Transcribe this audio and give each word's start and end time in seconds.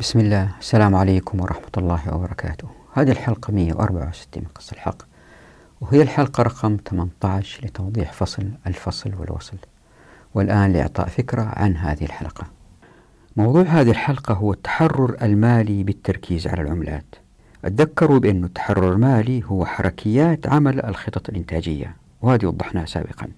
بسم 0.00 0.20
الله. 0.20 0.48
السلام 0.60 0.94
عليكم 0.94 1.40
ورحمة 1.40 1.70
الله 1.78 2.14
وبركاته. 2.14 2.68
هذه 2.94 3.10
الحلقة 3.10 3.52
164 3.52 4.42
من 4.42 4.48
قصة 4.54 4.72
الحق 4.72 5.02
وهي 5.80 6.02
الحلقة 6.02 6.42
رقم 6.42 6.76
18 6.90 7.66
لتوضيح 7.66 8.12
فصل 8.12 8.50
الفصل 8.66 9.14
والوصل 9.14 9.56
والآن 10.34 10.72
لإعطاء 10.72 11.08
فكرة 11.08 11.42
عن 11.42 11.76
هذه 11.76 12.04
الحلقة. 12.04 12.46
موضوع 13.36 13.62
هذه 13.62 13.90
الحلقة 13.90 14.34
هو 14.34 14.52
التحرر 14.52 15.16
المالي 15.22 15.82
بالتركيز 15.82 16.46
على 16.46 16.62
العملات. 16.62 17.14
تذكروا 17.62 18.18
بأن 18.18 18.44
التحرر 18.44 18.92
المالي 18.92 19.42
هو 19.44 19.64
حركيات 19.64 20.46
عمل 20.46 20.84
الخطط 20.84 21.28
الإنتاجية 21.28 21.96
وهذه 22.22 22.46
وضحناها 22.46 22.86
سابقا. 22.86 23.28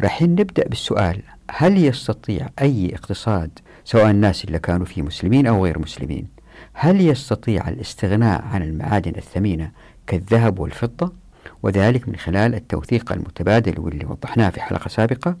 راح 0.00 0.22
نبدأ 0.22 0.68
بالسؤال 0.68 1.22
هل 1.50 1.84
يستطيع 1.84 2.48
أي 2.60 2.94
اقتصاد 2.94 3.58
سواء 3.84 4.10
الناس 4.10 4.44
اللي 4.44 4.58
كانوا 4.58 4.86
فيه 4.86 5.02
مسلمين 5.02 5.46
أو 5.46 5.64
غير 5.64 5.78
مسلمين. 5.78 6.28
هل 6.72 7.00
يستطيع 7.00 7.68
الاستغناء 7.68 8.44
عن 8.44 8.62
المعادن 8.62 9.12
الثمينة 9.16 9.70
كالذهب 10.06 10.58
والفضة 10.58 11.12
وذلك 11.62 12.08
من 12.08 12.16
خلال 12.16 12.54
التوثيق 12.54 13.12
المتبادل 13.12 13.80
واللي 13.80 14.06
وضحناه 14.06 14.50
في 14.50 14.60
حلقة 14.60 14.88
سابقة؟ 14.88 15.36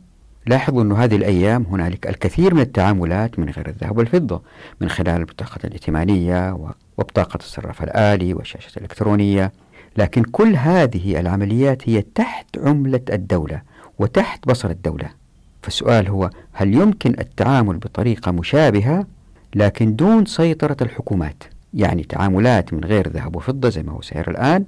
لاحظوا 0.46 0.82
أن 0.82 0.92
هذه 0.92 1.16
الأيام 1.16 1.66
هنالك 1.70 2.06
الكثير 2.06 2.54
من 2.54 2.60
التعاملات 2.60 3.38
من 3.38 3.50
غير 3.50 3.68
الذهب 3.68 3.98
والفضة 3.98 4.42
من 4.80 4.88
خلال 4.88 5.20
البطاقة 5.20 5.58
الائتمانية 5.64 6.52
وبطاقة 6.98 7.36
الصراف 7.36 7.82
الآلي 7.82 8.34
والشاشة 8.34 8.76
الإلكترونية. 8.76 9.52
لكن 9.96 10.22
كل 10.22 10.56
هذه 10.56 11.20
العمليات 11.20 11.88
هي 11.88 12.02
تحت 12.02 12.58
عملة 12.58 13.00
الدولة 13.10 13.62
وتحت 13.98 14.48
بصر 14.48 14.70
الدولة. 14.70 15.19
فالسؤال 15.62 16.08
هو 16.08 16.30
هل 16.52 16.74
يمكن 16.74 17.14
التعامل 17.18 17.76
بطريقة 17.76 18.32
مشابهة 18.32 19.06
لكن 19.54 19.96
دون 19.96 20.26
سيطرة 20.26 20.76
الحكومات؟ 20.82 21.44
يعني 21.74 22.02
تعاملات 22.02 22.74
من 22.74 22.84
غير 22.84 23.08
ذهب 23.08 23.36
وفضة 23.36 23.68
زي 23.68 23.82
ما 23.82 23.92
هو 23.92 24.02
سير 24.02 24.30
الآن 24.30 24.64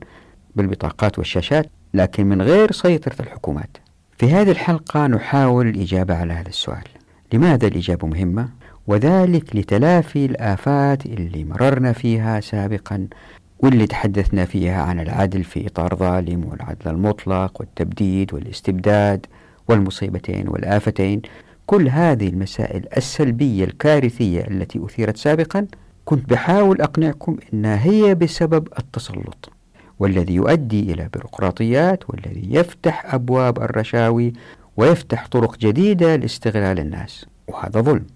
بالبطاقات 0.56 1.18
والشاشات 1.18 1.66
لكن 1.94 2.26
من 2.26 2.42
غير 2.42 2.72
سيطرة 2.72 3.14
الحكومات. 3.20 3.76
في 4.18 4.30
هذه 4.32 4.50
الحلقة 4.50 5.06
نحاول 5.06 5.66
الإجابة 5.66 6.14
على 6.14 6.32
هذا 6.32 6.48
السؤال. 6.48 6.84
لماذا 7.32 7.66
الإجابة 7.66 8.06
مهمة؟ 8.06 8.48
وذلك 8.86 9.56
لتلافي 9.56 10.26
الآفات 10.26 11.06
اللي 11.06 11.44
مررنا 11.44 11.92
فيها 11.92 12.40
سابقا 12.40 13.06
واللي 13.58 13.86
تحدثنا 13.86 14.44
فيها 14.44 14.82
عن 14.82 15.00
العدل 15.00 15.44
في 15.44 15.66
إطار 15.66 15.96
ظالم 15.96 16.44
والعدل 16.44 16.90
المطلق 16.90 17.60
والتبديد 17.60 18.34
والإستبداد. 18.34 19.26
والمصيبتين 19.72 20.48
والآفتين 20.48 21.22
كل 21.66 21.88
هذه 21.88 22.28
المسائل 22.28 22.84
السلبية 22.96 23.64
الكارثية 23.64 24.40
التي 24.40 24.84
أثيرت 24.84 25.16
سابقا 25.16 25.66
كنت 26.04 26.30
بحاول 26.30 26.80
أقنعكم 26.80 27.36
أنها 27.52 27.84
هي 27.84 28.14
بسبب 28.14 28.68
التسلط 28.78 29.50
والذي 29.98 30.34
يؤدي 30.34 30.92
إلى 30.92 31.08
بيروقراطيات 31.14 32.10
والذي 32.10 32.48
يفتح 32.50 33.14
أبواب 33.14 33.58
الرشاوي 33.62 34.32
ويفتح 34.76 35.26
طرق 35.26 35.58
جديدة 35.58 36.16
لاستغلال 36.16 36.78
الناس 36.78 37.26
وهذا 37.48 37.80
ظلم. 37.80 38.06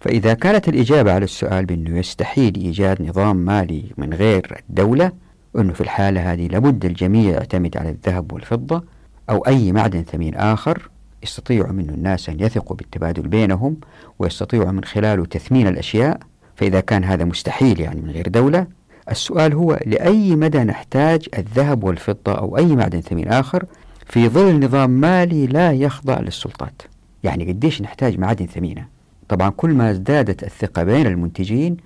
فإذا 0.00 0.34
كانت 0.34 0.68
الإجابة 0.68 1.12
على 1.12 1.24
السؤال 1.24 1.66
بأنه 1.66 1.98
يستحيل 1.98 2.54
إيجاد 2.54 3.02
نظام 3.02 3.36
مالي 3.36 3.84
من 3.96 4.14
غير 4.14 4.62
الدولة 4.70 5.12
أنه 5.58 5.72
في 5.72 5.80
الحالة 5.80 6.32
هذه 6.32 6.46
لابد 6.46 6.84
الجميع 6.84 7.30
يعتمد 7.30 7.76
على 7.76 7.90
الذهب 7.90 8.32
والفضة 8.32 8.84
أو 9.30 9.38
أي 9.46 9.72
معدن 9.72 10.02
ثمين 10.02 10.34
آخر 10.34 10.90
يستطيع 11.24 11.72
منه 11.72 11.92
الناس 11.92 12.28
أن 12.28 12.40
يثقوا 12.40 12.76
بالتبادل 12.76 13.28
بينهم 13.28 13.76
ويستطيعوا 14.18 14.72
من 14.72 14.84
خلاله 14.84 15.24
تثمين 15.24 15.66
الأشياء 15.66 16.18
فإذا 16.56 16.80
كان 16.80 17.04
هذا 17.04 17.24
مستحيل 17.24 17.80
يعني 17.80 18.00
من 18.00 18.10
غير 18.10 18.28
دولة 18.28 18.66
السؤال 19.10 19.54
هو 19.54 19.80
لأي 19.86 20.36
مدى 20.36 20.58
نحتاج 20.58 21.28
الذهب 21.38 21.84
والفضة 21.84 22.32
أو 22.32 22.56
أي 22.56 22.76
معدن 22.76 23.00
ثمين 23.00 23.28
آخر 23.28 23.64
في 24.06 24.28
ظل 24.28 24.64
نظام 24.64 24.90
مالي 24.90 25.46
لا 25.46 25.72
يخضع 25.72 26.20
للسلطات؟ 26.20 26.82
يعني 27.24 27.44
قديش 27.44 27.82
نحتاج 27.82 28.18
معادن 28.18 28.46
ثمينة؟ 28.46 28.86
طبعا 29.28 29.50
كل 29.50 29.70
ما 29.70 29.90
ازدادت 29.90 30.44
الثقة 30.44 30.84
بين 30.84 31.06
المنتجين 31.06 31.76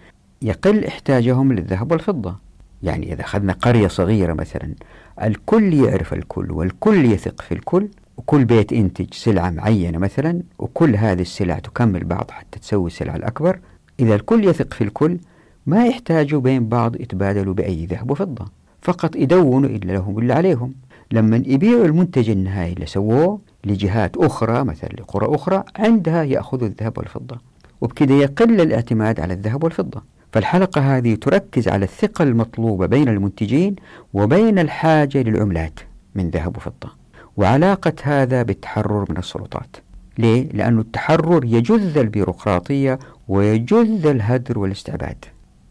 يقل 0.43 0.85
احتاجهم 0.85 1.53
للذهب 1.53 1.93
والفضة. 1.93 2.37
يعني 2.83 3.13
إذا 3.13 3.21
أخذنا 3.21 3.53
قرية 3.53 3.89
صغيرة 3.89 4.33
مثلا 4.33 4.75
الكل 5.23 5.75
يعرف 5.75 6.15
الكل 6.15 6.51
والكل 6.51 7.05
يثق 7.05 7.43
في 7.43 7.53
الكل 7.55 7.89
وكل 8.19 8.45
بيت 8.45 8.73
ينتج 8.73 9.15
سلعة 9.15 9.51
معينة 9.51 9.99
مثلا 9.99 10.43
وكل 10.59 10.97
هذه 10.97 11.21
السلع 11.21 11.59
تكمل 11.59 12.05
بعض 12.05 12.31
حتى 12.31 12.59
تسوي 12.59 12.87
السلعة 12.87 13.17
الأكبر. 13.17 13.59
إذا 14.01 14.15
الكل 14.15 14.45
يثق 14.45 14.75
في 14.75 14.85
الكل 14.85 15.19
ما 15.67 15.87
يحتاجوا 15.87 16.41
بين 16.41 16.69
بعض 16.69 17.01
يتبادلوا 17.01 17.55
بأي 17.55 17.87
ذهب 17.87 18.11
وفضة. 18.11 18.45
فقط 18.83 19.17
يدونوا 19.17 19.71
إلا 19.71 19.93
لهم 19.93 20.19
إلا 20.19 20.35
عليهم. 20.35 20.75
لما 21.13 21.43
يبيعوا 21.47 21.85
المنتج 21.85 22.31
النهائي 22.31 22.73
اللي 22.73 22.87
سووه 22.87 23.41
لجهات 23.65 24.17
أخرى 24.17 24.65
مثلا 24.65 24.89
لقرى 24.89 25.35
أخرى 25.35 25.65
عندها 25.77 26.23
يأخذوا 26.23 26.69
الذهب 26.69 26.99
والفضة. 26.99 27.39
وبكذا 27.81 28.15
يقل 28.15 28.61
الاعتماد 28.61 29.21
على 29.21 29.35
الذهب 29.35 29.65
والفضة. 29.65 30.03
فالحلقة 30.33 30.97
هذه 30.97 31.15
تركز 31.15 31.69
على 31.69 31.85
الثقة 31.85 32.23
المطلوبة 32.23 32.87
بين 32.87 33.09
المنتجين 33.09 33.77
وبين 34.15 34.59
الحاجة 34.59 35.23
للعملات 35.23 35.81
من 36.15 36.31
ذهب 36.31 36.57
وفضة. 36.57 36.99
وعلاقة 37.39 37.93
هذا 38.03 38.43
بالتحرر 38.43 39.05
من 39.11 39.17
السلطات. 39.17 39.77
ليه؟ 40.19 40.49
لأن 40.53 40.79
التحرر 40.79 41.45
يجذ 41.45 41.99
البيروقراطية 41.99 42.99
ويجذ 43.29 44.07
الهدر 44.07 44.59
والاستعباد. 44.59 45.25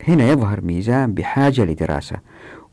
هنا 0.07 0.29
يظهر 0.29 0.61
ميزان 0.61 1.13
بحاجة 1.13 1.65
لدراسة 1.65 2.15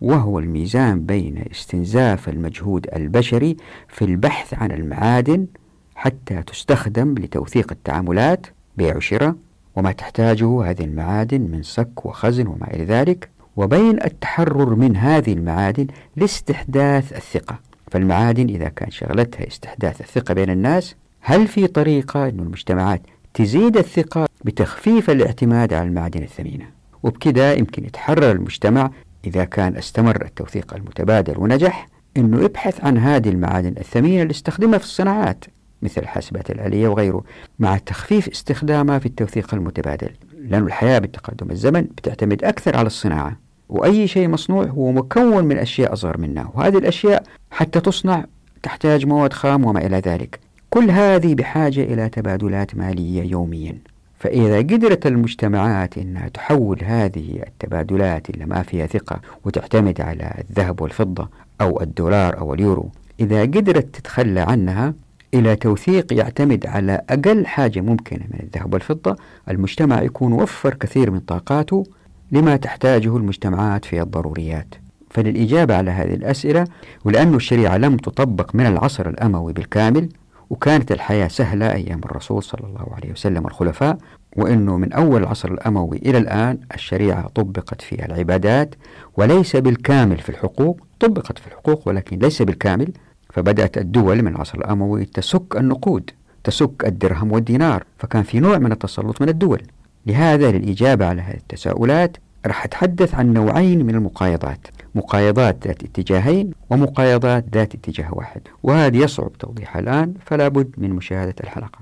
وهو 0.00 0.38
الميزان 0.38 1.06
بين 1.06 1.44
استنزاف 1.50 2.28
المجهود 2.28 2.86
البشري 2.96 3.56
في 3.88 4.04
البحث 4.04 4.54
عن 4.54 4.72
المعادن 4.72 5.46
حتى 5.94 6.42
تستخدم 6.42 7.14
لتوثيق 7.18 7.72
التعاملات 7.72 8.46
بيع 8.76 8.96
وشراء 8.96 9.34
وما 9.76 9.92
تحتاجه 9.92 10.70
هذه 10.70 10.84
المعادن 10.84 11.40
من 11.40 11.62
صك 11.62 12.06
وخزن 12.06 12.46
وما 12.46 12.74
إلى 12.74 12.84
ذلك 12.84 13.28
وبين 13.56 14.02
التحرر 14.02 14.74
من 14.74 14.96
هذه 14.96 15.32
المعادن 15.32 15.86
لاستحداث 16.16 17.12
الثقة. 17.12 17.58
فالمعادن 17.94 18.48
إذا 18.48 18.68
كان 18.68 18.90
شغلتها 18.90 19.46
استحداث 19.46 20.00
الثقة 20.00 20.34
بين 20.34 20.50
الناس 20.50 20.94
هل 21.20 21.48
في 21.48 21.66
طريقة 21.66 22.28
أن 22.28 22.40
المجتمعات 22.40 23.02
تزيد 23.34 23.76
الثقة 23.76 24.28
بتخفيف 24.44 25.10
الاعتماد 25.10 25.74
على 25.74 25.88
المعادن 25.88 26.22
الثمينة؟ 26.22 26.64
وبكذا 27.02 27.54
يمكن 27.54 27.84
يتحرر 27.84 28.30
المجتمع 28.30 28.90
إذا 29.26 29.44
كان 29.44 29.76
استمر 29.76 30.24
التوثيق 30.24 30.74
المتبادل 30.74 31.38
ونجح 31.38 31.88
أنه 32.16 32.44
يبحث 32.44 32.84
عن 32.84 32.98
هذه 32.98 33.28
المعادن 33.28 33.74
الثمينة 33.78 34.22
اللي 34.22 34.30
استخدمها 34.30 34.78
في 34.78 34.84
الصناعات 34.84 35.44
مثل 35.82 36.00
الحاسبات 36.00 36.50
الآلية 36.50 36.88
وغيره 36.88 37.24
مع 37.58 37.78
تخفيف 37.78 38.28
استخدامها 38.28 38.98
في 38.98 39.06
التوثيق 39.06 39.54
المتبادل 39.54 40.10
لأن 40.38 40.66
الحياة 40.66 40.98
بتقدم 40.98 41.50
الزمن 41.50 41.82
بتعتمد 41.82 42.44
أكثر 42.44 42.76
على 42.76 42.86
الصناعة 42.86 43.44
وأي 43.68 44.06
شيء 44.08 44.28
مصنوع 44.28 44.64
هو 44.64 44.92
مكون 44.92 45.44
من 45.44 45.58
أشياء 45.58 45.92
أصغر 45.92 46.18
منه 46.18 46.50
وهذه 46.54 46.78
الأشياء 46.78 47.22
حتى 47.54 47.80
تصنع 47.80 48.24
تحتاج 48.62 49.06
مواد 49.06 49.32
خام 49.32 49.64
وما 49.64 49.86
إلى 49.86 49.96
ذلك. 49.96 50.40
كل 50.70 50.90
هذه 50.90 51.34
بحاجة 51.34 51.82
إلى 51.82 52.08
تبادلات 52.08 52.76
مالية 52.76 53.22
يوميا. 53.30 53.78
فإذا 54.18 54.58
قدرت 54.58 55.06
المجتمعات 55.06 55.98
أنها 55.98 56.28
تحول 56.28 56.78
هذه 56.84 57.42
التبادلات 57.46 58.30
اللي 58.30 58.46
ما 58.46 58.62
فيها 58.62 58.86
ثقة 58.86 59.20
وتعتمد 59.44 60.00
على 60.00 60.44
الذهب 60.50 60.80
والفضة 60.80 61.28
أو 61.60 61.80
الدولار 61.80 62.38
أو 62.38 62.54
اليورو 62.54 62.90
إذا 63.20 63.40
قدرت 63.40 63.94
تتخلى 63.94 64.40
عنها 64.40 64.94
إلى 65.34 65.56
توثيق 65.56 66.12
يعتمد 66.12 66.66
على 66.66 67.00
أقل 67.10 67.46
حاجة 67.46 67.80
ممكنة 67.80 68.24
من 68.30 68.40
الذهب 68.42 68.74
والفضة 68.74 69.16
المجتمع 69.50 70.02
يكون 70.02 70.32
وفر 70.32 70.74
كثير 70.74 71.10
من 71.10 71.20
طاقاته 71.20 71.84
لما 72.32 72.56
تحتاجه 72.56 73.16
المجتمعات 73.16 73.84
في 73.84 74.02
الضروريات. 74.02 74.74
فللإجابة 75.14 75.76
على 75.76 75.90
هذه 75.90 76.14
الأسئلة 76.14 76.64
ولأن 77.04 77.34
الشريعة 77.34 77.76
لم 77.76 77.96
تطبق 77.96 78.54
من 78.54 78.66
العصر 78.66 79.08
الأموي 79.08 79.52
بالكامل 79.52 80.08
وكانت 80.50 80.92
الحياة 80.92 81.28
سهلة 81.28 81.72
أيام 81.72 82.00
الرسول 82.04 82.42
صلى 82.42 82.66
الله 82.66 82.94
عليه 82.96 83.12
وسلم 83.12 83.44
والخلفاء 83.44 83.98
وأنه 84.36 84.76
من 84.76 84.92
أول 84.92 85.22
العصر 85.22 85.52
الأموي 85.52 85.96
إلى 85.96 86.18
الآن 86.18 86.58
الشريعة 86.74 87.28
طبقت 87.28 87.82
في 87.82 88.04
العبادات 88.04 88.74
وليس 89.16 89.56
بالكامل 89.56 90.18
في 90.18 90.28
الحقوق 90.28 90.80
طبقت 91.00 91.38
في 91.38 91.46
الحقوق 91.46 91.88
ولكن 91.88 92.18
ليس 92.18 92.42
بالكامل 92.42 92.92
فبدأت 93.32 93.78
الدول 93.78 94.22
من 94.22 94.28
العصر 94.34 94.58
الأموي 94.58 95.04
تسك 95.04 95.56
النقود 95.56 96.10
تسك 96.44 96.84
الدرهم 96.86 97.32
والدينار 97.32 97.84
فكان 97.98 98.22
في 98.22 98.40
نوع 98.40 98.58
من 98.58 98.72
التسلط 98.72 99.22
من 99.22 99.28
الدول. 99.28 99.62
لهذا 100.06 100.50
للإجابة 100.50 101.06
على 101.06 101.22
هذه 101.22 101.36
التساؤلات 101.36 102.16
راح 102.46 102.64
أتحدث 102.64 103.14
عن 103.14 103.32
نوعين 103.32 103.86
من 103.86 103.94
المقايضات. 103.94 104.66
مقايضات 104.94 105.66
ذات 105.66 105.84
اتجاهين 105.84 106.50
ومقايضات 106.70 107.44
ذات 107.54 107.74
اتجاه 107.74 108.14
واحد 108.14 108.40
وهذه 108.62 108.96
يصعب 108.96 109.32
توضيحها 109.32 109.80
الآن 109.80 110.14
فلا 110.26 110.48
بد 110.48 110.70
من 110.78 110.90
مشاهدة 110.90 111.34
الحلقة. 111.44 111.78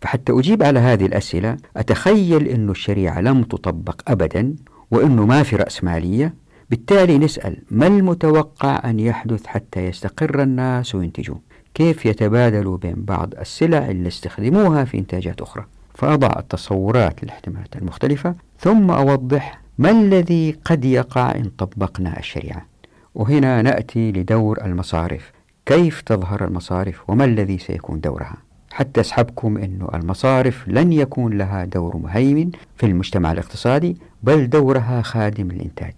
فحتى 0.00 0.32
أجيب 0.32 0.62
على 0.62 0.78
هذه 0.78 1.06
الأسئلة 1.06 1.56
أتخيل 1.76 2.48
أن 2.48 2.70
الشريعة 2.70 3.20
لم 3.20 3.42
تطبق 3.42 4.00
أبدا 4.08 4.54
وأنه 4.90 5.26
ما 5.26 5.42
في 5.42 5.56
رأسمالية 5.56 6.34
بالتالي 6.70 7.18
نسأل 7.18 7.56
ما 7.70 7.86
المتوقع 7.86 8.90
أن 8.90 9.00
يحدث 9.00 9.46
حتى 9.46 9.80
يستقر 9.86 10.42
الناس 10.42 10.94
وينتجوا؟ 10.94 11.36
كيف 11.74 12.06
يتبادلوا 12.06 12.76
بين 12.76 13.04
بعض 13.04 13.34
السلع 13.40 13.90
اللي 13.90 14.08
استخدموها 14.08 14.84
في 14.84 14.98
إنتاجات 14.98 15.40
أخرى؟ 15.40 15.64
فأضع 15.94 16.30
التصورات 16.38 17.24
للاحتمالات 17.24 17.76
المختلفة 17.76 18.34
ثم 18.58 18.90
أوضح 18.90 19.60
ما 19.78 19.90
الذي 19.90 20.56
قد 20.64 20.84
يقع 20.84 21.34
إن 21.34 21.50
طبقنا 21.58 22.18
الشريعة 22.18 22.66
وهنا 23.14 23.62
نأتي 23.62 24.12
لدور 24.12 24.64
المصارف. 24.64 25.32
كيف 25.66 26.00
تظهر 26.00 26.44
المصارف 26.44 27.10
وما 27.10 27.24
الذي 27.24 27.58
سيكون 27.58 28.00
دورها؟ 28.00 28.36
حتى 28.70 29.00
أسحبكم 29.00 29.58
أن 29.58 29.86
المصارف 29.94 30.68
لن 30.68 30.92
يكون 30.92 31.38
لها 31.38 31.64
دور 31.64 31.96
مهيمن 31.96 32.50
في 32.76 32.86
المجتمع 32.86 33.32
الاقتصادي 33.32 33.96
بل 34.22 34.50
دورها 34.50 35.02
خادم 35.02 35.48
للإنتاج. 35.50 35.94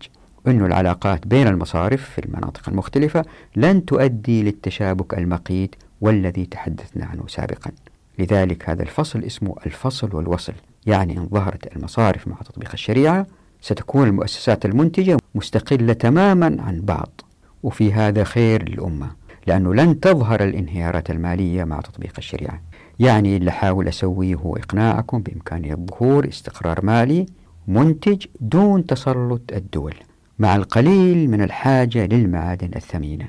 أن 0.47 0.65
العلاقات 0.65 1.26
بين 1.26 1.47
المصارف 1.47 2.11
في 2.11 2.19
المناطق 2.19 2.69
المختلفة 2.69 3.25
لن 3.56 3.85
تؤدي 3.85 4.43
للتشابك 4.43 5.19
المقيت 5.19 5.75
والذي 6.00 6.47
تحدثنا 6.47 7.05
عنه 7.05 7.25
سابقا. 7.29 7.71
لذلك 8.19 8.71
هذا 8.71 8.83
الفصل 8.83 9.25
اسمه 9.25 9.56
الفصل 9.67 10.17
والوصل 10.17 10.55
يعني 10.87 11.19
إن 11.19 11.29
ظهرت 11.33 11.76
المصارف 11.76 12.29
مع 12.29 12.37
تطبيق 12.37 12.71
الشريعة 12.73 13.26
ستكون 13.61 14.07
المؤسسات 14.09 14.65
المنتجة 14.65 15.17
مستقلة 15.35 15.93
تماما 15.93 16.57
عن 16.62 16.81
بعض 16.81 17.21
وفي 17.62 17.93
هذا 17.93 18.25
خير 18.25 18.69
للأمة 18.69 19.11
لأنه 19.47 19.75
لن 19.75 20.01
تظهر 20.01 20.45
الانهيارات 20.45 21.11
المالية 21.11 21.65
مع 21.65 21.81
تطبيق 21.81 22.12
الشريعة. 22.19 22.61
يعني 22.99 23.37
اللي 23.37 23.51
حاول 23.51 23.89
أسويه 23.89 24.35
هو 24.35 24.57
إقناعكم 24.57 25.19
بإمكانية 25.19 25.75
ظهور 25.75 26.29
استقرار 26.29 26.85
مالي 26.85 27.27
منتج 27.69 28.27
دون 28.41 28.87
تسلط 28.87 29.43
الدول 29.53 29.95
مع 30.39 30.57
القليل 30.57 31.31
من 31.31 31.43
الحاجة 31.43 32.07
للمعادن 32.07 32.71
الثمينة. 32.77 33.29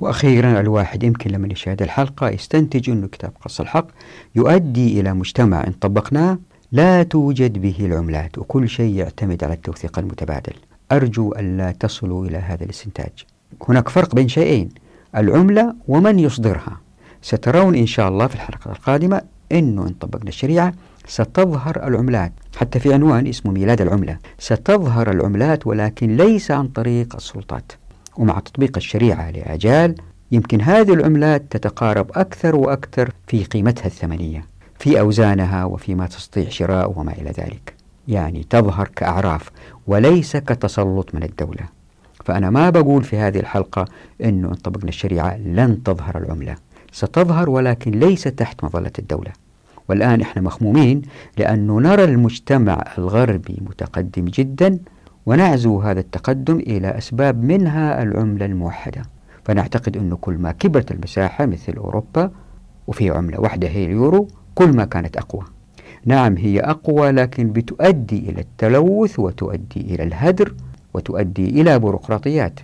وأخيرا 0.00 0.60
الواحد 0.60 1.02
يمكن 1.02 1.30
لما 1.30 1.48
يشاهد 1.52 1.82
الحلقة 1.82 2.28
يستنتج 2.28 2.90
أن 2.90 3.06
كتاب 3.06 3.32
قص 3.44 3.60
الحق 3.60 3.86
يؤدي 4.34 5.00
إلى 5.00 5.14
مجتمع 5.14 5.66
إن 5.66 5.72
طبقناه 5.72 6.38
لا 6.72 7.02
توجد 7.02 7.58
به 7.58 7.76
العملات 7.80 8.38
وكل 8.38 8.68
شيء 8.68 8.94
يعتمد 8.94 9.44
على 9.44 9.54
التوثيق 9.54 9.98
المتبادل. 9.98 10.52
أرجو 10.92 11.32
ألا 11.32 11.70
تصلوا 11.70 12.26
إلى 12.26 12.38
هذا 12.38 12.64
الاستنتاج. 12.64 13.10
هناك 13.68 13.88
فرق 13.88 14.14
بين 14.14 14.28
شيئين 14.28 14.68
العملة 15.16 15.74
ومن 15.88 16.18
يصدرها. 16.18 16.80
سترون 17.22 17.74
إن 17.74 17.86
شاء 17.86 18.08
الله 18.08 18.26
في 18.26 18.34
الحلقة 18.34 18.70
القادمة 18.70 19.22
أنه 19.52 19.82
إن 19.82 19.94
طبقنا 20.00 20.28
الشريعة 20.28 20.74
ستظهر 21.06 21.88
العملات. 21.88 22.32
حتى 22.56 22.78
في 22.80 22.94
عنوان 22.94 23.26
اسمه 23.26 23.52
ميلاد 23.52 23.80
العملة 23.80 24.18
ستظهر 24.38 25.10
العملات 25.10 25.66
ولكن 25.66 26.16
ليس 26.16 26.50
عن 26.50 26.68
طريق 26.68 27.16
السلطات. 27.16 27.72
ومع 28.16 28.38
تطبيق 28.38 28.76
الشريعة 28.76 29.30
لأجال 29.30 29.94
يمكن 30.32 30.60
هذه 30.60 30.92
العملات 30.92 31.42
تتقارب 31.50 32.10
أكثر 32.14 32.56
وأكثر 32.56 33.12
في 33.26 33.44
قيمتها 33.44 33.86
الثمنية. 33.86 34.51
في 34.82 35.00
أوزانها 35.00 35.64
وفيما 35.64 36.06
تستطيع 36.06 36.48
شراء 36.48 36.98
وما 36.98 37.12
إلى 37.12 37.30
ذلك. 37.30 37.74
يعني 38.08 38.46
تظهر 38.50 38.88
كأعراف 38.96 39.50
وليس 39.86 40.36
كتسلط 40.36 41.14
من 41.14 41.22
الدولة. 41.22 41.64
فأنا 42.24 42.50
ما 42.50 42.70
بقول 42.70 43.04
في 43.04 43.18
هذه 43.18 43.38
الحلقة 43.40 43.84
أنه 44.24 44.48
إن 44.48 44.54
طبقنا 44.54 44.88
الشريعة 44.88 45.36
لن 45.36 45.82
تظهر 45.82 46.18
العملة. 46.18 46.56
ستظهر 46.92 47.50
ولكن 47.50 47.90
ليس 47.90 48.22
تحت 48.22 48.64
مظلة 48.64 48.90
الدولة. 48.98 49.30
والآن 49.88 50.20
إحنا 50.20 50.42
مخمومين 50.42 51.02
لأنه 51.38 51.80
نرى 51.80 52.04
المجتمع 52.04 52.84
الغربي 52.98 53.58
متقدم 53.60 54.24
جدا 54.24 54.78
ونعزو 55.26 55.80
هذا 55.80 56.00
التقدم 56.00 56.56
إلى 56.56 56.88
أسباب 56.98 57.44
منها 57.44 58.02
العملة 58.02 58.46
الموحدة. 58.46 59.02
فنعتقد 59.44 59.96
أنه 59.96 60.16
كل 60.16 60.34
ما 60.34 60.52
كبرت 60.52 60.90
المساحة 60.90 61.46
مثل 61.46 61.76
أوروبا 61.76 62.30
وفي 62.86 63.10
عملة 63.10 63.40
واحدة 63.40 63.68
هي 63.68 63.84
اليورو 63.84 64.28
كل 64.54 64.76
ما 64.76 64.84
كانت 64.84 65.16
أقوى. 65.16 65.44
نعم 66.04 66.36
هي 66.36 66.60
أقوى 66.60 67.10
لكن 67.10 67.52
بتؤدي 67.52 68.18
إلى 68.18 68.40
التلوث 68.40 69.18
وتؤدي 69.18 69.80
إلى 69.80 70.02
الهدر 70.02 70.54
وتؤدي 70.94 71.60
إلى 71.60 71.78
بيروقراطيات. 71.78 72.60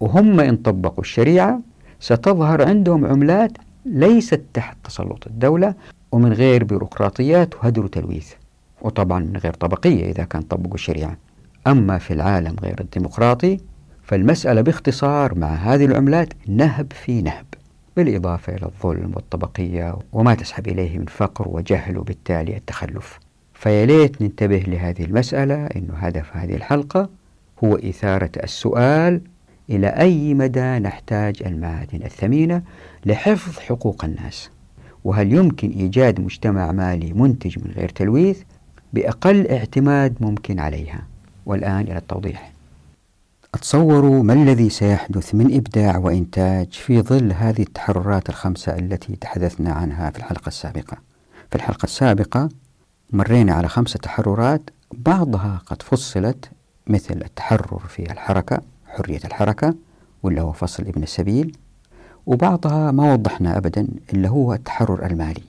وهم 0.00 0.40
إن 0.40 0.56
طبقوا 0.56 1.00
الشريعة 1.00 1.60
ستظهر 2.00 2.68
عندهم 2.68 3.06
عملات 3.06 3.52
ليست 3.86 4.42
تحت 4.54 4.76
تسلط 4.84 5.26
الدولة 5.26 5.74
ومن 6.12 6.32
غير 6.32 6.64
بيروقراطيات 6.64 7.54
وهدر 7.54 7.84
وتلويث. 7.84 8.32
وطبعا 8.82 9.20
من 9.20 9.36
غير 9.36 9.52
طبقية 9.52 10.10
إذا 10.10 10.24
كان 10.24 10.42
طبقوا 10.42 10.74
الشريعة. 10.74 11.16
أما 11.66 11.98
في 11.98 12.12
العالم 12.12 12.56
غير 12.62 12.80
الديمقراطي 12.80 13.58
فالمسألة 14.02 14.60
باختصار 14.60 15.38
مع 15.38 15.48
هذه 15.48 15.84
العملات 15.84 16.28
نهب 16.48 16.92
في 17.04 17.22
نهب. 17.22 17.44
بالإضافة 17.96 18.54
إلى 18.54 18.66
الظلم 18.66 19.12
والطبقية 19.14 19.96
وما 20.12 20.34
تسحب 20.34 20.68
إليه 20.68 20.98
من 20.98 21.06
فقر 21.06 21.48
وجهل 21.48 21.98
وبالتالي 21.98 22.56
التخلف. 22.56 23.18
فيا 23.54 23.86
ليت 23.86 24.22
ننتبه 24.22 24.58
لهذه 24.58 25.04
المسألة 25.04 25.66
أن 25.66 25.88
هدف 25.96 26.36
هذه 26.36 26.54
الحلقة 26.54 27.08
هو 27.64 27.76
إثارة 27.76 28.30
السؤال 28.42 29.20
إلى 29.70 29.86
أي 29.86 30.34
مدى 30.34 30.78
نحتاج 30.78 31.42
المعادن 31.46 32.02
الثمينة 32.02 32.62
لحفظ 33.06 33.58
حقوق 33.58 34.04
الناس. 34.04 34.50
وهل 35.04 35.32
يمكن 35.32 35.70
إيجاد 35.70 36.20
مجتمع 36.20 36.72
مالي 36.72 37.12
منتج 37.12 37.58
من 37.58 37.72
غير 37.76 37.88
تلويث 37.88 38.42
بأقل 38.92 39.46
اعتماد 39.46 40.14
ممكن 40.20 40.60
عليها؟ 40.60 41.06
والآن 41.46 41.80
إلى 41.80 41.96
التوضيح. 41.96 42.51
أتصور 43.54 44.22
ما 44.22 44.32
الذي 44.32 44.70
سيحدث 44.70 45.34
من 45.34 45.54
إبداع 45.54 45.96
وإنتاج 45.96 46.72
في 46.72 47.02
ظل 47.02 47.32
هذه 47.32 47.62
التحررات 47.62 48.28
الخمسة 48.28 48.78
التي 48.78 49.16
تحدثنا 49.16 49.72
عنها 49.72 50.10
في 50.10 50.18
الحلقة 50.18 50.48
السابقة. 50.48 50.96
في 51.50 51.56
الحلقة 51.56 51.84
السابقة 51.84 52.48
مرينا 53.10 53.54
على 53.54 53.68
خمسة 53.68 53.98
تحررات 53.98 54.70
بعضها 54.92 55.62
قد 55.66 55.82
فصلت 55.82 56.50
مثل 56.86 57.14
التحرر 57.14 57.78
في 57.88 58.12
الحركة 58.12 58.60
حرية 58.86 59.20
الحركة 59.24 59.74
واللي 60.22 60.40
هو 60.40 60.52
فصل 60.52 60.82
ابن 60.82 61.02
السبيل 61.02 61.56
وبعضها 62.26 62.90
ما 62.90 63.12
وضحنا 63.12 63.56
أبدا 63.56 63.88
اللي 64.12 64.28
هو 64.28 64.54
التحرر 64.54 65.06
المالي. 65.06 65.44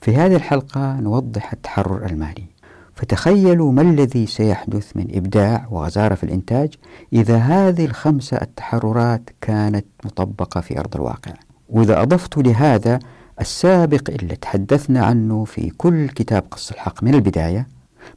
في 0.00 0.16
هذه 0.16 0.36
الحلقة 0.36 1.00
نوضح 1.00 1.52
التحرر 1.52 2.06
المالي. 2.06 2.44
فتخيلوا 2.94 3.72
ما 3.72 3.82
الذي 3.82 4.26
سيحدث 4.26 4.96
من 4.96 5.06
إبداع 5.14 5.66
وغزارة 5.70 6.14
في 6.14 6.24
الإنتاج 6.24 6.74
إذا 7.12 7.36
هذه 7.36 7.84
الخمسة 7.84 8.36
التحررات 8.36 9.30
كانت 9.40 9.86
مطبقة 10.04 10.60
في 10.60 10.80
أرض 10.80 10.94
الواقع. 10.96 11.32
وإذا 11.68 12.02
أضفت 12.02 12.36
لهذا 12.38 12.98
السابق 13.40 14.10
اللي 14.10 14.36
تحدثنا 14.36 15.04
عنه 15.04 15.44
في 15.44 15.70
كل 15.70 16.08
كتاب 16.08 16.44
قص 16.50 16.70
الحق 16.70 17.02
من 17.04 17.14
البداية 17.14 17.68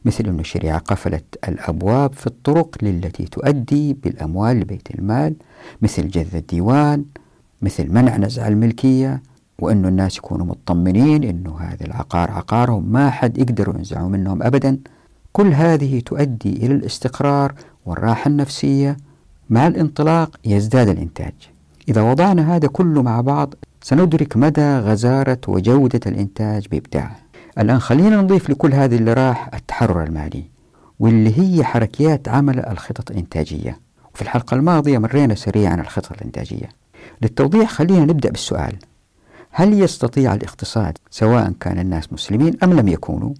مثل 0.04 0.24
أن 0.28 0.40
الشريعة 0.40 0.78
قفلت 0.78 1.24
الأبواب 1.48 2.12
في 2.12 2.26
الطرق 2.26 2.76
للتي 2.82 3.24
تؤدي 3.24 3.94
بالأموال 3.94 4.60
لبيت 4.60 4.90
المال 4.90 5.34
مثل 5.82 6.08
جذ 6.08 6.36
الديوان 6.36 7.04
مثل 7.62 7.92
منع 7.92 8.16
نزع 8.16 8.48
الملكية 8.48 9.22
وأن 9.60 9.86
الناس 9.86 10.16
يكونوا 10.16 10.46
مطمنين 10.46 11.24
أنه 11.24 11.58
هذا 11.60 11.86
العقار 11.86 12.30
عقارهم 12.30 12.92
ما 12.92 13.10
حد 13.10 13.38
يقدروا 13.38 13.74
ينزعوا 13.74 14.08
منهم 14.08 14.42
أبدا. 14.42 14.78
كل 15.32 15.46
هذه 15.46 16.00
تؤدي 16.00 16.52
إلى 16.52 16.74
الاستقرار 16.74 17.54
والراحة 17.86 18.28
النفسية. 18.28 18.96
مع 19.50 19.66
الانطلاق 19.66 20.36
يزداد 20.44 20.88
الإنتاج. 20.88 21.32
إذا 21.88 22.02
وضعنا 22.02 22.56
هذا 22.56 22.68
كله 22.68 23.02
مع 23.02 23.20
بعض 23.20 23.54
سندرك 23.82 24.36
مدى 24.36 24.78
غزارة 24.78 25.40
وجودة 25.48 26.00
الإنتاج 26.06 26.66
بإبداع. 26.68 27.16
الآن 27.58 27.78
خلينا 27.78 28.16
نضيف 28.16 28.50
لكل 28.50 28.74
هذه 28.74 28.96
اللي 28.96 29.12
راح 29.12 29.50
التحرر 29.54 30.02
المالي 30.02 30.44
واللي 31.00 31.38
هي 31.38 31.64
حركيات 31.64 32.28
عمل 32.28 32.66
الخطط 32.66 33.10
الإنتاجية. 33.10 33.78
وفي 34.14 34.22
الحلقة 34.22 34.54
الماضية 34.54 34.98
مرينا 34.98 35.34
سريعا 35.34 35.74
الخطط 35.74 36.12
الإنتاجية. 36.12 36.68
للتوضيح 37.22 37.70
خلينا 37.70 38.04
نبدأ 38.04 38.30
بالسؤال 38.30 38.76
هل 39.58 39.82
يستطيع 39.82 40.34
الاقتصاد 40.34 40.98
سواء 41.10 41.52
كان 41.60 41.78
الناس 41.78 42.12
مسلمين 42.12 42.56
أم 42.62 42.72
لم 42.72 42.88
يكونوا؟ 42.88 43.34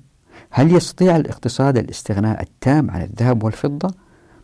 هل 0.50 0.74
يستطيع 0.74 1.16
الاقتصاد 1.16 1.78
الاستغناء 1.78 2.42
التام 2.42 2.90
عن 2.90 3.02
الذهب 3.02 3.42
والفضة 3.42 3.94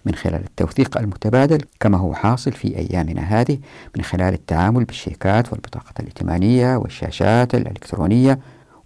من 0.05 0.15
خلال 0.15 0.45
التوثيق 0.45 0.99
المتبادل 0.99 1.59
كما 1.81 1.99
هو 1.99 2.15
حاصل 2.15 2.53
في 2.53 2.79
أيامنا 2.79 3.23
هذه 3.23 3.59
من 3.97 4.05
خلال 4.05 4.35
التعامل 4.35 4.85
بالشيكات 4.85 5.53
والبطاقة 5.53 5.93
الائتمانية 6.01 6.77
والشاشات 6.77 7.55
الإلكترونية 7.55 8.39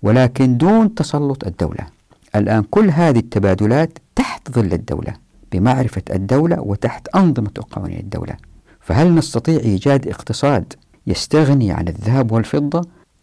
ولكن 0.03 0.57
دون 0.57 0.95
تسلط 0.95 1.47
الدولة. 1.47 1.87
الآن 2.37 2.63
كل 2.71 2.91
هذه 2.91 3.19
التبادلات 3.19 3.99
تحت 4.17 4.51
ظل 4.51 4.73
الدولة 4.73 5.15
بمعرفة 5.53 6.03
الدولة 6.11 6.61
وتحت 6.61 7.09
أنظمة 7.09 7.51
وقوانين 7.59 7.99
الدولة. 7.99 8.37
فهل 8.81 9.15
نستطيع 9.15 9.59
إيجاد 9.61 10.09
اقتصاد 10.09 10.75
يستغني 11.09 11.73
عن 11.73 11.89
الذهب 11.89 12.33
والفضة 12.33 12.81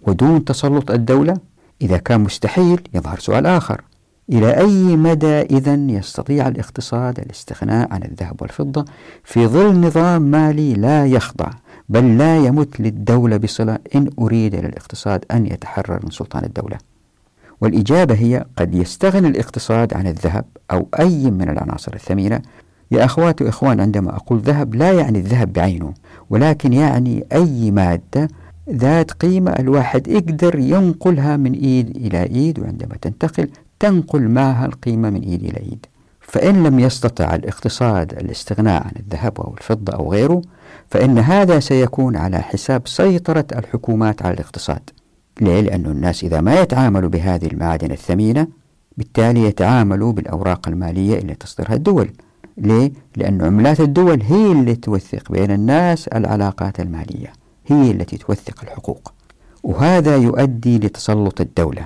ودون 0.07 0.45
تسلط 0.45 0.91
الدولة 0.91 1.37
إذا 1.81 1.97
كان 1.97 2.21
مستحيل 2.21 2.81
يظهر 2.93 3.19
سؤال 3.19 3.45
آخر. 3.45 3.81
إلى 4.29 4.57
أي 4.57 4.95
مدى 4.95 5.41
إذا 5.41 5.73
يستطيع 5.73 6.47
الاقتصاد 6.47 7.19
الاستغناء 7.19 7.93
عن 7.93 8.03
الذهب 8.03 8.41
والفضة 8.41 8.85
في 9.23 9.47
ظل 9.47 9.79
نظام 9.79 10.21
مالي 10.21 10.73
لا 10.73 11.05
يخضع 11.05 11.49
بل 11.89 12.17
لا 12.17 12.37
يمت 12.37 12.79
للدولة 12.79 13.37
بصلة 13.37 13.77
إن 13.95 14.09
أريد 14.19 14.55
للاقتصاد 14.55 15.25
أن 15.31 15.45
يتحرر 15.45 15.99
من 16.03 16.11
سلطان 16.11 16.43
الدولة؟ 16.43 16.77
والإجابة 17.61 18.15
هي 18.15 18.45
قد 18.57 18.75
يستغني 18.75 19.27
الاقتصاد 19.27 19.93
عن 19.93 20.07
الذهب 20.07 20.45
أو 20.71 20.87
أي 20.99 21.31
من 21.31 21.49
العناصر 21.49 21.93
الثمينة. 21.93 22.41
يا 22.91 23.05
أخواتي 23.05 23.43
وإخوان 23.43 23.79
عندما 23.79 24.15
أقول 24.15 24.39
ذهب 24.39 24.75
لا 24.75 24.91
يعني 24.91 25.19
الذهب 25.19 25.53
بعينه. 25.53 25.93
ولكن 26.29 26.73
يعني 26.73 27.25
أي 27.33 27.71
مادة 27.71 28.27
ذات 28.69 29.11
قيمة 29.11 29.51
الواحد 29.51 30.07
يقدر 30.07 30.59
ينقلها 30.59 31.37
من 31.37 31.53
إيد 31.53 31.97
إلى 31.97 32.23
إيد 32.23 32.59
وعندما 32.59 32.95
تنتقل 33.01 33.49
تنقل 33.79 34.21
معها 34.21 34.65
القيمة 34.65 35.09
من 35.09 35.21
إيد 35.21 35.43
إلى 35.43 35.57
إيد. 35.57 35.85
فإن 36.21 36.63
لم 36.63 36.79
يستطع 36.79 37.35
الاقتصاد 37.35 38.13
الاستغناء 38.13 38.83
عن 38.83 38.91
الذهب 38.99 39.41
أو 39.41 39.53
الفضة 39.57 39.93
أو 39.93 40.11
غيره 40.11 40.41
فإن 40.89 41.17
هذا 41.19 41.59
سيكون 41.59 42.15
على 42.15 42.39
حساب 42.41 42.87
سيطرة 42.87 43.45
الحكومات 43.55 44.21
على 44.21 44.33
الاقتصاد. 44.33 44.89
ليه؟ 45.41 45.61
لأن 45.61 45.85
الناس 45.85 46.23
إذا 46.23 46.41
ما 46.41 46.61
يتعاملوا 46.61 47.09
بهذه 47.09 47.45
المعادن 47.45 47.91
الثمينة 47.91 48.47
بالتالي 48.97 49.43
يتعاملوا 49.43 50.13
بالأوراق 50.13 50.67
المالية 50.67 51.17
اللي 51.17 51.35
تصدرها 51.35 51.73
الدول. 51.73 52.09
ليه؟ 52.57 52.91
لأن 53.15 53.41
عملات 53.41 53.79
الدول 53.79 54.21
هي 54.21 54.51
اللي 54.51 54.75
توثق 54.75 55.31
بين 55.31 55.51
الناس 55.51 56.07
العلاقات 56.07 56.79
المالية 56.79 57.33
هي 57.67 57.91
التي 57.91 58.17
توثق 58.17 58.63
الحقوق 58.63 59.13
وهذا 59.63 60.15
يؤدي 60.15 60.79
لتسلط 60.79 61.41
الدولة. 61.41 61.85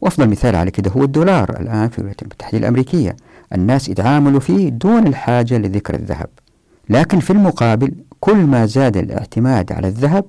وأفضل 0.00 0.28
مثال 0.28 0.56
على 0.56 0.70
كده 0.70 0.90
هو 0.90 1.04
الدولار 1.04 1.60
الآن 1.60 1.88
في 1.88 1.98
الولايات 1.98 2.22
المتحدة 2.22 2.58
الأمريكية. 2.58 3.16
الناس 3.54 3.88
يتعاملوا 3.88 4.40
فيه 4.40 4.68
دون 4.68 5.06
الحاجة 5.06 5.58
لذكر 5.58 5.94
الذهب. 5.94 6.28
لكن 6.88 7.20
في 7.20 7.30
المقابل 7.30 7.94
كل 8.20 8.36
ما 8.36 8.66
زاد 8.66 8.96
الاعتماد 8.96 9.72
على 9.72 9.88
الذهب 9.88 10.24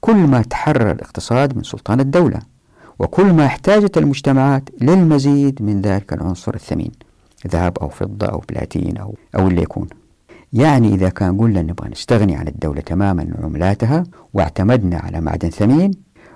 كل 0.00 0.16
ما 0.16 0.42
تحرر 0.42 0.90
الاقتصاد 0.90 1.56
من 1.56 1.62
سلطان 1.62 2.00
الدولة 2.00 2.38
وكل 2.98 3.32
ما 3.32 3.46
احتاجت 3.46 3.98
المجتمعات 3.98 4.68
للمزيد 4.80 5.62
من 5.62 5.80
ذلك 5.80 6.12
العنصر 6.12 6.54
الثمين. 6.54 6.90
ذهب 7.46 7.78
أو 7.78 7.88
فضة 7.88 8.26
أو 8.26 8.42
بلاتين 8.48 8.96
أو, 8.96 9.14
أو 9.36 9.48
اللي 9.48 9.62
يكون. 9.62 9.88
يعني 10.52 10.94
إذا 10.94 11.08
كان 11.08 11.38
قلنا 11.38 11.62
نبغى 11.62 11.88
نستغني 11.88 12.36
عن 12.36 12.48
الدولة 12.48 12.80
تماما 12.80 13.24
من 13.24 13.44
عملاتها 13.44 14.04
واعتمدنا 14.34 14.98
على 14.98 15.20
معدن 15.20 15.50
ثمين 15.50 15.90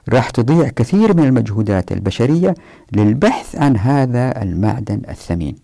راح 0.09 0.31
تضيع 0.31 0.69
كثير 0.69 1.17
من 1.17 1.25
المجهودات 1.25 1.93
البشرية 1.93 2.55
للبحث 2.93 3.57
عن 3.57 3.77
هذا 3.77 4.43
المعدن 4.43 5.03
الثمين 5.09 5.57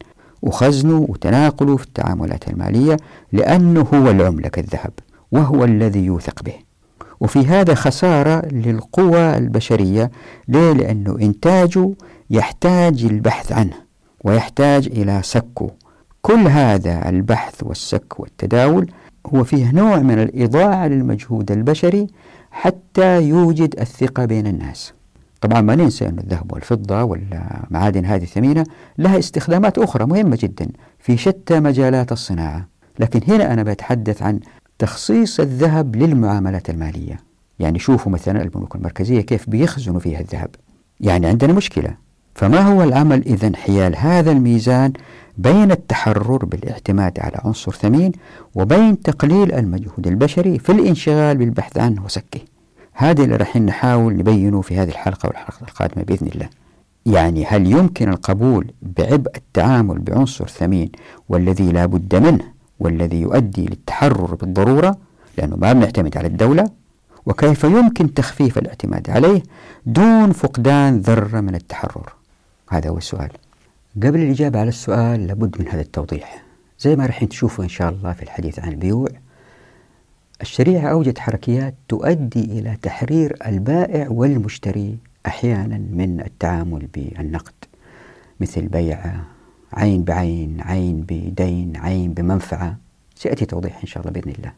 وخزنه 0.43 1.07
وتناقله 1.09 1.77
في 1.77 1.85
التعاملات 1.85 2.49
المالية 2.49 2.97
لأنه 3.33 3.87
هو 3.95 4.11
العملة 4.11 4.49
كالذهب 4.49 4.93
وهو 5.33 5.65
الذي 5.65 6.05
يوثق 6.05 6.43
به. 6.43 6.55
وفي 7.21 7.47
هذا 7.47 7.75
خسارة 7.75 8.47
للقوى 8.47 9.37
البشرية 9.37 10.11
ليه؟ 10.49 10.73
لأنه 10.73 11.19
إنتاجه 11.21 11.91
يحتاج 12.31 13.05
البحث 13.05 13.53
عنه. 13.53 13.90
ويحتاج 14.25 14.87
إلى 14.87 15.21
سكه 15.23 15.71
كل 16.23 16.47
هذا 16.49 17.09
البحث 17.09 17.63
والسك 17.63 18.21
والتداول 18.21 18.91
هو 19.27 19.45
فيه 19.45 19.71
نوع 19.71 19.99
من 19.99 20.19
الإضاعة 20.23 20.87
للمجهود 20.87 21.53
البشري 21.53 22.07
حتى 22.51 23.23
يوجد 23.23 23.81
الثقة 23.81 24.25
بين 24.25 24.47
الناس. 24.47 24.93
طبعا 25.41 25.61
ما 25.61 25.75
ننسى 25.75 26.09
أن 26.09 26.19
الذهب 26.19 26.53
والفضة 26.53 27.03
والمعادن 27.03 28.05
هذه 28.05 28.23
الثمينة 28.23 28.65
لها 28.99 29.19
استخدامات 29.19 29.79
أخرى 29.79 30.07
مهمة 30.07 30.39
جدا 30.41 30.69
في 30.99 31.17
شتى 31.17 31.61
مجالات 31.61 32.13
الصناعة. 32.13 32.69
لكن 32.99 33.21
هنا 33.33 33.53
أنا 33.53 33.63
بتحدث 33.63 34.23
عن 34.23 34.41
تخصيص 34.79 35.41
الذهب 35.41 35.97
للمعاملات 35.97 36.71
المالية. 36.71 37.17
يعني 37.59 37.79
شوفوا 37.79 38.13
مثلا 38.13 38.43
البنوك 38.43 38.77
المركزية 38.77 39.21
كيف 39.21 39.51
بيخزنوا 39.51 40.01
فيها 40.01 40.21
الذهب. 40.21 40.51
يعني 41.01 41.27
عندنا 41.27 41.53
مشكلة. 41.53 42.10
فما 42.41 42.61
هو 42.61 42.83
العمل 42.83 43.23
إذا 43.27 43.53
حيال 43.57 43.97
هذا 43.97 44.33
الميزان 44.33 44.93
بين 45.39 45.71
التحرر 45.71 46.45
بالاعتماد 46.45 47.21
على 47.21 47.41
عنصر 47.45 47.73
ثمين 47.73 48.13
وبين 48.55 49.03
تقليل 49.03 49.53
المجهود 49.53 50.07
البشري 50.07 50.59
في 50.59 50.73
الانشغال 50.73 51.37
بالبحث 51.37 51.79
عنه 51.79 52.05
وسكه؟ 52.05 52.41
هذا 52.93 53.25
اللي 53.25 53.37
راح 53.37 53.57
نحاول 53.57 54.17
نبينه 54.17 54.61
في 54.61 54.77
هذه 54.77 54.89
الحلقة 54.89 55.27
والحلقة 55.27 55.65
القادمة 55.69 56.05
بإذن 56.05 56.27
الله. 56.27 56.49
يعني 57.07 57.45
هل 57.45 57.73
يمكن 57.73 58.09
القبول 58.09 58.73
بعبء 58.83 59.37
التعامل 59.37 59.99
بعنصر 59.99 60.47
ثمين 60.47 60.91
والذي 61.29 61.73
لا 61.73 61.87
بد 61.87 62.17
منه 62.17 62.45
والذي 62.81 63.21
يؤدي 63.21 63.67
للتحرر 63.67 64.35
بالضرورة؟ 64.35 64.97
لأنه 65.39 65.57
ما 65.57 65.73
بنعتمد 65.73 66.17
على 66.17 66.27
الدولة. 66.27 66.71
وكيف 67.27 67.65
يمكن 67.65 68.15
تخفيف 68.15 68.59
الاعتماد 68.59 69.11
عليه 69.11 69.43
دون 69.87 70.33
فقدان 70.33 70.99
ذرة 70.99 71.41
من 71.41 71.55
التحرر؟ 71.55 72.20
هذا 72.71 72.91
هو 72.91 72.99
السؤال. 72.99 73.31
قبل 73.97 74.21
الإجابة 74.21 74.61
على 74.61 74.69
السؤال 74.69 75.27
لابد 75.27 75.61
من 75.61 75.69
هذا 75.69 75.81
التوضيح. 75.81 76.43
زي 76.81 76.97
ما 76.97 77.07
راح 77.07 77.25
تشوفوا 77.25 77.65
إن 77.65 77.69
شاء 77.69 77.91
الله 77.91 78.13
في 78.13 78.23
الحديث 78.23 78.59
عن 78.59 78.69
البيوع 78.69 79.09
الشريعة 80.41 80.91
أوجد 80.91 81.19
حركيات 81.19 81.75
تؤدي 81.89 82.45
إلى 82.45 82.77
تحرير 82.83 83.37
البائع 83.47 84.09
والمشتري 84.11 84.99
أحيانا 85.27 85.79
من 85.79 86.21
التعامل 86.21 86.87
بالنقد. 86.95 87.53
مثل 88.41 88.69
بيع 88.69 89.15
عين 89.73 90.05
بعين 90.05 90.61
عين 90.61 91.01
بدين 91.09 91.77
عين 91.77 92.15
بمنفعة. 92.15 92.77
سيأتي 93.15 93.47
توضيح 93.47 93.81
إن 93.81 93.87
شاء 93.87 94.03
الله 94.03 94.21
بإذن 94.21 94.33
الله. 94.39 94.53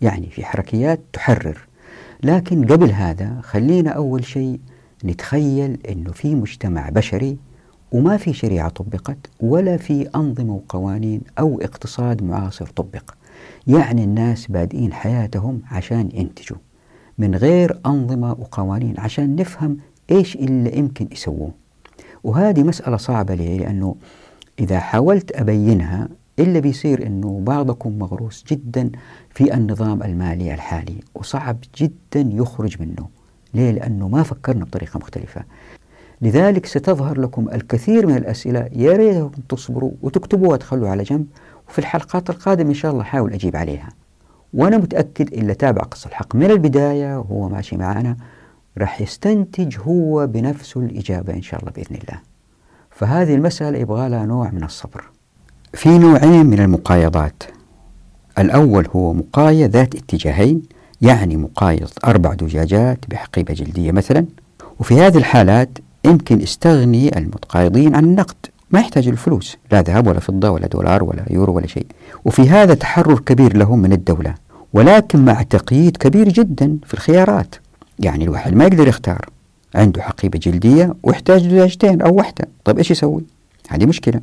يعني 0.00 0.26
في 0.26 0.44
حركيات 0.44 1.00
تحرر. 1.12 1.66
لكن 2.22 2.66
قبل 2.66 2.90
هذا 2.90 3.40
خلينا 3.42 3.90
أول 3.90 4.24
شيء 4.24 4.60
نتخيل 5.04 5.78
أنه 5.88 6.12
في 6.12 6.34
مجتمع 6.34 6.88
بشري 6.88 7.36
وما 7.92 8.16
في 8.16 8.32
شريعة 8.32 8.68
طبقت 8.68 9.18
ولا 9.40 9.76
في 9.76 10.08
أنظمة 10.14 10.54
وقوانين 10.54 11.20
أو 11.38 11.60
اقتصاد 11.60 12.22
معاصر 12.22 12.66
طبق. 12.66 13.10
يعني 13.66 14.04
الناس 14.04 14.46
بادئين 14.46 14.92
حياتهم 14.92 15.62
عشان 15.70 16.08
ينتجوا 16.14 16.58
من 17.18 17.34
غير 17.34 17.80
أنظمة 17.86 18.30
وقوانين 18.30 18.94
عشان 18.98 19.36
نفهم 19.36 19.76
إيش 20.10 20.36
اللي 20.36 20.78
يمكن 20.78 21.08
يسووه. 21.12 21.50
وهذه 22.24 22.62
مسألة 22.62 22.96
صعبة 22.96 23.34
لي 23.34 23.58
لأنه 23.58 23.96
إذا 24.58 24.80
حاولت 24.80 25.32
أبينها 25.36 26.08
إلا 26.38 26.60
بيصير 26.60 27.06
أنه 27.06 27.40
بعضكم 27.40 27.98
مغروس 27.98 28.44
جدا 28.50 28.90
في 29.30 29.54
النظام 29.54 30.02
المالي 30.02 30.54
الحالي 30.54 30.96
وصعب 31.14 31.56
جدا 31.78 32.30
يخرج 32.32 32.82
منه. 32.82 33.08
ليه؟ 33.54 33.70
لأنه 33.70 34.08
ما 34.08 34.22
فكرنا 34.22 34.64
بطريقة 34.64 34.98
مختلفة. 34.98 35.44
لذلك 36.22 36.66
ستظهر 36.66 37.20
لكم 37.20 37.48
الكثير 37.48 38.06
من 38.06 38.16
الأسئلة 38.16 38.68
يا 38.72 38.92
ريتكم 38.92 39.42
تصبروا 39.48 39.90
وتكتبوها 40.02 40.52
وتخلوا 40.52 40.88
على 40.88 41.02
جنب 41.02 41.26
وفي 41.68 41.78
الحلقات 41.78 42.30
القادمة 42.30 42.68
إن 42.68 42.74
شاء 42.74 42.92
الله 42.92 43.02
حاول 43.02 43.32
أجيب 43.32 43.56
عليها. 43.56 43.88
وأنا 44.54 44.78
متأكد 44.78 45.32
إلا 45.32 45.52
تابع 45.54 45.82
قصة 45.82 46.08
الحق 46.08 46.36
من 46.36 46.50
البداية 46.50 47.18
وهو 47.18 47.48
ماشي 47.48 47.76
معنا 47.76 48.16
راح 48.78 49.00
يستنتج 49.00 49.76
هو 49.78 50.26
بنفسه 50.26 50.80
الإجابة 50.80 51.32
إن 51.34 51.42
شاء 51.42 51.60
الله 51.60 51.72
بإذن 51.72 51.96
الله. 51.96 52.20
فهذه 52.90 53.34
المسألة 53.34 53.78
يبغى 53.78 54.08
لها 54.08 54.26
نوع 54.26 54.50
من 54.50 54.64
الصبر. 54.64 55.04
في 55.72 55.98
نوعين 55.98 56.46
من 56.46 56.60
المقايضات. 56.60 57.42
الأول 58.38 58.86
هو 58.96 59.12
مقايض 59.12 59.70
ذات 59.70 59.94
اتجاهين 59.94 60.62
يعني 61.04 61.36
مقايض 61.36 61.88
أربع 62.04 62.36
زجاجات 62.42 62.98
بحقيبة 63.08 63.54
جلدية 63.54 63.92
مثلا. 63.92 64.26
وفي 64.80 64.94
هذه 64.94 65.18
الحالات 65.18 65.78
يمكن 66.04 66.42
استغني 66.42 67.18
المتقايضين 67.18 67.94
عن 67.94 68.04
النقد. 68.04 68.36
ما 68.70 68.80
يحتاج 68.80 69.08
الفلوس 69.08 69.56
لا 69.72 69.82
ذهب 69.82 70.06
ولا 70.06 70.20
فضة 70.20 70.50
ولا 70.50 70.66
دولار 70.66 71.04
ولا 71.04 71.24
يورو 71.30 71.52
ولا 71.52 71.66
شيء. 71.66 71.86
وفي 72.24 72.48
هذا 72.48 72.74
تحرر 72.74 73.18
كبير 73.18 73.56
لهم 73.56 73.78
من 73.78 73.92
الدولة. 73.92 74.34
ولكن 74.72 75.24
مع 75.24 75.42
تقييد 75.42 75.96
كبير 75.96 76.28
جدا 76.28 76.76
في 76.86 76.94
الخيارات. 76.94 77.54
يعني 77.98 78.24
الواحد 78.24 78.54
ما 78.54 78.64
يقدر 78.64 78.88
يختار. 78.88 79.28
عنده 79.74 80.02
حقيبة 80.02 80.38
جلدية 80.38 80.94
ويحتاج 81.02 81.42
زجاجتين 81.42 82.02
أو 82.02 82.14
واحدة. 82.14 82.48
طيب 82.64 82.78
إيش 82.78 82.90
يسوي؟ 82.90 83.24
هذه 83.68 83.86
مشكلة. 83.86 84.20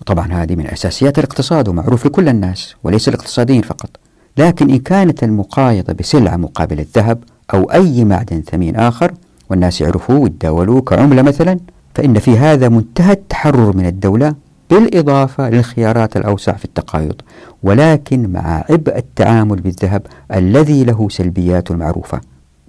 وطبعا 0.00 0.32
هذه 0.32 0.56
من 0.56 0.66
أساسيات 0.66 1.18
الاقتصاد 1.18 1.68
ومعروف 1.68 2.06
لكل 2.06 2.28
الناس 2.28 2.74
وليس 2.84 3.08
الاقتصاديين 3.08 3.62
فقط. 3.62 3.90
لكن 4.36 4.70
إن 4.70 4.78
كانت 4.78 5.24
المقايضة 5.24 5.92
بسلعة 5.92 6.36
مقابل 6.36 6.80
الذهب 6.80 7.18
أو 7.54 7.64
أي 7.64 8.04
معدن 8.04 8.42
ثمين 8.42 8.76
آخر 8.76 9.12
والناس 9.50 9.80
يعرفوه 9.80 10.18
ويتداولوه 10.18 10.80
كعملة 10.80 11.22
مثلا 11.22 11.58
فإن 11.94 12.18
في 12.18 12.38
هذا 12.38 12.68
منتهى 12.68 13.12
التحرر 13.12 13.76
من 13.76 13.86
الدولة 13.86 14.34
بالإضافة 14.70 15.50
للخيارات 15.50 16.16
الأوسع 16.16 16.52
في 16.52 16.64
التقايض 16.64 17.14
ولكن 17.62 18.32
مع 18.32 18.64
عبء 18.70 18.96
التعامل 18.96 19.56
بالذهب 19.60 20.06
الذي 20.34 20.84
له 20.84 21.08
سلبياته 21.08 21.72
المعروفة 21.72 22.20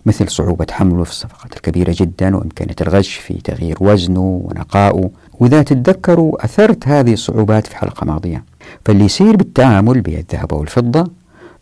مثل 0.05 0.29
صعوبة 0.29 0.65
حمله 0.72 1.03
في 1.03 1.12
الصفقات 1.12 1.55
الكبيرة 1.55 1.95
جدا 1.98 2.36
وإمكانية 2.36 2.75
الغش 2.81 3.13
في 3.13 3.34
تغيير 3.34 3.77
وزنه 3.81 4.41
ونقائه. 4.43 5.10
وإذا 5.39 5.62
تتذكروا 5.62 6.45
أثرت 6.45 6.88
هذه 6.88 7.13
الصعوبات 7.13 7.67
في 7.67 7.77
حلقة 7.77 8.05
ماضية. 8.05 8.43
فاللي 8.86 9.05
يصير 9.05 9.36
بالتعامل 9.36 10.01
بالذهب 10.01 10.53
أو 10.53 10.63
الفضة 10.63 11.07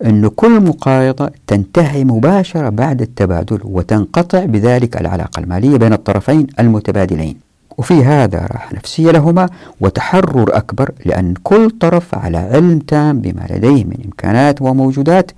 أن 0.05 0.27
كل 0.27 0.61
مقايضة 0.61 1.31
تنتهي 1.47 2.03
مباشرة 2.03 2.69
بعد 2.69 3.01
التبادل 3.01 3.59
وتنقطع 3.63 4.45
بذلك 4.45 5.01
العلاقة 5.01 5.39
المالية 5.39 5.77
بين 5.77 5.93
الطرفين 5.93 6.47
المتبادلين. 6.59 7.35
وفي 7.77 8.03
هذا 8.03 8.39
راحة 8.51 8.75
نفسية 8.75 9.11
لهما 9.11 9.49
وتحرر 9.81 10.57
أكبر 10.57 10.91
لأن 11.05 11.33
كل 11.43 11.69
طرف 11.69 12.15
على 12.15 12.37
علم 12.37 12.79
تام 12.79 13.21
بما 13.21 13.47
لديه 13.49 13.83
من 13.83 13.97
إمكانات 14.05 14.61
وموجودات 14.61 15.31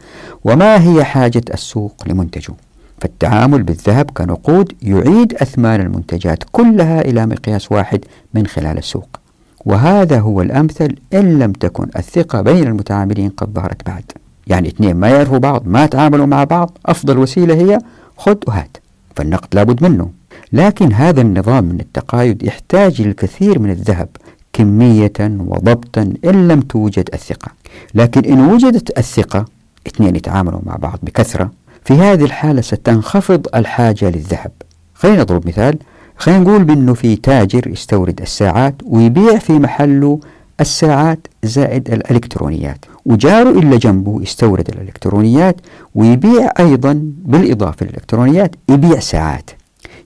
وما 0.44 0.84
هي 0.84 1.04
حاجة 1.04 1.42
السوق 1.54 2.04
لمنتجه. 2.08 2.54
فالتعامل 3.02 3.64
بالذهب 3.64 4.12
كنقود 4.12 4.74
يعيد 4.82 5.34
أثمان 5.34 5.82
المنتجات 5.82 6.44
كلها 6.52 7.02
إلى 7.02 7.26
مقياس 7.26 7.72
واحد 7.72 8.06
من 8.34 8.48
خلال 8.48 8.78
السوق. 8.78 9.20
وهذا 9.66 10.20
هو 10.20 10.42
الأمثل 10.42 10.96
إن 11.14 11.40
لم 11.40 11.52
تكن 11.52 11.88
الثقة 11.98 12.42
بين 12.42 12.68
المتعاملين 12.68 13.30
قد 13.30 13.54
ظهرت 13.54 13.86
بعد. 13.86 14.04
يعني 14.48 14.68
اثنين 14.68 14.96
ما 14.96 15.10
يعرفوا 15.10 15.38
بعض 15.38 15.64
ما 15.66 15.86
تعاملوا 15.86 16.26
مع 16.26 16.44
بعض 16.44 16.78
أفضل 16.86 17.18
وسيلة 17.18 17.54
هي 17.54 17.80
خذ 18.18 18.38
وهات 18.48 18.78
فالنقد 19.16 19.48
لابد 19.56 19.84
منه. 19.84 20.10
لكن 20.54 20.94
هذا 20.94 21.22
النظام 21.22 21.64
من 21.64 21.80
التقايد 21.80 22.44
يحتاج 22.44 23.02
الكثير 23.02 23.60
من 23.60 23.70
الذهب 23.70 24.08
كمية 24.54 25.14
وضبطا 25.20 26.14
إن 26.26 26.48
لم 26.48 26.62
توجد 26.62 27.10
الثقة. 27.14 27.52
لكن 27.94 28.26
إن 28.26 28.40
وجدت 28.40 28.98
الثقة 28.98 29.46
اثنين 29.88 30.16
يتعاملوا 30.16 30.60
مع 30.66 30.76
بعض 30.76 31.00
بكثرة. 31.04 31.52
في 31.84 31.94
هذه 31.94 32.24
الحالة 32.24 32.62
ستنخفض 32.62 33.48
الحاجة 33.56 34.10
للذهب. 34.10 34.52
خلينا 34.94 35.22
نضرب 35.22 35.48
مثال. 35.48 35.78
خلينا 36.18 36.40
نقول 36.40 36.64
بأنه 36.64 36.94
في 36.94 37.16
تاجر 37.16 37.68
يستورد 37.68 38.22
الساعات 38.22 38.76
ويبيع 38.86 39.38
في 39.38 39.54
محله 39.54 40.20
الساعات 40.62 41.28
زائد 41.44 41.92
الإلكترونيات. 41.92 42.86
وجاره 43.06 43.50
إلا 43.50 43.78
جنبه. 43.78 44.22
يستورد 44.22 44.70
الإلكترونيات 44.70 45.56
ويبيع 45.96 46.50
أيضا 46.60 47.02
بالإضافة 47.26 47.86
للإلكترونيات 47.86 48.56
يبيع 48.70 49.00
ساعات. 49.00 49.50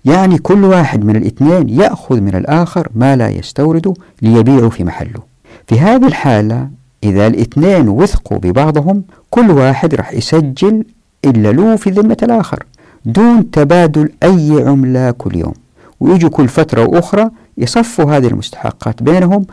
يعني 0.05 0.37
كل 0.37 0.63
واحد 0.63 1.05
من 1.05 1.15
الاثنين 1.15 1.69
يأخذ 1.69 2.21
من 2.21 2.35
الآخر 2.35 2.87
ما 2.95 3.15
لا 3.15 3.29
يستورده 3.29 3.93
ليبيعه 4.21 4.69
في 4.69 4.83
محله. 4.83 5.19
في 5.67 5.79
هذه 5.79 6.07
الحالة 6.07 6.69
إذا 7.03 7.27
الاثنين 7.27 7.89
وثقوا 7.89 8.37
ببعضهم 8.37 9.03
كل 9.29 9.51
واحد 9.51 9.95
راح 9.95 10.13
يسجل 10.13 10.83
إلا 11.25 11.51
له 11.51 11.75
في 11.75 11.89
ذمة 11.89 12.17
الآخر 12.23 12.63
دون 13.05 13.51
تبادل 13.51 14.09
أي 14.23 14.63
عملة 14.67 15.11
كل 15.11 15.35
يوم. 15.35 15.53
ويجوا 15.99 16.29
كل 16.29 16.47
فترة 16.47 16.89
وأخرى 16.89 17.29
يصفوا 17.57 18.17
هذه 18.17 18.27
المستحقات 18.27 19.03
بينهم 19.03 19.45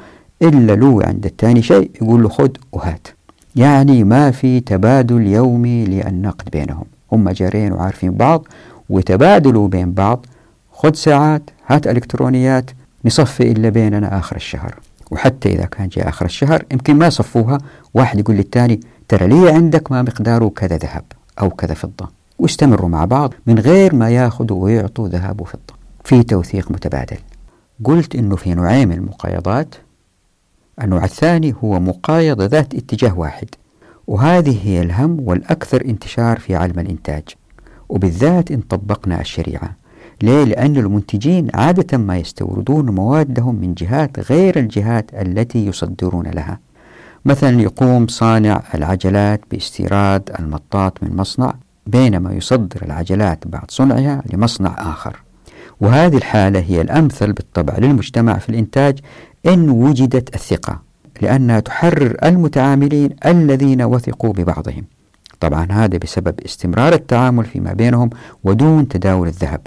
إلا 0.42 0.72
له 0.72 1.02
عند 1.04 1.26
الثاني 1.26 1.62
شيء 1.62 1.90
يقول 2.02 2.22
له 2.22 2.28
خذ 2.28 2.48
وهات. 2.72 3.15
يعني 3.56 4.04
ما 4.04 4.30
في 4.30 4.60
تبادل 4.60 5.26
يومي 5.26 5.84
للنقد 5.84 6.50
بينهم. 6.50 6.84
هم 7.12 7.30
جارين 7.30 7.72
وعارفين 7.72 8.10
بعض 8.10 8.48
وتبادلوا 8.90 9.68
بين 9.68 9.92
بعض 9.92 10.26
خذ 10.72 10.94
ساعات 10.94 11.42
هات 11.66 11.86
إلكترونيات 11.86 12.70
نصفي 13.04 13.52
إلا 13.52 13.68
بيننا 13.68 14.18
آخر 14.18 14.36
الشهر. 14.36 14.74
وحتى 15.10 15.48
إذا 15.48 15.64
كان 15.64 15.88
جاء 15.88 16.08
آخر 16.08 16.26
الشهر 16.26 16.64
يمكن 16.72 16.96
ما 16.96 17.10
صفوها. 17.10 17.58
واحد 17.94 18.18
يقول 18.18 18.36
للثاني 18.36 18.80
ترى 19.08 19.26
لي 19.26 19.50
عندك 19.50 19.92
ما 19.92 20.02
مقداره 20.02 20.48
كذا 20.48 20.76
ذهب 20.76 21.04
أو 21.40 21.50
كذا 21.50 21.74
فضة. 21.74 22.08
واستمروا 22.38 22.88
مع 22.88 23.04
بعض 23.04 23.34
من 23.46 23.58
غير 23.58 23.94
ما 23.94 24.10
ياخذوا 24.10 24.64
ويعطوا 24.64 25.08
ذهب 25.08 25.40
وفضة. 25.40 25.76
في 26.04 26.22
توثيق 26.22 26.70
متبادل. 26.70 27.16
قلت 27.84 28.14
إنه 28.14 28.36
في 28.36 28.54
نوعين 28.54 28.88
من 28.88 28.94
المقايضات 28.94 29.74
النوع 30.82 31.04
الثاني 31.04 31.54
هو 31.64 31.80
مقايضة 31.80 32.44
ذات 32.46 32.74
اتجاه 32.74 33.18
واحد 33.18 33.48
وهذه 34.06 34.58
هي 34.68 34.82
الهم 34.82 35.20
والأكثر 35.20 35.84
انتشار 35.84 36.38
في 36.38 36.56
علم 36.56 36.78
الإنتاج. 36.78 37.22
وبالذات 37.88 38.50
إن 38.50 38.60
طبقنا 38.60 39.20
الشريعة. 39.20 39.76
ليه؟ 40.22 40.44
لأن 40.44 40.76
المنتجين 40.76 41.48
عادة 41.54 41.98
ما 41.98 42.16
يستوردون 42.16 42.90
موادهم 42.90 43.54
من 43.54 43.74
جهات 43.74 44.32
غير 44.32 44.58
الجهات 44.58 45.14
التي 45.14 45.66
يصدرون 45.66 46.26
لها. 46.26 46.58
مثلا 47.24 47.60
يقوم 47.60 48.06
صانع 48.06 48.62
العجلات 48.74 49.40
باستيراد 49.50 50.30
المطاط 50.38 51.02
من 51.02 51.16
مصنع 51.16 51.54
بينما 51.86 52.32
يصدر 52.32 52.82
العجلات 52.82 53.46
بعد 53.46 53.70
صنعها 53.70 54.22
لمصنع 54.32 54.74
آخر. 54.78 55.22
وهذه 55.80 56.16
الحالة 56.16 56.60
هي 56.60 56.80
الأمثل 56.80 57.32
بالطبع 57.32 57.78
للمجتمع 57.78 58.38
في 58.38 58.48
الإنتاج 58.48 58.98
إن 59.46 59.70
وجدت 59.70 60.34
الثقة 60.34 60.80
لأنها 61.20 61.60
تحرر 61.60 62.16
المتعاملين 62.24 63.10
الذين 63.26 63.82
وثقوا 63.82 64.32
ببعضهم. 64.32 64.84
طبعا 65.40 65.66
هذا 65.70 65.98
بسبب 65.98 66.40
استمرار 66.44 66.92
التعامل 66.92 67.44
فيما 67.44 67.72
بينهم 67.72 68.10
ودون 68.44 68.88
تداول 68.88 69.28
الذهب. 69.28 69.60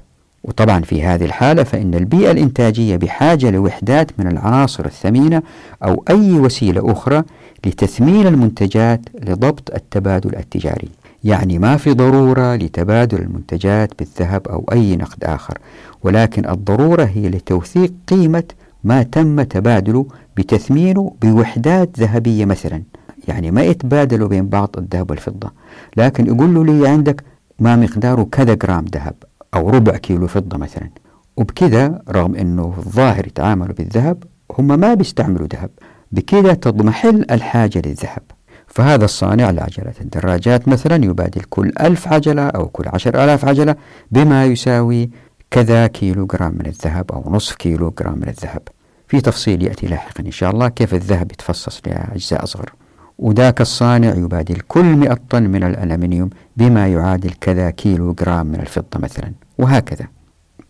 وطبعا 0.43 0.81
في 0.81 1.03
هذه 1.03 1.25
الحالة 1.25 1.63
فإن 1.63 1.95
البيئة 1.95 2.31
الإنتاجية 2.31 2.95
بحاجة 2.95 3.49
لوحدات 3.51 4.11
من 4.17 4.27
العناصر 4.27 4.85
الثمينة 4.85 5.41
أو 5.83 6.03
أي 6.09 6.31
وسيلة 6.31 6.91
أخرى 6.91 7.23
لتثمين 7.65 8.27
المنتجات 8.27 9.01
لضبط 9.23 9.71
التبادل 9.75 10.35
التجاري. 10.35 10.89
يعني 11.23 11.59
ما 11.59 11.77
في 11.77 11.93
ضرورة 11.93 12.55
لتبادل 12.55 13.21
المنتجات 13.21 13.89
بالذهب 13.99 14.47
أو 14.47 14.65
أي 14.71 14.95
نقد 14.95 15.23
آخر 15.23 15.57
ولكن 16.03 16.49
الضرورة 16.49 17.03
هي 17.03 17.29
لتوثيق 17.29 17.93
قيمة 18.07 18.43
ما 18.83 19.03
تم 19.03 19.41
تبادله 19.41 20.05
بتثمينه 20.37 21.13
بوحدات 21.21 21.99
ذهبية 21.99 22.45
مثلا. 22.45 22.83
يعني 23.27 23.51
ما 23.51 23.61
يتبادلوا 23.61 24.27
بين 24.27 24.49
بعض 24.49 24.75
الذهب 24.77 25.09
والفضة. 25.09 25.51
لكن 25.97 26.27
يقول 26.27 26.55
له 26.55 26.65
لي 26.65 26.87
عندك 26.87 27.23
ما 27.59 27.75
مقداره 27.75 28.23
كذا 28.31 28.53
جرام 28.53 28.85
ذهب 28.93 29.15
أو 29.53 29.69
ربع 29.69 29.97
كيلو 29.97 30.27
فضة 30.27 30.57
مثلا. 30.57 30.89
وبكذا 31.37 32.01
رغم 32.09 32.35
أنه 32.35 32.73
الظاهر 32.77 33.27
يتعاملوا 33.27 33.73
بالذهب 33.73 34.23
هم 34.57 34.67
ما 34.79 34.93
بيستعملوا 34.93 35.47
ذهب. 35.47 35.69
بكذا 36.11 36.53
تضمحل 36.53 37.25
الحاجة 37.31 37.81
للذهب. 37.85 38.21
فهذا 38.67 39.05
الصانع 39.05 39.49
لعجلات 39.51 40.01
الدراجات 40.01 40.67
مثلا 40.67 41.05
يبادل 41.05 41.41
كل 41.41 41.71
ألف 41.81 42.07
عجلة 42.07 42.47
أو 42.47 42.67
كل 42.67 42.83
عشر 42.87 43.23
آلاف 43.23 43.45
عجلة 43.45 43.75
بما 44.11 44.45
يساوي 44.45 45.09
كذا 45.51 45.87
كيلو 45.87 46.25
جرام 46.25 46.53
من 46.53 46.65
الذهب 46.65 47.11
أو 47.11 47.31
نصف 47.31 47.55
كيلو 47.55 47.93
جرام 47.99 48.15
من 48.15 48.27
الذهب. 48.27 48.61
في 49.07 49.21
تفصيل 49.21 49.63
يأتي 49.63 49.87
لاحقا 49.87 50.23
إن 50.25 50.31
شاء 50.31 50.51
الله 50.51 50.67
كيف 50.67 50.93
الذهب 50.93 51.31
يتفصص 51.31 51.81
لأجزاء 51.87 52.43
أصغر. 52.43 52.73
وذاك 53.19 53.61
الصانع 53.61 54.15
يبادل 54.15 54.59
كل 54.59 54.83
100 54.83 55.17
طن 55.29 55.43
من 55.43 55.63
الألمنيوم 55.63 56.29
بما 56.57 56.87
يعادل 56.87 57.31
كذا 57.41 57.69
كيلو 57.69 58.13
جرام 58.13 58.45
من 58.45 58.59
الفضة 58.59 58.99
مثلا. 58.99 59.31
وهكذا. 59.57 60.07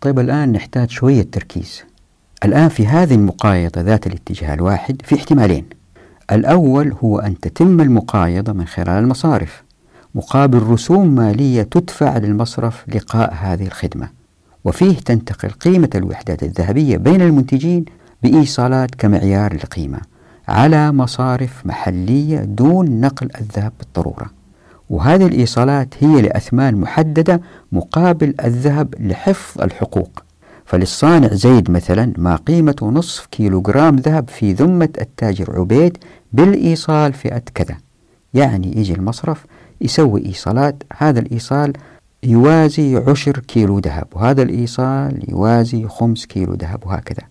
طيب 0.00 0.18
الآن 0.18 0.52
نحتاج 0.52 0.90
شوية 0.90 1.22
تركيز. 1.22 1.82
الآن 2.44 2.68
في 2.68 2.86
هذه 2.86 3.14
المقايضة 3.14 3.80
ذات 3.80 4.06
الاتجاه 4.06 4.54
الواحد 4.54 5.02
في 5.04 5.14
احتمالين. 5.14 5.64
الأول 6.32 6.96
هو 7.04 7.18
أن 7.18 7.40
تتم 7.40 7.80
المقايضة 7.80 8.52
من 8.52 8.66
خلال 8.66 8.88
المصارف. 8.88 9.62
مقابل 10.14 10.62
رسوم 10.62 11.14
مالية 11.14 11.62
تدفع 11.62 12.18
للمصرف 12.18 12.84
لقاء 12.88 13.34
هذه 13.34 13.66
الخدمة. 13.66 14.19
وفيه 14.64 14.96
تنتقل 14.98 15.48
قيمة 15.48 15.90
الوحدات 15.94 16.42
الذهبية 16.42 16.96
بين 16.96 17.22
المنتجين 17.22 17.84
بإيصالات 18.22 18.94
كمعيار 18.94 19.52
للقيمة 19.52 19.98
على 20.48 20.92
مصارف 20.92 21.66
محلية 21.66 22.40
دون 22.40 23.00
نقل 23.00 23.28
الذهب 23.40 23.72
بالضرورة. 23.78 24.30
وهذه 24.90 25.26
الإيصالات 25.26 25.94
هي 26.00 26.22
لأثمان 26.22 26.76
محددة 26.76 27.40
مقابل 27.72 28.34
الذهب 28.44 28.94
لحفظ 29.00 29.62
الحقوق. 29.62 30.22
فللصانع 30.64 31.28
زيد 31.28 31.70
مثلا 31.70 32.12
ما 32.16 32.36
قيمته 32.36 32.90
نصف 32.90 33.26
كيلوغرام 33.26 33.96
ذهب 33.96 34.28
في 34.28 34.52
ذمة 34.52 34.88
التاجر 35.00 35.60
عبيد 35.60 35.98
بالإيصال 36.32 37.12
فئة 37.12 37.42
كذا. 37.54 37.76
يعني 38.34 38.78
يجي 38.78 38.94
المصرف 38.94 39.46
يسوي 39.80 40.26
إيصالات 40.26 40.82
هذا 40.96 41.20
الإيصال 41.20 41.72
يوازي 42.22 42.96
عشر 42.96 43.38
كيلو 43.38 43.78
ذهب 43.78 44.06
وهذا 44.12 44.42
الإيصال 44.42 45.30
يوازي 45.30 45.88
خمس 45.88 46.26
كيلو 46.26 46.54
ذهب 46.54 46.86
وهكذا. 46.86 47.22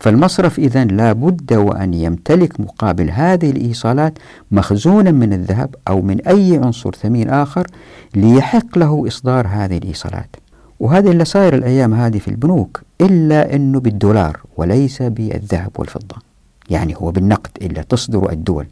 فالمصرف 0.00 0.58
إذا 0.58 0.84
لا 0.84 1.12
بد 1.12 1.52
وأن 1.52 1.94
يمتلك 1.94 2.60
مقابل 2.60 3.10
هذه 3.10 3.50
الإيصالات 3.50 4.18
مخزونا 4.50 5.10
من 5.10 5.32
الذهب 5.32 5.74
أو 5.88 6.02
من 6.02 6.20
أي 6.20 6.56
عنصر 6.56 6.90
ثمين 6.94 7.30
آخر 7.30 7.66
ليحق 8.14 8.78
له 8.78 9.04
إصدار 9.06 9.46
هذه 9.46 9.78
الإيصالات. 9.78 10.36
وهذا 10.80 11.10
اللي 11.10 11.24
صاير 11.24 11.54
الأيام 11.54 11.94
هذه 11.94 12.18
في 12.18 12.28
البنوك 12.28 12.82
إلا 13.00 13.54
أنه 13.54 13.80
بالدولار 13.80 14.40
وليس 14.56 15.02
بالذهب 15.02 15.70
والفضة. 15.78 16.16
يعني 16.70 16.94
هو 16.96 17.10
بالنقد 17.10 17.50
إلا 17.62 17.82
تصدر 17.82 18.32
الدول. 18.32 18.66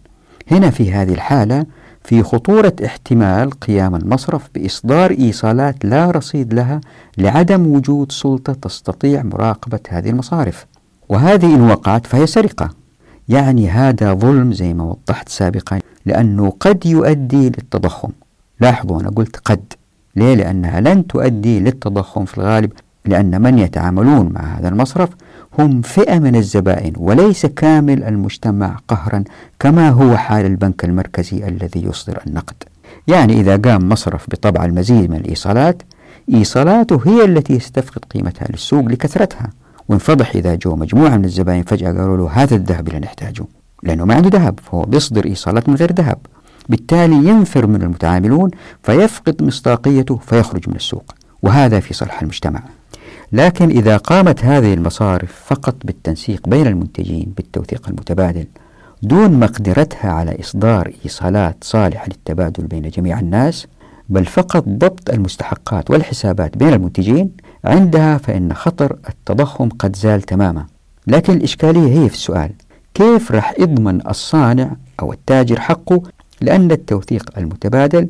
هنا 0.50 0.70
في 0.70 0.92
هذه 0.92 1.12
الحالة 1.14 1.66
في 2.04 2.22
خطورة 2.22 2.72
احتمال 2.84 3.50
قيام 3.50 3.94
المصرف 3.94 4.48
بإصدار 4.54 5.10
إيصالات 5.10 5.84
لا 5.84 6.10
رصيد 6.10 6.54
لها 6.54 6.80
لعدم 7.18 7.66
وجود 7.66 8.12
سلطة 8.12 8.52
تستطيع 8.52 9.22
مراقبة 9.22 9.80
هذه 9.88 10.10
المصارف. 10.10 10.66
وهذه 11.08 11.54
إن 11.54 11.70
وقعت 11.70 12.06
فهي 12.06 12.26
سرقة. 12.26 12.70
يعني 13.28 13.70
هذا 13.70 14.14
ظلم 14.14 14.52
زي 14.52 14.74
ما 14.74 14.84
وضحت 14.84 15.28
سابقا 15.28 15.78
لأنه 16.06 16.52
قد 16.60 16.86
يؤدي 16.86 17.48
للتضخم. 17.48 18.10
لاحظوا 18.60 19.00
أنا 19.00 19.10
قلت 19.10 19.36
قد. 19.36 19.72
ليه؟ 20.16 20.34
لأنها 20.34 20.80
لن 20.80 21.06
تؤدي 21.06 21.60
للتضخم 21.60 22.24
في 22.24 22.38
الغالب 22.38 22.72
لأن 23.04 23.42
من 23.42 23.58
يتعاملون 23.58 24.32
مع 24.32 24.40
هذا 24.40 24.68
المصرف 24.68 25.08
هم 25.58 25.82
فئة 25.82 26.18
من 26.18 26.36
الزبائن 26.36 26.92
وليس 26.96 27.46
كامل 27.46 28.04
المجتمع 28.04 28.76
قهرا 28.88 29.24
كما 29.60 29.90
هو 29.90 30.16
حال 30.16 30.46
البنك 30.46 30.84
المركزي 30.84 31.48
الذي 31.48 31.84
يصدر 31.84 32.22
النقد. 32.26 32.54
يعني 33.08 33.40
إذا 33.40 33.56
قام 33.56 33.88
مصرف 33.88 34.26
بطبع 34.30 34.64
المزيد 34.64 35.10
من 35.10 35.16
الإيصالات 35.16 35.82
إيصالاته 36.34 37.00
هي 37.06 37.24
التي 37.24 37.52
يستفقد 37.54 38.04
قيمتها 38.04 38.48
للسوق 38.50 38.84
لكثرتها. 38.84 39.50
وانفضح 39.88 40.34
إذا 40.34 40.54
جو 40.54 40.76
مجموعة 40.76 41.16
من 41.16 41.24
الزبائن 41.24 41.62
فجأة 41.62 41.92
قالوا 41.92 42.16
له 42.16 42.30
هذا 42.32 42.54
الذهب 42.54 42.88
اللي 42.88 43.00
نحتاجه 43.00 43.44
لأنه 43.82 44.04
ما 44.04 44.14
عنده 44.14 44.38
ذهب 44.38 44.60
فهو 44.60 44.82
بيصدر 44.82 45.24
إيصالات 45.24 45.68
من 45.68 45.74
غير 45.74 45.92
ذهب. 45.92 46.18
بالتالي 46.68 47.28
ينفر 47.28 47.66
من 47.66 47.82
المتعاملون 47.82 48.50
فيفقد 48.82 49.42
مصداقيته 49.42 50.16
فيخرج 50.16 50.68
من 50.68 50.76
السوق. 50.76 51.14
وهذا 51.42 51.80
في 51.80 51.94
صالح 51.94 52.22
المجتمع. 52.22 52.62
لكن 53.32 53.68
إذا 53.70 53.96
قامت 53.96 54.44
هذه 54.44 54.74
المصارف 54.74 55.42
فقط 55.46 55.74
بالتنسيق 55.84 56.48
بين 56.48 56.66
المنتجين 56.66 57.32
بالتوثيق 57.36 57.88
المتبادل 57.88 58.46
دون 59.02 59.40
مقدرتها 59.40 60.10
على 60.10 60.40
إصدار 60.40 60.92
إيصالات 61.04 61.56
صالحة 61.60 62.06
للتبادل 62.06 62.66
بين 62.66 62.88
جميع 62.88 63.20
الناس 63.20 63.66
بل 64.08 64.24
فقط 64.24 64.64
ضبط 64.68 65.10
المستحقات 65.10 65.90
والحسابات 65.90 66.58
بين 66.58 66.72
المنتجين 66.72 67.30
عندها 67.64 68.18
فإن 68.18 68.54
خطر 68.54 68.96
التضخم 69.08 69.68
قد 69.68 69.96
زال 69.96 70.22
تماما. 70.22 70.66
لكن 71.06 71.32
الإشكالية 71.32 72.02
هي 72.02 72.08
في 72.08 72.14
السؤال 72.14 72.50
كيف 72.94 73.32
راح 73.32 73.54
يضمن 73.60 74.08
الصانع 74.08 74.70
أو 75.00 75.12
التاجر 75.12 75.60
حقه 75.60 76.02
لأن 76.40 76.70
التوثيق 76.70 77.38
المتبادل 77.38 78.08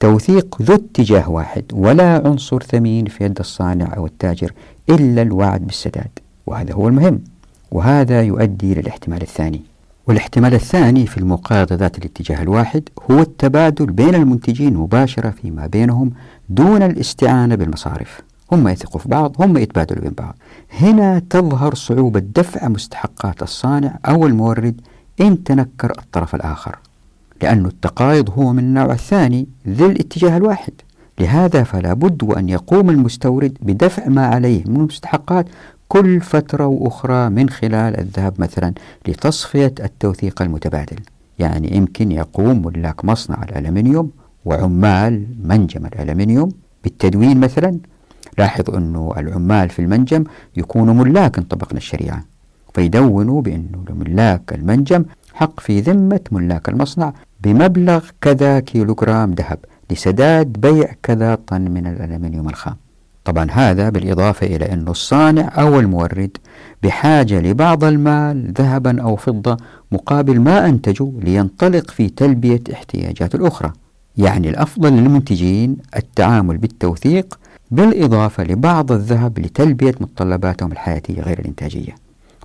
توثيق 0.00 0.62
ذو 0.62 0.74
اتجاه 0.74 1.30
واحد 1.30 1.64
ولا 1.72 2.22
عنصر 2.26 2.62
ثمين 2.62 3.06
في 3.06 3.24
يد 3.24 3.38
الصانع 3.38 3.96
أو 3.96 4.06
التاجر 4.06 4.52
إلا 4.90 5.22
الوعد 5.22 5.66
بالسداد 5.66 6.10
وهذا 6.46 6.74
هو 6.74 6.88
المهم 6.88 7.20
وهذا 7.72 8.22
يؤدي 8.22 8.74
للاحتمال 8.74 9.22
الثاني. 9.22 9.62
والاحتمال 10.06 10.54
الثاني 10.54 11.06
في 11.06 11.18
المقايضة 11.18 11.74
ذات 11.74 11.98
الاتجاه 11.98 12.42
الواحد 12.42 12.88
هو 13.10 13.20
التبادل 13.20 13.86
بين 13.86 14.14
المنتجين 14.14 14.74
مباشرة 14.74 15.30
فيما 15.30 15.66
بينهم 15.66 16.10
دون 16.48 16.82
الاستعانة 16.82 17.54
بالمصارف. 17.54 18.20
هم 18.52 18.68
يثقوا 18.68 19.00
في 19.00 19.08
بعض 19.08 19.42
هم 19.42 19.56
يتبادلوا 19.56 20.02
بين 20.02 20.12
بعض. 20.18 20.36
هنا 20.80 21.22
تظهر 21.30 21.74
صعوبة 21.74 22.20
دفع 22.20 22.68
مستحقات 22.68 23.42
الصانع 23.42 23.98
أو 24.06 24.26
المورد 24.26 24.80
إن 25.20 25.44
تنكر 25.44 25.92
الطرف 25.98 26.34
الآخر. 26.34 26.78
لأن 27.42 27.66
التقايض 27.66 28.30
هو 28.30 28.52
من 28.52 28.58
النوع 28.58 28.92
الثاني 28.92 29.48
ذي 29.68 29.86
الاتجاه 29.86 30.36
الواحد. 30.36 30.72
لهذا 31.20 31.62
فلا 31.62 31.92
بد 31.92 32.22
وأن 32.22 32.48
يقوم 32.48 32.90
المستورد 32.90 33.58
بدفع 33.62 34.08
ما 34.08 34.26
عليه 34.26 34.64
من 34.66 34.76
المستحقات 34.76 35.46
كل 35.88 36.20
فترة 36.20 36.66
وأخرى 36.66 37.28
من 37.28 37.48
خلال 37.48 38.00
الذهب 38.00 38.34
مثلا 38.38 38.72
لتصفية 39.08 39.74
التوثيق 39.80 40.42
المتبادل. 40.42 40.96
يعني 41.38 41.76
يمكن 41.76 42.12
يقوم 42.12 42.66
ملاك 42.66 43.04
مصنع 43.04 43.42
الألمنيوم 43.42 44.10
وعمال 44.44 45.26
منجم 45.44 45.86
الألمنيوم 45.86 46.52
بالتدوين 46.84 47.40
مثلا. 47.40 47.78
لاحظ 48.38 48.70
أنه 48.70 49.12
العمال 49.16 49.68
في 49.68 49.78
المنجم 49.78 50.24
يكونوا 50.56 50.94
ملاك 50.94 51.40
طبقنا 51.40 51.78
الشريعة. 51.78 52.24
فيدونوا 52.74 53.42
بأنه 53.42 53.84
لملاك 53.90 54.52
المنجم 54.52 55.04
حق 55.34 55.60
في 55.60 55.80
ذمة 55.80 56.20
ملاك 56.32 56.68
المصنع 56.68 57.12
بمبلغ 57.40 58.04
كذا 58.20 58.60
كيلوغرام 58.60 59.32
ذهب 59.32 59.58
لسداد 59.90 60.52
بيع 60.52 60.92
كذا 61.02 61.34
طن 61.34 61.60
من 61.60 61.86
الألمنيوم 61.86 62.48
الخام. 62.48 62.76
طبعا 63.24 63.46
هذا 63.50 63.88
بالإضافة 63.90 64.46
إلى 64.46 64.72
أن 64.72 64.88
الصانع 64.88 65.52
أو 65.58 65.80
المورد 65.80 66.36
بحاجة 66.82 67.40
لبعض 67.40 67.84
المال 67.84 68.52
ذهبا 68.52 69.02
أو 69.02 69.16
فضة 69.16 69.56
مقابل 69.92 70.40
ما 70.40 70.66
أنتجوا 70.66 71.10
لينطلق 71.20 71.90
في 71.90 72.08
تلبية 72.08 72.60
احتياجات 72.72 73.34
الأخرى. 73.34 73.72
يعني 74.16 74.48
الأفضل 74.48 74.92
للمنتجين 74.92 75.76
التعامل 75.96 76.58
بالتوثيق 76.58 77.38
بالإضافة 77.70 78.44
لبعض 78.44 78.92
الذهب 78.92 79.38
لتلبية 79.38 79.94
متطلباتهم 80.00 80.72
الحياتية 80.72 81.22
غير 81.22 81.38
الإنتاجية. 81.38 81.94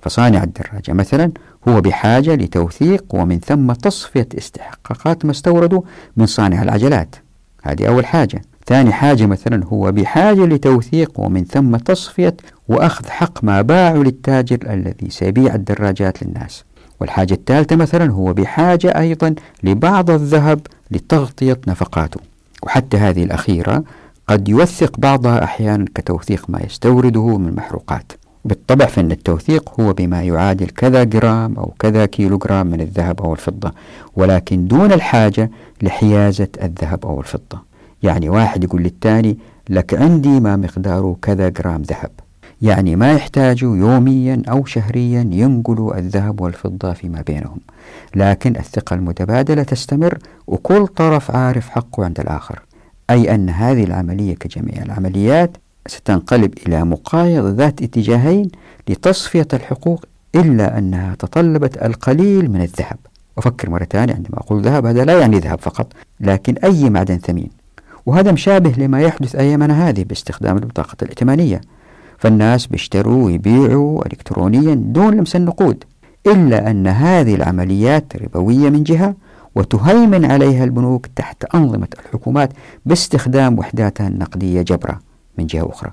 فصانع 0.02 0.42
الدراجة 0.42 0.92
مثلا 0.92 1.30
هو 1.68 1.80
بحاجة 1.80 2.34
لتوثيق 2.34 3.04
ومن 3.14 3.40
ثم 3.40 3.72
تصفية 3.72 4.28
استحقاقات 4.38 5.24
ما 5.24 5.30
استورده 5.30 5.82
من 6.16 6.26
صانع 6.26 6.62
العجلات. 6.62 7.16
هذه 7.62 7.86
أول 7.86 8.06
حاجة. 8.06 8.42
ثاني 8.66 8.92
حاجة 8.92 9.26
مثلا 9.26 9.64
هو 9.64 9.92
بحاجة 9.92 10.46
لتوثيق 10.46 11.20
ومن 11.20 11.44
ثم 11.44 11.76
تصفية 11.76 12.36
وأخذ 12.68 13.08
حق 13.08 13.44
ما 13.44 13.62
باعوا 13.62 14.04
للتاجر 14.04 14.58
الذي 14.70 15.10
سيبيع 15.10 15.54
الدراجات 15.54 16.22
للناس. 16.22 16.64
والحاجة 17.00 17.34
الثالثة 17.34 17.76
مثلا 17.76 18.12
هو 18.12 18.32
بحاجة 18.32 18.88
أيضا 18.98 19.34
لبعض 19.62 20.10
الذهب 20.10 20.60
لتغطية 20.90 21.60
نفقاته. 21.68 22.20
وحتى 22.62 22.96
هذه 22.96 23.24
الأخيرة 23.24 23.84
قد 24.28 24.48
يوثق 24.48 24.98
بعضها 24.98 25.44
أحيانا 25.44 25.84
كتوثيق 25.94 26.50
ما 26.50 26.60
يستورده 26.60 27.38
من 27.38 27.54
محروقات. 27.54 28.12
بالطبع 28.44 28.86
فإن 28.86 29.12
التوثيق 29.12 29.80
هو 29.80 29.92
بما 29.92 30.22
يعادل 30.22 30.66
كذا 30.66 31.04
جرام 31.04 31.56
أو 31.56 31.74
كذا 31.78 32.06
كيلوغرام 32.06 32.66
من 32.66 32.80
الذهب 32.80 33.20
أو 33.20 33.32
الفضة 33.32 33.72
ولكن 34.16 34.66
دون 34.66 34.92
الحاجة 34.92 35.50
لحيازة 35.82 36.48
الذهب 36.62 37.04
أو 37.06 37.20
الفضة. 37.20 37.62
يعني 38.02 38.28
واحد 38.28 38.64
يقول 38.64 38.82
للثاني 38.82 39.38
لك 39.68 39.94
عندي 39.94 40.40
ما 40.40 40.56
مقداره 40.56 41.16
كذا 41.22 41.48
جرام 41.48 41.82
ذهب. 41.82 42.10
يعني 42.62 42.96
ما 42.96 43.12
يحتاجوا 43.12 43.76
يوميا 43.76 44.42
أو 44.48 44.64
شهريا 44.64 45.28
ينقلوا 45.32 45.98
الذهب 45.98 46.40
والفضة 46.40 46.92
فيما 46.92 47.22
بينهم. 47.26 47.58
لكن 48.14 48.56
الثقة 48.56 48.94
المتبادلة 48.94 49.62
تستمر 49.62 50.18
وكل 50.46 50.86
طرف 50.86 51.30
عارف 51.30 51.68
حقه 51.68 52.04
عند 52.04 52.20
الآخر. 52.20 52.62
أي 53.10 53.34
أن 53.34 53.50
هذه 53.50 53.84
العملية 53.84 54.34
كجميع 54.34 54.82
العمليات 54.82 55.56
ستنقلب 55.86 56.54
إلى 56.66 56.84
مقايضة 56.84 57.50
ذات 57.50 57.82
اتجاهين 57.82 58.50
لتصفية 58.88 59.48
الحقوق 59.52 60.04
إلا 60.34 60.78
أنها 60.78 61.14
تطلبت 61.14 61.82
القليل 61.82 62.50
من 62.50 62.60
الذهب. 62.60 62.96
أفكر 63.38 63.70
مرة 63.70 63.84
ثانية 63.90 64.14
عندما 64.14 64.38
أقول 64.38 64.62
ذهب 64.62 64.86
هذا 64.86 65.04
لا 65.04 65.20
يعني 65.20 65.38
ذهب 65.38 65.60
فقط 65.60 65.92
لكن 66.20 66.54
أي 66.56 66.90
معدن 66.90 67.18
ثمين. 67.18 67.50
وهذا 68.06 68.32
مشابه 68.32 68.72
لما 68.78 69.00
يحدث 69.00 69.36
أيامنا 69.36 69.88
هذه 69.88 70.04
باستخدام 70.04 70.56
البطاقة 70.56 70.96
الائتمانية. 71.02 71.60
فالناس 72.18 72.66
بيشتروا 72.66 73.24
ويبيعوا 73.24 74.06
إلكترونيا 74.06 74.74
دون 74.74 75.14
لمس 75.14 75.36
النقود 75.36 75.84
إلا 76.26 76.70
أن 76.70 76.86
هذه 76.86 77.34
العمليات 77.34 78.16
ربوية 78.16 78.70
من 78.70 78.82
جهة 78.82 79.14
وتهيمن 79.54 80.24
عليها 80.24 80.64
البنوك 80.64 81.06
تحت 81.16 81.44
أنظمة 81.54 81.88
الحكومات 81.98 82.52
باستخدام 82.86 83.58
وحداتها 83.58 84.08
النقدية 84.08 84.62
جبرة 84.62 85.00
من 85.38 85.46
جهة 85.46 85.70
أخرى. 85.70 85.90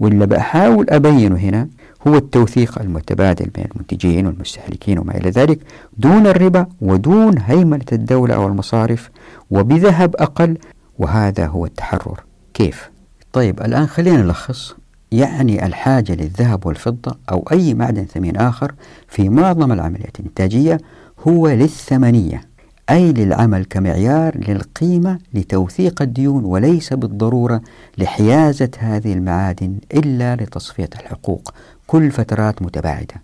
واللي 0.00 0.26
بحاول 0.26 0.90
أبينه 0.90 1.36
هنا 1.36 1.68
هو 2.06 2.14
التوثيق 2.14 2.80
المتبادل 2.80 3.50
بين 3.50 3.64
المنتجين 3.74 4.26
والمستهلكين 4.26 4.98
وما 4.98 5.16
إلى 5.16 5.30
ذلك 5.30 5.58
دون 5.98 6.26
الربا 6.26 6.66
ودون 6.80 7.38
هيمنة 7.38 7.84
الدولة 7.92 8.34
أو 8.34 8.46
المصارف 8.46 9.10
وبذهب 9.50 10.16
أقل 10.16 10.58
وهذا 10.98 11.46
هو 11.46 11.66
التحرر. 11.66 12.20
كيف؟ 12.54 12.90
طيب 13.32 13.60
الآن 13.60 13.86
خلينا 13.86 14.22
نلخص. 14.22 14.74
يعني 15.12 15.66
الحاجة 15.66 16.12
للذهب 16.12 16.66
والفضة 16.66 17.16
أو 17.30 17.48
أي 17.52 17.74
معدن 17.74 18.04
ثمين 18.04 18.36
آخر 18.36 18.74
في 19.08 19.28
معظم 19.28 19.72
العمليات 19.72 20.20
الإنتاجية 20.20 20.78
هو 21.28 21.48
للثمنية. 21.48 22.40
أي 22.90 23.12
للعمل 23.12 23.64
كمعيار 23.64 24.38
للقيمة 24.48 25.18
لتوثيق 25.34 26.02
الديون 26.02 26.44
وليس 26.44 26.92
بالضرورة 26.92 27.60
لحيازة 27.98 28.70
هذه 28.78 29.12
المعادن 29.12 29.78
إلا 29.94 30.36
لتصفية 30.36 30.90
الحقوق. 31.00 31.54
كل 31.86 32.10
فترات 32.10 32.62
متباعدة. 32.62 33.14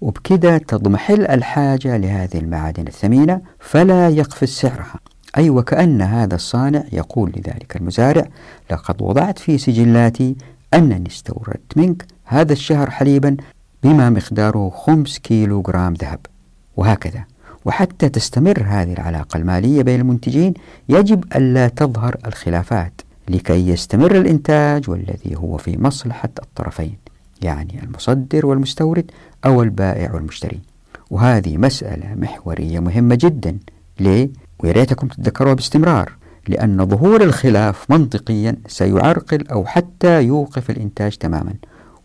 وبكذا 0.00 0.58
تضمحل 0.58 1.26
الحاجة 1.26 1.96
لهذه 1.96 2.38
المعادن 2.38 2.86
الثمينة 2.86 3.40
فلا 3.60 4.08
يقفز 4.08 4.48
سعرها. 4.48 5.00
أي 5.36 5.50
وكأن 5.50 6.02
هذا 6.02 6.34
الصانع 6.34 6.84
يقول 6.92 7.32
لذلك 7.36 7.76
المزارع 7.76 8.28
لقد 8.70 9.02
وضعت 9.02 9.38
في 9.38 9.58
سجلاتي 9.58 10.36
أنني 10.74 11.08
استوردت 11.08 11.76
منك 11.76 12.06
هذا 12.24 12.52
الشهر 12.52 12.90
حليبا 12.90 13.36
بما 13.82 14.10
مقداره 14.10 14.70
خمس 14.70 15.18
كيلو 15.18 15.62
جرام 15.62 15.94
ذهب. 15.94 16.18
وهكذا. 16.76 17.24
وحتى 17.66 18.08
تستمر 18.08 18.62
هذه 18.66 18.92
العلاقة 18.92 19.36
المالية 19.36 19.82
بين 19.82 20.00
المنتجين 20.00 20.54
يجب 20.88 21.24
ألا 21.36 21.68
تظهر 21.68 22.16
الخلافات 22.26 23.00
لكي 23.28 23.68
يستمر 23.68 24.16
الإنتاج 24.16 24.90
والذي 24.90 25.36
هو 25.36 25.56
في 25.56 25.82
مصلحة 25.82 26.28
الطرفين 26.42 26.96
يعني 27.42 27.82
المصدر 27.82 28.46
والمستورد 28.46 29.10
أو 29.44 29.62
البائع 29.62 30.14
والمشتري. 30.14 30.60
وهذه 31.10 31.56
مسألة 31.56 32.14
محورية 32.14 32.80
مهمة 32.80 33.14
جدا. 33.14 33.58
ليه؟ 34.00 34.30
ويريتكم 34.58 35.08
تتذكروها 35.08 35.54
باستمرار 35.54 36.12
لأن 36.48 36.86
ظهور 36.86 37.22
الخلاف 37.22 37.90
منطقيا 37.90 38.56
سيعرقل 38.66 39.46
أو 39.48 39.64
حتى 39.64 40.22
يوقف 40.22 40.70
الإنتاج 40.70 41.16
تماما. 41.16 41.54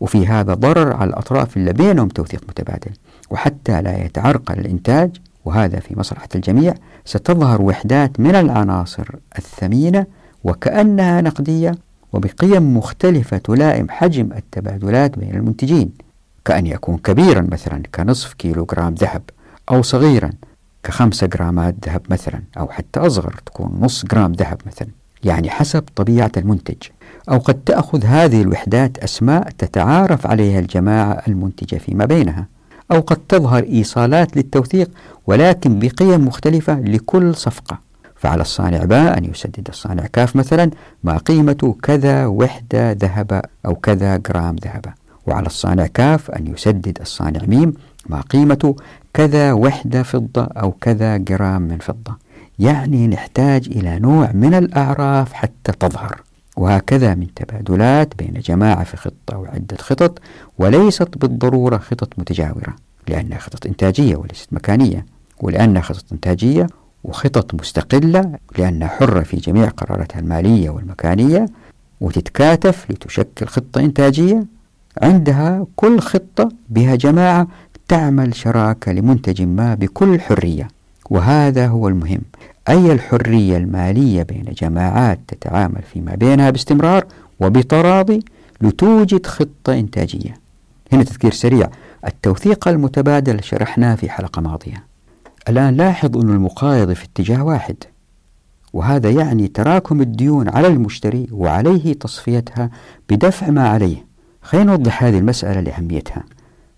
وفي 0.00 0.26
هذا 0.26 0.54
ضرر 0.54 0.92
على 0.92 1.10
الأطراف 1.10 1.56
اللي 1.56 1.72
بينهم 1.72 2.08
توثيق 2.08 2.42
متبادل. 2.48 2.90
وحتى 3.30 3.82
لا 3.82 4.04
يتعرقل 4.04 4.58
الإنتاج 4.58 5.10
وهذا 5.44 5.80
في 5.80 5.98
مصلحة 5.98 6.28
الجميع 6.34 6.74
ستظهر 7.04 7.62
وحدات 7.62 8.20
من 8.20 8.34
العناصر 8.34 9.08
الثمينة 9.38 10.06
وكأنها 10.44 11.20
نقدية 11.20 11.74
وبقيم 12.12 12.76
مختلفة 12.76 13.38
تلائم 13.38 13.90
حجم 13.90 14.32
التبادلات 14.32 15.18
بين 15.18 15.34
المنتجين 15.34 15.90
كأن 16.44 16.66
يكون 16.66 16.98
كبيرا 16.98 17.48
مثلا 17.52 17.82
كنصف 17.94 18.32
كيلو 18.32 18.64
جرام 18.64 18.94
ذهب 18.94 19.22
أو 19.70 19.82
صغيرا 19.82 20.30
كخمسة 20.82 21.26
جرامات 21.26 21.74
ذهب 21.86 22.02
مثلا 22.10 22.42
أو 22.58 22.68
حتى 22.68 23.00
أصغر 23.00 23.40
تكون 23.46 23.78
نص 23.80 24.04
جرام 24.06 24.32
ذهب 24.32 24.60
مثلا 24.66 24.88
يعني 25.24 25.50
حسب 25.50 25.84
طبيعة 25.96 26.32
المنتج. 26.36 26.76
أو 27.30 27.38
قد 27.38 27.54
تأخذ 27.54 28.04
هذه 28.04 28.42
الوحدات 28.42 28.98
أسماء 28.98 29.50
تتعارف 29.58 30.26
عليها 30.26 30.58
الجماعة 30.58 31.22
المنتجة 31.28 31.76
فيما 31.76 32.04
بينها. 32.04 32.46
أو 32.90 33.00
قد 33.00 33.16
تظهر 33.28 33.62
إيصالات 33.62 34.36
للتوثيق 34.36 34.90
ولكن 35.26 35.78
بقيم 35.78 36.26
مختلفة 36.26 36.80
لكل 36.80 37.34
صفقة. 37.34 37.78
فعلى 38.16 38.42
الصانع 38.42 38.84
باء 38.84 39.18
أن 39.18 39.24
يسدد 39.24 39.68
الصانع 39.68 40.06
كاف 40.06 40.36
مثلا 40.36 40.70
ما 41.04 41.16
قيمة 41.18 41.76
كذا 41.82 42.26
وحدة 42.26 42.92
ذهب 42.92 43.42
أو 43.66 43.74
كذا 43.74 44.16
جرام 44.16 44.56
ذهب. 44.64 44.84
وعلى 45.26 45.46
الصانع 45.46 45.86
كاف 45.86 46.30
أن 46.30 46.46
يسدد 46.46 46.98
الصانع 47.00 47.40
ميم 47.46 47.74
ما 48.06 48.20
قيمة 48.20 48.74
كذا 49.14 49.52
وحدة 49.52 50.02
فضة 50.02 50.44
أو 50.44 50.72
كذا 50.72 51.16
جرام 51.16 51.62
من 51.62 51.78
فضة. 51.78 52.16
يعني 52.58 53.06
نحتاج 53.06 53.66
إلى 53.66 53.98
نوع 53.98 54.30
من 54.32 54.54
الأعراف 54.54 55.32
حتى 55.32 55.72
تظهر. 55.80 56.20
وهكذا 56.56 57.14
من 57.14 57.34
تبادلات 57.34 58.14
بين 58.18 58.40
جماعة 58.44 58.84
في 58.84 58.96
خطة 58.96 59.38
وعدة 59.38 59.76
خطط 59.78 60.18
وليست 60.58 61.18
بالضرورة 61.18 61.78
خطط 61.78 62.18
متجاورة 62.18 62.76
لأنها 63.08 63.38
خطط 63.38 63.66
إنتاجية 63.66 64.16
وليست 64.16 64.52
مكانية 64.52 65.06
ولأنها 65.40 65.82
خطط 65.82 66.04
إنتاجية 66.12 66.66
وخطط 67.04 67.54
مستقلة 67.54 68.38
لأنها 68.58 68.88
حرة 68.88 69.20
في 69.20 69.36
جميع 69.36 69.68
قراراتها 69.68 70.18
المالية 70.18 70.70
والمكانية 70.70 71.46
وتتكاتف 72.00 72.90
لتشكل 72.90 73.46
خطة 73.46 73.80
إنتاجية. 73.80 74.46
عندها 75.02 75.66
كل 75.76 76.00
خطة 76.00 76.48
بها 76.68 76.94
جماعة 76.94 77.48
تعمل 77.88 78.34
شراكة 78.34 78.92
لمنتج 78.92 79.42
ما 79.42 79.74
بكل 79.74 80.20
حرية 80.20 80.68
وهذا 81.10 81.66
هو 81.66 81.88
المهم. 81.88 82.20
أي 82.68 82.92
الحرية 82.92 83.56
المالية 83.56 84.22
بين 84.22 84.44
جماعات 84.58 85.18
تتعامل 85.28 85.82
فيما 85.92 86.14
بينها 86.14 86.50
باستمرار 86.50 87.06
وبتراضي 87.40 88.24
لتوجد 88.60 89.26
خطة 89.26 89.72
إنتاجية. 89.72 90.34
هنا 90.92 91.02
تذكير 91.02 91.32
سريع 91.32 91.70
التوثيق 92.06 92.68
المتبادل 92.68 93.44
شرحناه 93.44 93.94
في 93.94 94.10
حلقة 94.10 94.42
ماضية. 94.42 94.84
الآن 95.48 95.76
لاحظ 95.76 96.16
أن 96.16 96.30
المقايضة 96.30 96.94
في 96.94 97.04
اتجاه 97.04 97.44
واحد 97.44 97.76
وهذا 98.72 99.10
يعني 99.10 99.48
تراكم 99.48 100.00
الديون 100.00 100.48
على 100.48 100.66
المشتري 100.66 101.28
وعليه 101.32 101.92
تصفيتها 101.92 102.70
بدفع 103.10 103.50
ما 103.50 103.68
عليه. 103.68 104.06
خلينا 104.42 104.72
نوضح 104.72 105.04
هذه 105.04 105.18
المسألة 105.18 105.60
لأهميتها. 105.60 106.24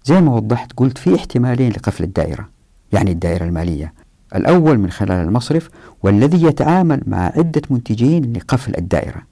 زي 0.04 0.20
ما 0.20 0.34
وضحت 0.34 0.72
قلت 0.76 0.98
في 0.98 1.14
احتمالين 1.14 1.70
لقفل 1.72 2.04
الدائرة 2.04 2.48
يعني 2.92 3.10
الدائرة 3.10 3.44
المالية. 3.44 4.03
الأول 4.34 4.78
من 4.78 4.90
خلال 4.90 5.26
المصرف 5.26 5.68
والذي 6.02 6.46
يتعامل 6.46 7.00
مع 7.06 7.32
عدة 7.36 7.62
منتجين 7.70 8.32
لقفل 8.32 8.76
الدائرة. 8.78 9.22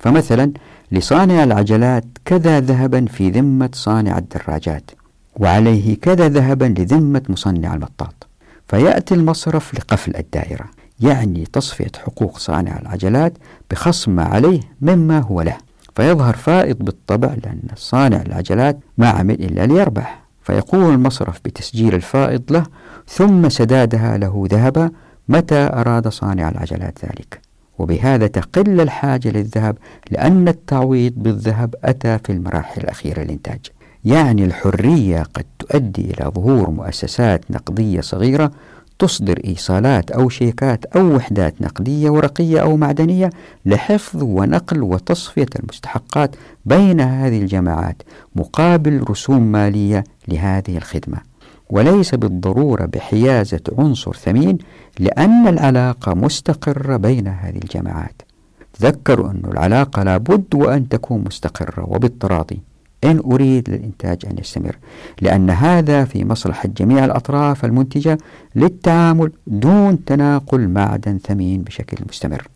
فمثلا 0.00 0.52
لصانع 0.92 1.44
العجلات 1.44 2.04
كذا 2.24 2.60
ذهبا 2.60 3.06
في 3.06 3.30
ذمة 3.30 3.70
صانع 3.72 4.18
الدراجات 4.18 4.90
وعليه 5.36 5.96
كذا 5.96 6.28
ذهبا 6.28 6.74
لذمة 6.78 7.22
مصنع 7.28 7.74
المطاط. 7.74 8.26
فيأتي 8.68 9.14
المصرف 9.14 9.74
لقفل 9.74 10.16
الدائرة 10.16 10.64
يعني 11.00 11.44
تصفية 11.52 11.92
حقوق 11.98 12.38
صانع 12.38 12.78
العجلات 12.78 13.32
بخصم 13.70 14.12
ما 14.16 14.24
عليه 14.24 14.60
مما 14.80 15.18
هو 15.18 15.42
له. 15.42 15.56
فيظهر 15.96 16.36
فائض 16.36 16.76
بالطبع 16.78 17.34
لأن 17.44 17.62
صانع 17.76 18.22
العجلات 18.22 18.78
ما 18.98 19.08
عمل 19.08 19.34
إلا 19.34 19.66
ليربح. 19.66 20.22
فيقوم 20.42 20.90
المصرف 20.90 21.40
بتسجيل 21.44 21.94
الفائض 21.94 22.42
له 22.50 22.66
ثم 23.08 23.48
سدادها 23.48 24.18
له 24.18 24.46
ذهبا 24.50 24.90
متى 25.28 25.70
أراد 25.72 26.08
صانع 26.08 26.48
العجلات 26.48 27.04
ذلك. 27.04 27.40
وبهذا 27.78 28.26
تقل 28.26 28.80
الحاجة 28.80 29.28
للذهب 29.28 29.76
لأن 30.10 30.48
التعويض 30.48 31.12
بالذهب 31.16 31.74
أتى 31.84 32.18
في 32.18 32.32
المراحل 32.32 32.82
الأخيرة 32.82 33.22
للإنتاج. 33.22 33.60
يعني 34.04 34.44
الحرية 34.44 35.22
قد 35.22 35.44
تؤدي 35.58 36.10
إلى 36.10 36.30
ظهور 36.34 36.70
مؤسسات 36.70 37.50
نقدية 37.50 38.00
صغيرة 38.00 38.52
تصدر 38.98 39.40
إيصالات 39.44 40.10
أو 40.10 40.28
شيكات 40.28 40.84
أو 40.84 41.16
وحدات 41.16 41.62
نقدية 41.62 42.10
ورقية 42.10 42.60
أو 42.60 42.76
معدنية 42.76 43.30
لحفظ 43.66 44.22
ونقل 44.22 44.82
وتصفية 44.82 45.46
المستحقات 45.60 46.36
بين 46.64 47.00
هذه 47.00 47.42
الجماعات 47.42 48.02
مقابل 48.36 49.04
رسوم 49.10 49.42
مالية 49.52 50.04
لهذه 50.28 50.76
الخدمة. 50.76 51.31
وليس 51.72 52.14
بالضرورة 52.14 52.84
بحيازة 52.84 53.60
عنصر 53.78 54.12
ثمين 54.12 54.58
لأن 54.98 55.48
العلاقة 55.48 56.14
مستقرة 56.14 56.96
بين 56.96 57.28
هذه 57.28 57.56
الجماعات. 57.64 58.22
تذكروا 58.72 59.30
أن 59.30 59.42
العلاقة 59.44 60.02
لابد 60.02 60.54
وأن 60.54 60.88
تكون 60.88 61.24
مستقرة 61.26 61.84
وبالتراضي. 61.88 62.60
إن 63.04 63.18
أريد 63.24 63.70
للإنتاج 63.70 64.18
أن 64.30 64.38
يستمر 64.38 64.76
لأن 65.20 65.50
هذا 65.50 66.04
في 66.04 66.24
مصلحة 66.24 66.68
جميع 66.76 67.04
الأطراف 67.04 67.64
المنتجة 67.64 68.18
للتعامل 68.56 69.32
دون 69.46 70.04
تناقل 70.04 70.68
معدن 70.68 71.18
ثمين 71.18 71.62
بشكل 71.62 71.96
مستمر. 72.08 72.48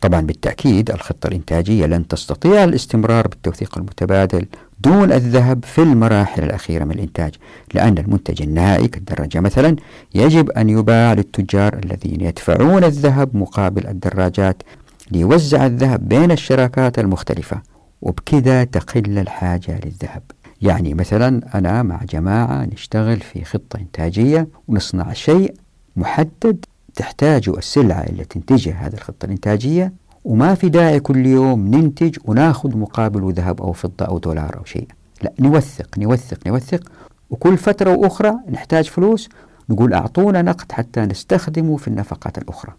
طبعا 0.00 0.20
بالتأكيد 0.20 0.90
الخطة 0.90 1.26
الإنتاجية 1.26 1.86
لن 1.86 2.08
تستطيع 2.08 2.64
الاستمرار 2.64 3.28
بالتوثيق 3.28 3.78
المتبادل 3.78 4.46
دون 4.84 5.12
الذهب 5.12 5.64
في 5.64 5.82
المراحل 5.82 6.42
الأخيرة 6.44 6.84
من 6.84 6.90
الإنتاج 6.90 7.34
لأن 7.74 7.98
المنتج 7.98 8.42
النهائي 8.42 8.88
كالدراجة 8.88 9.40
مثلا 9.40 9.76
يجب 10.14 10.50
أن 10.50 10.68
يباع 10.70 11.12
للتجار 11.12 11.80
الذين 11.84 12.20
يدفعون 12.20 12.84
الذهب 12.84 13.36
مقابل 13.36 13.86
الدراجات 13.86 14.62
ليوزع 15.10 15.66
الذهب 15.66 16.08
بين 16.08 16.30
الشراكات 16.30 16.98
المختلفة. 16.98 17.62
وبكذا 18.02 18.64
تقل 18.64 19.18
الحاجة 19.18 19.80
للذهب. 19.84 20.22
يعني 20.62 20.94
مثلا 20.94 21.58
أنا 21.58 21.82
مع 21.82 22.00
جماعة 22.10 22.64
نشتغل 22.64 23.20
في 23.20 23.44
خطة 23.44 23.78
إنتاجية 23.78 24.48
ونصنع 24.68 25.12
شيء 25.12 25.54
محدد 25.96 26.64
تحتاجه 26.94 27.58
السلعة 27.58 28.00
اللي 28.00 28.24
تنتجها 28.24 28.86
هذه 28.86 28.94
الخطة 28.94 29.26
الإنتاجية 29.26 29.92
وما 30.24 30.54
في 30.54 30.68
داعي 30.68 31.00
كل 31.00 31.26
يوم 31.26 31.68
ننتج 31.68 32.16
وناخذ 32.24 32.78
مقابله 32.78 33.32
ذهب 33.36 33.62
أو 33.62 33.72
فضة 33.72 34.04
أو 34.04 34.18
دولار 34.18 34.56
أو 34.58 34.64
شيء. 34.64 34.88
لا 35.22 35.32
نوثق 35.40 35.98
نوثق 35.98 36.46
نوثق. 36.46 36.92
وكل 37.30 37.56
فترة 37.58 37.96
وأخرى 37.96 38.34
نحتاج 38.50 38.88
فلوس 38.88 39.28
نقول 39.70 39.94
أعطونا 39.94 40.42
نقد 40.42 40.72
حتى 40.72 41.00
نستخدمه 41.00 41.76
في 41.76 41.88
النفقات 41.88 42.38
الأخرى. 42.38 42.72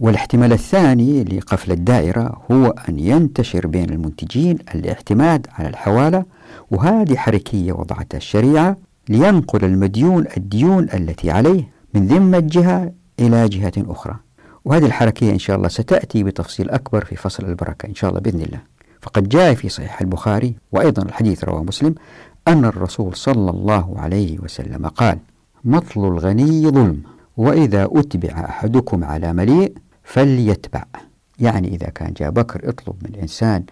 والاحتمال 0.00 0.52
الثاني 0.52 1.24
لقفل 1.24 1.72
الدائرة 1.72 2.42
هو 2.50 2.66
أن 2.88 2.98
ينتشر 2.98 3.66
بين 3.66 3.90
المنتجين 3.90 4.58
الاعتماد 4.74 5.46
على 5.52 5.68
الحوالة 5.68 6.24
وهذه 6.70 7.16
حركية 7.16 7.72
وضعتها 7.72 8.18
الشريعة 8.18 8.76
لينقل 9.08 9.64
المديون 9.64 10.24
الديون 10.36 10.84
التي 10.94 11.30
عليه 11.30 11.68
من 11.94 12.06
ذمة 12.06 12.38
جهة 12.38 12.92
إلى 13.20 13.48
جهة 13.48 13.72
أخرى. 13.78 14.16
وهذه 14.66 14.86
الحركية 14.86 15.32
إن 15.32 15.38
شاء 15.38 15.56
الله 15.56 15.68
ستأتي 15.68 16.22
بتفصيل 16.22 16.70
أكبر 16.70 17.04
في 17.04 17.16
فصل 17.16 17.44
البركة 17.44 17.86
إن 17.86 17.94
شاء 17.94 18.10
الله 18.10 18.20
بإذن 18.20 18.40
الله. 18.40 18.60
فقد 19.00 19.28
جاء 19.28 19.54
في 19.54 19.68
صحيح 19.68 20.00
البخاري 20.00 20.54
وأيضا 20.72 21.02
الحديث 21.02 21.44
رواه 21.44 21.62
مسلم 21.62 21.94
أن 22.48 22.64
الرسول 22.64 23.16
صلى 23.16 23.50
الله 23.50 23.94
عليه 24.00 24.38
وسلم 24.38 24.86
قال 24.86 25.18
مطل 25.64 26.04
الغني 26.04 26.70
ظلم 26.70 27.02
وإذا 27.36 27.88
أتبع 27.92 28.44
أحدكم 28.44 29.04
على 29.04 29.32
مليء 29.32 29.72
فليتبع. 30.04 30.84
يعني 31.38 31.68
إذا 31.68 31.86
كان 31.88 32.12
جاء 32.12 32.30
بكر 32.30 32.68
اطلب 32.68 32.94
من 33.02 33.14
الإنسان 33.14 33.64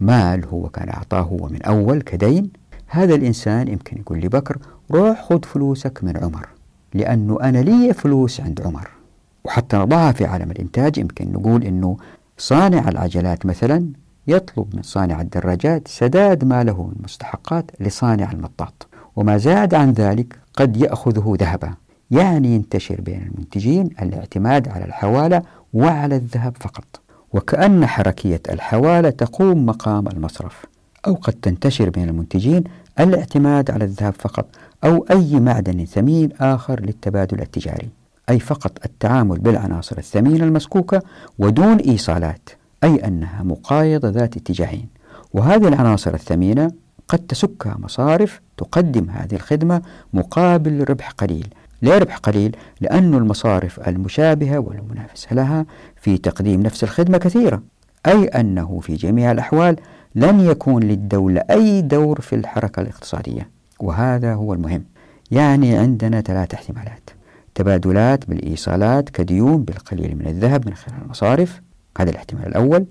مال 0.00 0.44
هو 0.44 0.68
كان 0.68 0.88
أعطاه 0.88 1.20
هو 1.20 1.48
من 1.48 1.62
أول 1.62 2.02
كدين 2.02 2.50
هذا 2.86 3.14
الإنسان 3.14 3.68
يمكن 3.68 4.00
يقول 4.00 4.20
لبكر 4.20 4.58
روح 4.90 5.22
خذ 5.22 5.42
فلوسك 5.44 6.04
من 6.04 6.16
عمر 6.16 6.48
لأنه 6.94 7.38
أنا 7.42 7.58
لي 7.58 7.94
فلوس 7.94 8.40
عند 8.40 8.60
عمر. 8.60 8.99
وحتى 9.44 9.76
نضعها 9.76 10.12
في 10.12 10.24
عالم 10.24 10.50
الإنتاج 10.50 10.98
يمكن 10.98 11.32
نقول 11.32 11.64
أنه 11.64 11.96
صانع 12.38 12.88
العجلات 12.88 13.46
مثلا 13.46 13.86
يطلب 14.26 14.76
من 14.76 14.82
صانع 14.82 15.20
الدراجات 15.20 15.88
سداد 15.88 16.44
ما 16.44 16.64
له 16.64 16.82
من 16.82 16.94
مستحقات 17.04 17.70
لصانع 17.80 18.32
المطاط 18.32 18.88
وما 19.16 19.36
زاد 19.38 19.74
عن 19.74 19.92
ذلك 19.92 20.38
قد 20.54 20.76
يأخذه 20.76 21.36
ذهبا. 21.40 21.74
يعني 22.10 22.54
ينتشر 22.54 23.00
بين 23.00 23.22
المنتجين 23.22 23.90
الاعتماد 24.02 24.68
على 24.68 24.84
الحوالة 24.84 25.42
وعلى 25.72 26.16
الذهب 26.16 26.56
فقط. 26.60 27.00
وكأن 27.32 27.86
حركية 27.86 28.42
الحوالة 28.50 29.10
تقوم 29.10 29.66
مقام 29.66 30.08
المصرف 30.08 30.64
أو 31.06 31.14
قد 31.14 31.32
تنتشر 31.32 31.90
بين 31.90 32.08
المنتجين 32.08 32.64
الاعتماد 33.00 33.70
على 33.70 33.84
الذهب 33.84 34.14
فقط 34.18 34.46
أو 34.84 35.06
أي 35.10 35.40
معدن 35.40 35.84
ثمين 35.84 36.32
آخر 36.40 36.80
للتبادل 36.80 37.40
التجاري. 37.40 37.88
أي 38.30 38.40
فقط 38.40 38.72
التعامل 38.84 39.38
بالعناصر 39.38 39.98
الثمينة 39.98 40.44
المسكوكة 40.44 41.02
ودون 41.38 41.76
إيصالات 41.76 42.48
أي 42.84 42.94
أنها 42.96 43.42
مقايضة 43.42 44.08
ذات 44.08 44.36
اتجاهين. 44.36 44.88
وهذه 45.32 45.68
العناصر 45.68 46.14
الثمينة 46.14 46.72
قد 47.08 47.18
تسكها 47.18 47.76
مصارف 47.78 48.40
تقدم 48.56 49.10
هذه 49.10 49.34
الخدمة 49.34 49.82
مقابل 50.12 50.84
ربح 50.88 51.10
قليل. 51.10 51.46
ليه 51.82 51.98
ربح 51.98 52.16
قليل؟ 52.16 52.56
لأن 52.80 53.14
المصارف 53.14 53.88
المشابهة 53.88 54.58
والمنافسة 54.58 55.34
لها 55.34 55.66
في 55.96 56.18
تقديم 56.18 56.62
نفس 56.62 56.84
الخدمة 56.84 57.18
كثيرة. 57.18 57.62
أي 58.06 58.24
أنه 58.24 58.80
في 58.80 58.94
جميع 58.94 59.32
الأحوال 59.32 59.76
لن 60.14 60.40
يكون 60.40 60.82
للدولة 60.82 61.42
أي 61.50 61.82
دور 61.82 62.20
في 62.20 62.34
الحركة 62.34 62.80
الاقتصادية. 62.80 63.50
وهذا 63.80 64.34
هو 64.34 64.54
المهم. 64.54 64.84
يعني 65.30 65.76
عندنا 65.76 66.20
ثلاث 66.20 66.54
احتمالات. 66.54 67.19
تبادلات 67.54 68.28
بالإيصالات 68.28 69.08
كديون 69.08 69.62
بالقليل 69.62 70.16
من 70.16 70.26
الذهب 70.26 70.66
من 70.66 70.74
خلال 70.74 70.96
المصارف. 71.02 71.60
هذا 71.98 72.10
الاحتمال 72.10 72.46
الأول. 72.46 72.86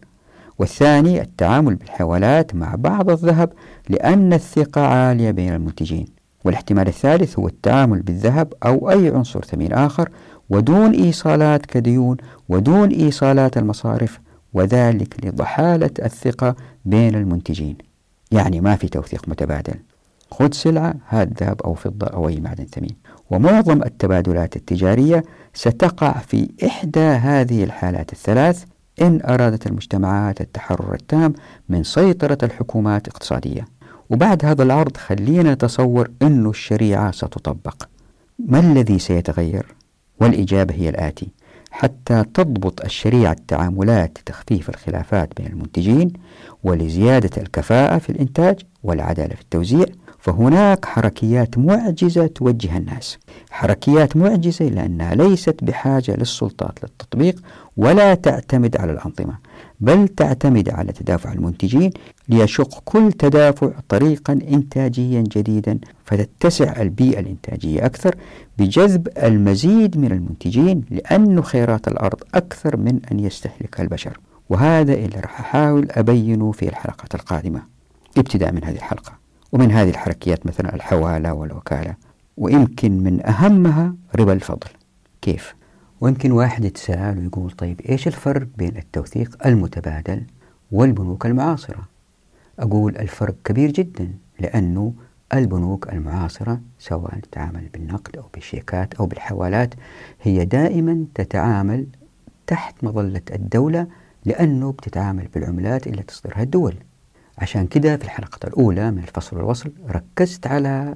والثاني 0.59 1.21
التعامل 1.21 1.75
بالحوالات 1.75 2.55
مع 2.55 2.75
بعض 2.75 3.09
الذهب 3.09 3.53
لأن 3.89 4.33
الثقة 4.33 4.81
عالية 4.81 5.31
بين 5.31 5.53
المنتجين. 5.53 6.05
والاحتمال 6.43 6.87
الثالث 6.87 7.39
هو 7.39 7.47
التعامل 7.47 8.01
بالذهب 8.01 8.53
أو 8.65 8.89
أي 8.89 9.09
عنصر 9.09 9.41
ثمين 9.41 9.73
آخر 9.73 10.09
ودون 10.49 10.91
إيصالات 10.91 11.65
كديون 11.65 12.17
ودون 12.49 12.89
إيصالات 12.89 13.57
المصارف 13.57 14.19
وذلك 14.53 15.25
لضحالة 15.25 15.91
الثقة 16.03 16.55
بين 16.85 17.15
المنتجين. 17.15 17.77
يعني 18.31 18.61
ما 18.61 18.75
في 18.75 18.87
توثيق 18.87 19.29
متبادل. 19.29 19.75
خذ 20.31 20.51
سلعة 20.51 20.95
هات 21.09 21.43
ذهب 21.43 21.61
أو 21.61 21.73
فضة 21.73 22.07
أو 22.07 22.27
أي 22.27 22.39
معدن 22.39 22.65
ثمين. 22.65 22.95
ومعظم 23.29 23.83
التبادلات 23.83 24.55
التجارية 24.55 25.23
ستقع 25.53 26.11
في 26.11 26.49
إحدى 26.65 26.99
هذه 26.99 27.63
الحالات 27.63 28.13
الثلاث 28.13 28.63
إن 29.01 29.21
أرادت 29.25 29.67
المجتمعات 29.67 30.41
التحرر 30.41 30.93
التام 30.93 31.33
من 31.69 31.83
سيطرة 31.83 32.37
الحكومات 32.43 33.07
اقتصادية 33.07 33.67
وبعد 34.09 34.45
هذا 34.45 34.63
العرض 34.63 34.97
خلينا 34.97 35.53
نتصور 35.53 36.11
أن 36.21 36.49
الشريعة 36.49 37.11
ستطبق. 37.11 37.83
ما 38.39 38.59
الذي 38.59 38.99
سيتغير؟ 38.99 39.65
والإجابة 40.21 40.75
هي 40.75 40.89
الآتي. 40.89 41.31
حتى 41.71 42.23
تضبط 42.33 42.85
الشريعة 42.85 43.31
التعاملات 43.31 44.17
لتخفيف 44.19 44.69
الخلافات 44.69 45.29
بين 45.37 45.47
المنتجين 45.47 46.13
ولزيادة 46.63 47.41
الكفاءة 47.41 47.97
في 47.97 48.09
الإنتاج 48.09 48.59
والعدالة 48.83 49.35
في 49.35 49.41
التوزيع 49.41 49.85
فهناك 50.19 50.85
حركيات 50.85 51.57
معجزة 51.57 52.27
توجه 52.27 52.77
الناس. 52.77 53.17
حركيات 53.51 54.17
معجزة 54.17 54.65
لأنها 54.65 55.15
ليست 55.15 55.63
بحاجة 55.63 56.15
للسلطات 56.15 56.83
للتطبيق 56.83 57.41
ولا 57.77 58.15
تعتمد 58.15 58.77
على 58.77 58.91
الأنظمة 58.91 59.37
بل 59.79 60.07
تعتمد 60.07 60.69
على 60.69 60.91
تدافع 60.91 61.33
المنتجين 61.33 61.91
ليشق 62.29 62.81
كل 62.85 63.11
تدافع 63.11 63.71
طريقا 63.89 64.33
إنتاجيا 64.33 65.21
جديدا 65.21 65.79
فتتسع 66.05 66.81
البيئة 66.81 67.19
الإنتاجية 67.19 67.85
أكثر 67.85 68.15
بجذب 68.57 69.07
المزيد 69.23 69.97
من 69.97 70.11
المنتجين 70.11 70.83
لأن 70.91 71.43
خيرات 71.43 71.87
الأرض 71.87 72.23
أكثر 72.33 72.77
من 72.77 72.99
أن 73.11 73.19
يستهلكها 73.19 73.83
البشر. 73.83 74.19
وهذا 74.49 74.93
اللي 74.93 75.19
راح 75.19 75.39
أحاول 75.39 75.87
أبينه 75.91 76.51
في 76.51 76.69
الحلقات 76.69 77.15
القادمة. 77.15 77.61
ابتداء 78.17 78.51
من 78.51 78.63
هذه 78.63 78.75
الحلقة. 78.75 79.18
ومن 79.51 79.71
هذه 79.71 79.89
الحركيات 79.89 80.45
مثلا 80.45 80.75
الحوالة 80.75 81.33
والوكالة 81.33 81.95
ويمكن 82.37 83.03
من 83.03 83.25
أهمها 83.25 83.95
ربا 84.15 84.33
الفضل. 84.33 84.69
كيف؟ 85.21 85.55
ويمكن 86.01 86.31
واحد 86.31 86.65
يتساءل 86.65 87.19
ويقول 87.19 87.51
طيب 87.51 87.81
إيش 87.81 88.07
الفرق 88.07 88.47
بين 88.57 88.77
التوثيق 88.77 89.47
المتبادل 89.47 90.23
والبنوك 90.71 91.25
المعاصرة؟ 91.25 91.87
أقول 92.59 92.97
الفرق 92.97 93.35
كبير 93.43 93.71
جدا 93.71 94.11
لأنه 94.39 94.93
البنوك 95.33 95.93
المعاصرة 95.93 96.61
سواء 96.79 97.19
تتعامل 97.19 97.69
بالنقد 97.73 98.17
أو 98.17 98.23
بالشيكات 98.33 98.93
أو 98.93 99.05
بالحوالات 99.05 99.73
هي 100.21 100.45
دائما 100.45 101.05
تتعامل 101.15 101.85
تحت 102.47 102.83
مظلة 102.83 103.21
الدولة 103.31 103.87
لأنه 104.25 104.71
بتتعامل 104.71 105.27
بالعملات 105.33 105.87
اللي 105.87 106.03
تصدرها 106.03 106.43
الدول. 106.43 106.75
عشان 107.39 107.67
كده 107.67 107.97
في 107.97 108.03
الحلقة 108.03 108.47
الأولى 108.47 108.91
من 108.91 108.99
الفصل 108.99 109.37
والوصل 109.37 109.71
ركزت 109.89 110.47
على 110.47 110.95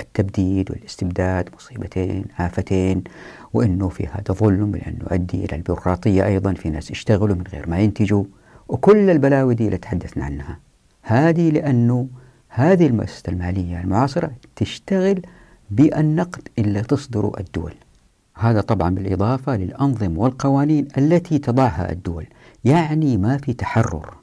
التبديد 0.00 0.70
والاستبداد 0.70 1.48
مصيبتين 1.54 2.24
آفتين 2.38 3.04
وأنه 3.52 3.88
في 3.88 4.06
هذا 4.06 4.32
ظلم 4.34 4.76
لأنه 4.76 4.98
يؤدي 5.10 5.44
إلى 5.44 5.56
البيروقراطية 5.56 6.24
أيضا 6.26 6.52
في 6.52 6.70
ناس 6.70 6.90
يشتغلوا 6.90 7.36
من 7.36 7.44
غير 7.52 7.68
ما 7.70 7.78
ينتجوا 7.78 8.24
وكل 8.68 9.10
البلاوي 9.10 9.54
دي 9.54 9.66
اللي 9.66 9.78
تحدثنا 9.78 10.24
عنها. 10.24 10.58
هذه 11.02 11.50
لأنه 11.50 12.08
هذه 12.48 12.86
المؤسسة 12.86 13.22
المالية 13.28 13.80
المعاصرة 13.80 14.30
تشتغل 14.56 15.22
بالنقد 15.70 16.48
اللي 16.58 16.82
تصدره 16.82 17.32
الدول. 17.40 17.74
هذا 18.36 18.60
طبعا 18.60 18.94
بالإضافة 18.94 19.56
للأنظمة 19.56 20.20
والقوانين 20.20 20.88
التي 20.98 21.38
تضعها 21.38 21.92
الدول 21.92 22.26
يعني 22.64 23.16
ما 23.16 23.36
في 23.38 23.52
تحرر. 23.52 24.14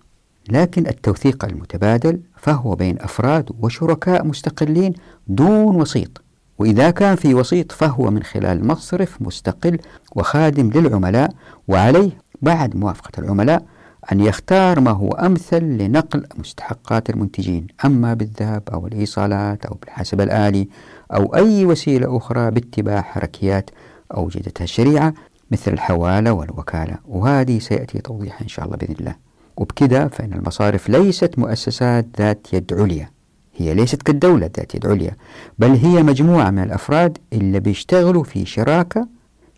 لكن 0.50 0.88
التوثيق 0.88 1.46
المتبادل 1.46 2.20
فهو 2.38 2.76
بين 2.76 3.02
أفراد 3.02 3.50
وشركاء 3.60 4.26
مستقلين 4.26 4.94
دون 5.28 5.76
وسيط 5.76 6.22
وإذا 6.60 6.90
كان 6.90 7.16
في 7.16 7.34
وسيط 7.34 7.72
فهو 7.72 8.12
من 8.12 8.24
خلال 8.24 8.68
مصرف 8.68 9.22
مستقل 9.22 9.80
وخادم 10.16 10.70
للعملاء 10.70 11.32
وعليه 11.68 12.12
بعد 12.42 12.76
موافقة 12.76 13.12
العملاء 13.20 13.66
أن 14.12 14.20
يختار 14.20 14.80
ما 14.80 14.92
هو 14.92 15.12
أمثل 15.12 15.64
لنقل 15.64 16.26
مستحقات 16.38 17.10
المنتجين 17.10 17.68
أما 17.86 18.14
بالذهب 18.14 18.64
أو 18.74 18.88
الإيصالات 18.88 19.66
أو 19.66 19.78
بالحاسب 19.82 20.22
الآلي 20.22 20.68
أو 21.14 21.36
أي 21.36 21.66
وسيلة 21.66 22.18
أخرى 22.18 22.52
باتباع 22.52 23.02
حركيات 23.02 23.70
أوجدتها 24.18 24.64
الشريعة 24.64 25.14
مثل 25.52 25.74
الحوالة 25.74 26.34
والوكالة. 26.34 26.98
وهذه 27.06 27.60
سيأتي 27.60 28.00
توضيحها 28.00 28.42
إن 28.42 28.48
شاء 28.48 28.66
الله 28.66 28.78
بإذن 28.78 28.96
الله. 29.00 29.25
وبكذا 29.58 30.08
فإن 30.08 30.34
المصارف 30.34 30.90
ليست 30.90 31.40
مؤسسات 31.40 32.06
ذات 32.18 32.48
يد 32.54 32.74
عليا. 32.74 33.10
هي 33.58 33.74
ليست 33.74 34.02
كالدولة 34.02 34.50
ذات 34.58 34.76
يد 34.76 34.86
عليا 34.88 35.12
بل 35.60 35.72
هي 35.72 36.04
مجموعة 36.04 36.50
من 36.50 36.64
الأفراد 36.64 37.18
اللي 37.34 37.60
بيشتغلوا 37.60 38.24
في 38.24 38.46
شراكة. 38.46 39.08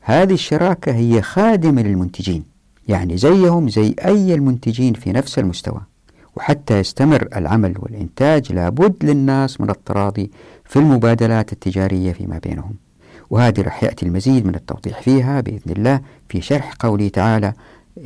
هذه 0.02 0.34
الشراكة 0.34 0.92
هي 0.92 1.22
خادمة 1.22 1.82
للمنتجين 1.82 2.44
يعني 2.88 3.18
زيهم 3.18 3.70
زي 3.70 3.96
أي 4.06 4.34
المنتجين 4.34 4.94
في 4.94 5.12
نفس 5.12 5.40
المستوى. 5.40 5.82
وحتى 6.36 6.80
يستمر 6.80 7.28
العمل 7.36 7.74
والإنتاج 7.80 8.54
لابد 8.54 9.06
للناس 9.06 9.62
من 9.62 9.70
التراضي 9.70 10.32
في 10.66 10.80
المبادلات 10.80 11.54
التجارية 11.54 12.12
فيما 12.14 12.40
بينهم. 12.44 12.74
وهذه 13.30 13.62
رح 13.62 13.84
يأتي 13.84 14.06
المزيد 14.06 14.46
من 14.46 14.56
التوضيح 14.56 15.02
فيها 15.02 15.42
بإذن 15.42 15.72
الله 15.72 16.02
في 16.30 16.42
شرح 16.42 16.74
قوله 16.80 17.08
تعالى 17.08 17.54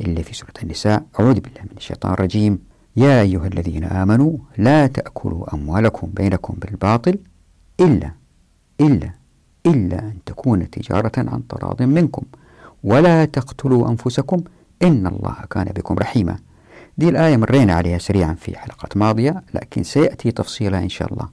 اللي 0.00 0.22
في 0.22 0.34
سورة 0.34 0.52
النساء. 0.62 1.02
أعوذ 1.20 1.40
بالله 1.40 1.62
من 1.62 1.76
الشيطان 1.76 2.12
الرجيم. 2.12 2.58
يا 2.96 3.20
أيها 3.20 3.46
الذين 3.46 3.84
آمنوا 3.84 4.36
لا 4.58 4.86
تأكلوا 4.86 5.54
أموالكم 5.54 6.10
بينكم 6.14 6.54
بالباطل 6.58 7.18
إلا 7.80 8.10
إلا 8.80 9.10
إلا 9.66 9.98
أن 9.98 10.14
تكون 10.26 10.70
تجارة 10.70 11.12
عن 11.16 11.46
تراض 11.48 11.82
منكم. 11.82 12.22
ولا 12.84 13.24
تقتلوا 13.24 13.88
أنفسكم. 13.88 14.42
إن 14.82 15.06
الله 15.06 15.36
كان 15.50 15.64
بكم 15.64 15.94
رحيما. 15.94 16.36
دي 16.98 17.08
الآية 17.08 17.36
مرينا 17.36 17.74
عليها 17.74 17.98
سريعا 17.98 18.34
في 18.34 18.58
حلقة 18.58 18.88
ماضية 18.96 19.42
لكن 19.54 19.82
سيأتي 19.82 20.30
تفصيلها 20.30 20.80
إن 20.80 20.88
شاء 20.88 21.12
الله. 21.12 21.28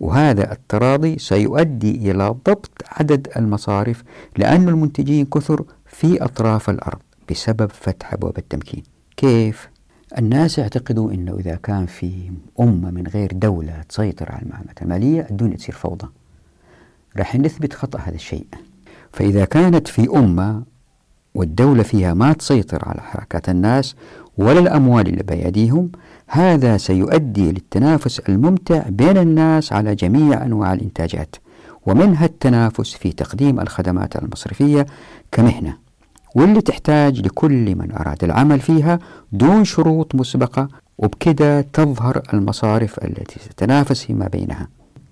وهذا 0.00 0.52
التراضي 0.52 1.18
سيؤدي 1.18 2.10
إلى 2.10 2.28
ضبط 2.28 2.70
عدد 2.88 3.28
المصارف 3.36 4.04
لأن 4.36 4.68
المنتجين 4.68 5.26
كثر 5.26 5.64
في 5.86 6.24
أطراف 6.24 6.70
الأرض. 6.70 6.98
بسبب 7.30 7.70
فتح 7.72 8.12
أبواب 8.12 8.38
التمكين. 8.38 8.82
كيف؟ 9.16 9.68
الناس 10.18 10.58
يعتقدوا 10.58 11.12
أنه 11.12 11.36
إذا 11.40 11.54
كان 11.54 11.86
في 11.86 12.30
أمة 12.60 12.90
من 12.90 13.06
غير 13.06 13.32
دولة 13.32 13.82
تسيطر 13.88 14.32
على 14.32 14.42
المعاملات 14.42 14.82
المالية 14.82 15.26
الدنيا 15.30 15.56
تصير 15.56 15.74
فوضى. 15.74 16.08
راح 17.16 17.36
نثبت 17.36 17.72
خطأ 17.72 17.98
هذا 17.98 18.14
الشيء. 18.14 18.46
فإذا 19.12 19.44
كانت 19.44 19.88
في 19.88 20.08
أمة 20.16 20.62
والدولة 21.34 21.82
فيها 21.82 22.14
ما 22.14 22.32
تسيطر 22.32 22.88
على 22.88 23.00
حركات 23.00 23.48
الناس 23.48 23.94
ولا 24.38 24.58
الأموال 24.58 25.08
اللي 25.08 25.22
بأيديهم 25.22 25.90
هذا 26.26 26.76
سيؤدي 26.76 27.52
للتنافس 27.52 28.18
الممتع 28.18 28.88
بين 28.88 29.18
الناس 29.18 29.72
على 29.72 29.94
جميع 29.94 30.44
أنواع 30.44 30.72
الإنتاجات 30.72 31.36
ومنها 31.86 32.24
التنافس 32.26 32.94
في 32.94 33.12
تقديم 33.12 33.60
الخدمات 33.60 34.16
المصرفية 34.16 34.86
كمهنة. 35.32 35.83
واللي 36.34 36.60
تحتاج 36.60 37.20
لكل 37.20 37.76
من 37.76 37.92
أراد 37.92 38.24
العمل 38.24 38.60
فيها 38.60 38.98
دون 39.32 39.64
شروط 39.64 40.14
مسبقة 40.14 40.68
وبكذا 40.98 41.60
تظهر 41.60 42.22
المصارف 42.34 43.04
التي 43.04 43.40
تتنافس 43.48 44.04
فيما 44.04 44.28
بينها. 44.28 44.68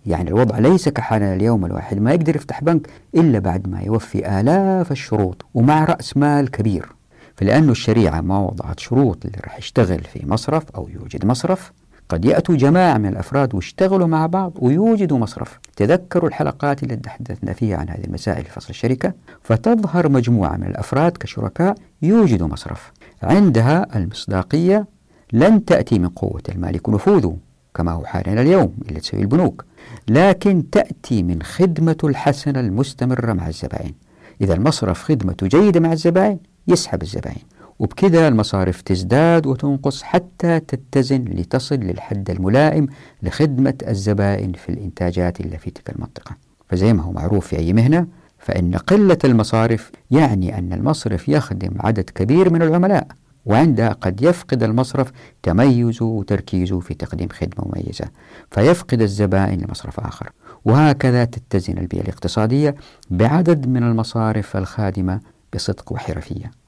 يعني 0.07 0.31
الوضع 0.31 0.59
ليس 0.59 0.89
كحالنا 0.89 1.35
اليوم 1.35 1.65
الواحد 1.65 1.99
ما 1.99 2.13
يقدر 2.13 2.37
يفتح 2.37 2.65
بنك 2.65 2.89
إلا 3.15 3.39
بعد 3.39 3.69
ما 3.69 3.81
يوفي 3.81 4.41
آلاف 4.41 4.93
الشروط 4.93 5.45
ومع 5.55 5.85
رأس 5.85 6.17
مال 6.17 6.51
كبير. 6.51 6.89
فلأن 7.37 7.71
الشريعة 7.71 8.21
ما 8.21 8.39
وضعت 8.39 8.81
شروط 8.81 9.27
اللي 9.27 9.39
راح 9.45 9.59
يشتغل 9.59 10.01
في 10.01 10.27
مصرف 10.27 10.71
أو 10.71 10.89
يوجد 10.89 11.27
مصرف 11.27 11.73
قد 12.13 12.25
يأتوا 12.25 12.57
جماعة 12.57 12.99
من 12.99 13.07
الأفراد 13.07 13.55
ويشتغلوا 13.55 14.07
مع 14.07 14.27
بعض 14.27 14.53
ويوجدوا 14.59 15.19
مصرف. 15.19 15.59
تذكروا 15.77 16.29
الحلقات 16.29 16.83
اللي 16.83 16.97
تحدثنا 16.97 17.53
فيها 17.53 17.77
عن 17.77 17.89
هذه 17.89 18.05
المسائل 18.05 18.45
في 18.45 18.51
فصل 18.51 18.69
الشركة. 18.71 19.13
فتظهر 19.43 20.09
مجموعة 20.09 20.57
من 20.57 20.67
الأفراد 20.67 21.13
كشركاء 21.13 21.75
يوجدوا 22.03 22.49
مصرف. 22.49 22.93
عندها 23.23 23.97
المصداقية 23.97 24.87
لن 25.33 25.65
تأتي 25.65 25.99
من 25.99 26.09
قوة 26.09 26.43
المالك 26.49 26.89
ونفوذه 26.89 27.37
كما 27.75 27.93
هو 27.93 28.05
حالنا 28.05 28.43
اليوم 28.43 28.75
اللي 28.89 29.01
تسوي 29.01 29.21
البنوك 29.21 29.65
لكن 30.09 30.71
تأتي 30.71 31.23
من 31.23 31.43
خدمة 31.43 31.97
الحسنة 32.05 32.61
المستمرة 32.61 33.33
مع 33.33 33.49
الزبائن. 33.49 33.93
إذا 34.41 34.55
المصرف 34.55 35.03
خدمته 35.03 35.47
جيدة 35.47 35.81
مع 35.81 35.93
الزبائن 35.93 36.39
يسحب 36.69 37.03
الزبائن. 37.03 37.43
وبكذا 37.83 38.29
المصارف 38.29 38.81
تزداد 38.81 39.47
وتنقص 39.47 40.03
حتى 40.03 40.61
تتزن 40.61 41.25
لتصل 41.25 41.75
للحد 41.77 42.31
الملائم 42.31 42.87
لخدمة 43.23 43.75
الزبائن 43.89 44.53
في 44.53 44.69
الإنتاجات 44.69 45.41
اللي 45.41 45.59
في 45.59 45.71
تلك 45.71 45.91
المنطقة. 45.91 46.37
فزي 46.69 46.93
ما 46.93 47.03
هو 47.03 47.13
معروف 47.13 47.47
في 47.47 47.59
أي 47.59 47.73
مهنة 47.73 48.07
فإن 48.39 48.75
قلة 48.75 49.19
المصارف 49.25 49.91
يعني 50.11 50.59
أن 50.59 50.73
المصرف 50.73 51.29
يخدم 51.29 51.71
عدد 51.81 52.11
كبير 52.11 52.53
من 52.53 52.63
العملاء 52.63 53.07
وعندها 53.47 53.93
قد 53.93 54.23
يفقد 54.23 54.63
المصرف 54.63 55.13
تميزه 55.43 56.05
وتركيزه 56.05 56.81
في 56.81 56.95
تقديم 56.95 57.29
خدمة 57.29 57.67
مميزة. 57.67 58.05
فيفقد 58.51 59.03
الزبائن 59.03 59.61
لمصرف 59.61 60.01
آخر. 60.01 60.31
وهكذا 60.65 61.25
تتزن 61.25 61.79
البيئة 61.79 62.03
الاقتصادية 62.03 62.75
بعدد 63.11 63.69
من 63.69 63.83
المصارف 63.83 64.57
الخادمة 64.57 65.21
بصدق 65.55 65.93
وحرفية. 65.93 66.62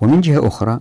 ومن 0.00 0.20
جهة 0.20 0.46
أخرى 0.46 0.80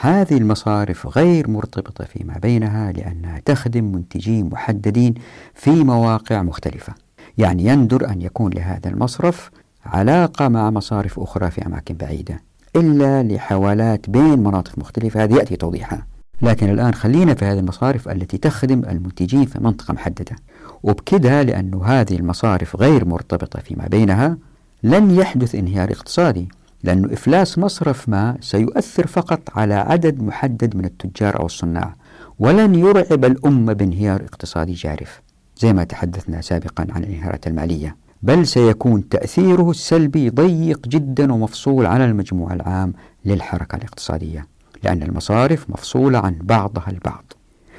هذه 0.00 0.36
المصارف 0.36 1.18
غير 1.18 1.50
مرتبطة 1.50 2.04
فيما 2.04 2.38
بينها 2.38 2.92
لأنها 2.92 3.40
تخدم 3.44 3.84
منتجين 3.84 4.46
محددين 4.52 5.14
في 5.54 5.70
مواقع 5.70 6.42
مختلفة. 6.42 6.94
يعني 7.38 7.64
يندر 7.64 8.10
أن 8.10 8.22
يكون 8.22 8.52
لهذا 8.52 8.88
المصرف 8.90 9.50
علاقة 9.86 10.48
مع 10.48 10.70
مصارف 10.70 11.20
أخرى 11.20 11.50
في 11.50 11.66
أماكن 11.66 11.94
بعيدة 11.94 12.42
إلا 12.76 13.22
لحوالات 13.22 14.10
بين 14.10 14.38
مناطق 14.38 14.78
مختلفة. 14.78 15.24
هذه 15.24 15.34
يأتي 15.34 15.56
توضيحها. 15.56 16.06
لكن 16.42 16.70
الآن 16.70 16.94
خلينا 16.94 17.34
في 17.34 17.44
هذه 17.44 17.58
المصارف 17.58 18.08
التي 18.08 18.38
تخدم 18.38 18.84
المنتجين 18.84 19.44
في 19.46 19.58
منطقة 19.60 19.94
محددة. 19.94 20.36
وبكده 20.82 21.42
لأن 21.42 21.74
هذه 21.84 22.16
المصارف 22.16 22.76
غير 22.76 23.04
مرتبطة 23.04 23.60
فيما 23.60 23.86
بينها 23.86 24.38
لن 24.82 25.10
يحدث 25.10 25.54
انهيار 25.54 25.90
اقتصادي. 25.92 26.48
لأن 26.82 27.12
إفلاس 27.12 27.58
مصرف 27.58 28.08
ما 28.08 28.36
سيؤثر 28.40 29.06
فقط 29.06 29.40
على 29.54 29.74
عدد 29.74 30.22
محدد 30.22 30.76
من 30.76 30.84
التجار 30.84 31.40
أو 31.40 31.46
الصناع 31.46 31.94
ولن 32.38 32.74
يرعب 32.74 33.24
الأمة 33.24 33.72
بانهيار 33.72 34.24
اقتصادي 34.24 34.72
جارف 34.72 35.22
زي 35.58 35.72
ما 35.72 35.84
تحدثنا 35.84 36.40
سابقا 36.40 36.86
عن 36.90 37.04
الانهيارات 37.04 37.46
المالية 37.46 37.96
بل 38.22 38.46
سيكون 38.46 39.08
تأثيره 39.08 39.70
السلبي 39.70 40.30
ضيق 40.30 40.88
جدا 40.88 41.32
ومفصول 41.32 41.86
عن 41.86 42.00
المجموع 42.00 42.52
العام 42.52 42.92
للحركة 43.24 43.76
الاقتصادية 43.76 44.46
لأن 44.82 45.02
المصارف 45.02 45.70
مفصولة 45.70 46.18
عن 46.18 46.38
بعضها 46.42 46.90
البعض. 46.90 47.32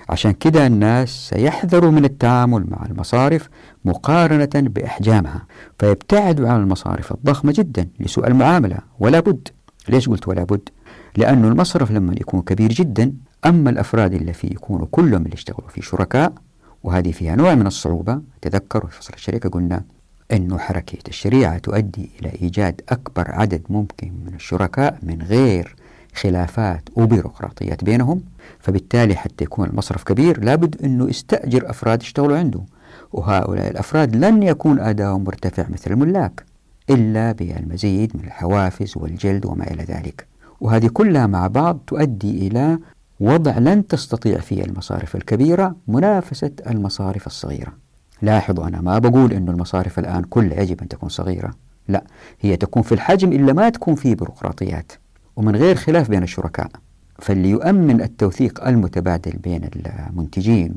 عشان 0.09 0.31
كده 0.31 0.67
الناس 0.67 1.09
سيحذروا 1.29 1.91
من 1.91 2.05
التعامل 2.05 2.65
مع 2.69 2.85
المصارف 2.85 3.49
مقارنة 3.85 4.49
بإحجامها 4.55 5.45
فيبتعدوا 5.79 6.49
عن 6.49 6.59
المصارف 6.61 7.11
الضخمة 7.11 7.53
جدا 7.57 7.87
لسوء 7.99 8.27
المعاملة 8.27 8.77
ولا 8.99 9.19
بد 9.19 9.47
ليش 9.89 10.09
قلت 10.09 10.27
ولا 10.27 10.43
بد؟ 10.43 10.69
لأن 11.17 11.45
المصرف 11.45 11.91
لما 11.91 12.13
يكون 12.13 12.41
كبير 12.41 12.69
جدا 12.73 13.13
أما 13.45 13.69
الأفراد 13.69 14.13
اللي 14.13 14.33
فيه 14.33 14.51
يكونوا 14.51 14.87
كلهم 14.91 15.21
اللي 15.21 15.33
يشتغلوا 15.33 15.69
فيه 15.69 15.81
شركاء 15.81 16.33
وهذه 16.83 17.11
فيها 17.11 17.35
نوع 17.35 17.55
من 17.55 17.67
الصعوبة 17.67 18.21
تذكروا 18.41 18.89
في 18.89 18.97
فصل 18.97 19.13
الشركة 19.13 19.49
قلنا 19.49 19.83
أن 20.31 20.59
حركة 20.59 20.97
الشريعة 21.07 21.57
تؤدي 21.57 22.09
إلى 22.21 22.31
إيجاد 22.41 22.81
أكبر 22.89 23.31
عدد 23.31 23.61
ممكن 23.69 24.11
من 24.25 24.33
الشركاء 24.33 24.99
من 25.03 25.21
غير 25.21 25.75
خلافات 26.17 26.89
وبيروقراطيات 26.95 27.83
بينهم 27.83 28.21
فبالتالي 28.59 29.15
حتى 29.15 29.43
يكون 29.43 29.67
المصرف 29.69 30.03
كبير 30.03 30.43
لابد 30.43 30.81
أنه 30.83 31.09
يستأجر 31.09 31.69
أفراد 31.69 32.01
يشتغلوا 32.03 32.37
عنده. 32.37 32.61
وهؤلاء 33.13 33.71
الأفراد 33.71 34.15
لن 34.15 34.43
يكون 34.43 34.79
أداؤهم 34.79 35.23
مرتفع 35.23 35.65
مثل 35.69 35.91
الملاك 35.91 36.45
إلا 36.89 37.31
بالمزيد 37.31 38.17
من 38.17 38.23
الحوافز 38.23 38.93
والجلد 38.95 39.45
وما 39.45 39.71
إلى 39.71 39.83
ذلك. 39.83 40.27
وهذه 40.61 40.87
كلها 40.87 41.27
مع 41.27 41.47
بعض 41.47 41.79
تؤدي 41.87 42.47
إلى 42.47 42.79
وضع 43.19 43.57
لن 43.57 43.87
تستطيع 43.87 44.39
فيه 44.39 44.63
المصارف 44.63 45.15
الكبيرة 45.15 45.75
منافسة 45.87 46.51
المصارف 46.67 47.27
الصغيرة. 47.27 47.73
لاحظوا 48.21 48.67
أنا 48.67 48.81
ما 48.81 48.99
بقول 48.99 49.33
أن 49.33 49.49
المصارف 49.49 49.99
الآن 49.99 50.23
كلها 50.23 50.61
يجب 50.61 50.81
أن 50.81 50.87
تكون 50.87 51.09
صغيرة 51.09 51.53
لا 51.87 52.03
هي 52.41 52.57
تكون 52.57 52.83
في 52.83 52.91
الحجم 52.91 53.31
إلا 53.31 53.53
ما 53.53 53.69
تكون 53.69 53.95
فيه 53.95 54.15
بيروقراطيات. 54.15 54.91
ومن 55.37 55.55
غير 55.55 55.75
خلاف 55.75 56.09
بين 56.09 56.23
الشركاء 56.23 56.69
فاللي 57.19 57.49
يؤمن 57.49 58.01
التوثيق 58.01 58.67
المتبادل 58.67 59.31
بين 59.31 59.69
المنتجين 60.09 60.75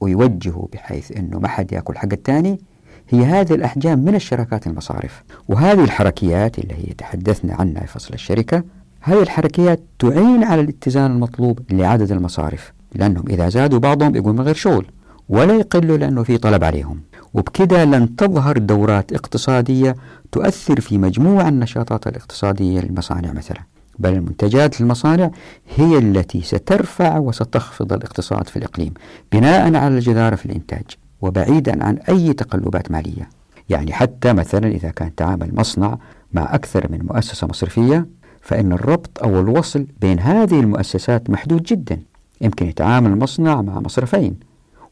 ويوجهه 0.00 0.68
بحيث 0.72 1.12
أنه 1.12 1.38
ما 1.38 1.48
حد 1.48 1.72
يأكل 1.72 1.98
حق 1.98 2.12
الثاني 2.12 2.60
هي 3.08 3.24
هذه 3.24 3.54
الأحجام 3.54 3.98
من 3.98 4.14
الشركات 4.14 4.66
المصارف. 4.66 5.22
وهذه 5.48 5.84
الحركيات 5.84 6.58
اللي 6.58 6.74
هي 6.74 6.94
تحدثنا 6.98 7.54
عنها 7.54 7.80
في 7.80 7.86
فصل 7.86 8.14
الشركة 8.14 8.64
هذه 9.00 9.22
الحركيات 9.22 9.80
تعين 9.98 10.44
على 10.44 10.60
الاتزان 10.60 11.10
المطلوب 11.10 11.60
لعدد 11.70 12.12
المصارف 12.12 12.72
لأنهم 12.94 13.24
إذا 13.28 13.48
زادوا 13.48 13.78
بعضهم 13.78 14.16
يقول 14.16 14.34
من 14.34 14.40
غير 14.40 14.54
شغل 14.54 14.86
ولا 15.28 15.54
يقلوا 15.54 15.96
لأنه 15.96 16.22
في 16.22 16.38
طلب 16.38 16.64
عليهم. 16.64 17.00
وبكذا 17.34 17.84
لن 17.84 18.16
تظهر 18.16 18.58
دورات 18.58 19.12
اقتصادية 19.12 19.96
تؤثر 20.32 20.80
في 20.80 20.98
مجموع 20.98 21.48
النشاطات 21.48 22.06
الاقتصادية 22.06 22.80
للمصانع 22.80 23.32
مثلا. 23.32 23.73
بل 23.98 24.12
المنتجات 24.12 24.80
المصانع 24.80 25.30
هي 25.76 25.98
التي 25.98 26.40
سترفع 26.42 27.18
وستخفض 27.18 27.92
الاقتصاد 27.92 28.48
في 28.48 28.56
الإقليم 28.56 28.94
بناء 29.32 29.74
على 29.74 29.94
الجدارة 29.94 30.36
في 30.36 30.46
الإنتاج 30.46 30.84
وبعيدا 31.20 31.84
عن 31.84 31.96
أي 31.96 32.32
تقلبات 32.32 32.90
مالية. 32.90 33.28
يعني 33.68 33.92
حتى 33.92 34.32
مثلا 34.32 34.68
إذا 34.68 34.90
كان 34.90 35.14
تعامل 35.14 35.54
مصنع 35.54 35.98
مع 36.32 36.54
أكثر 36.54 36.86
من 36.92 36.98
مؤسسة 37.06 37.46
مصرفية 37.46 38.06
فإن 38.40 38.72
الربط 38.72 39.22
أو 39.22 39.40
الوصل 39.40 39.86
بين 40.00 40.20
هذه 40.20 40.60
المؤسسات 40.60 41.30
محدود 41.30 41.62
جدا. 41.62 42.00
يمكن 42.40 42.66
يتعامل 42.68 43.10
المصنع 43.10 43.62
مع 43.62 43.80
مصرفين. 43.80 44.36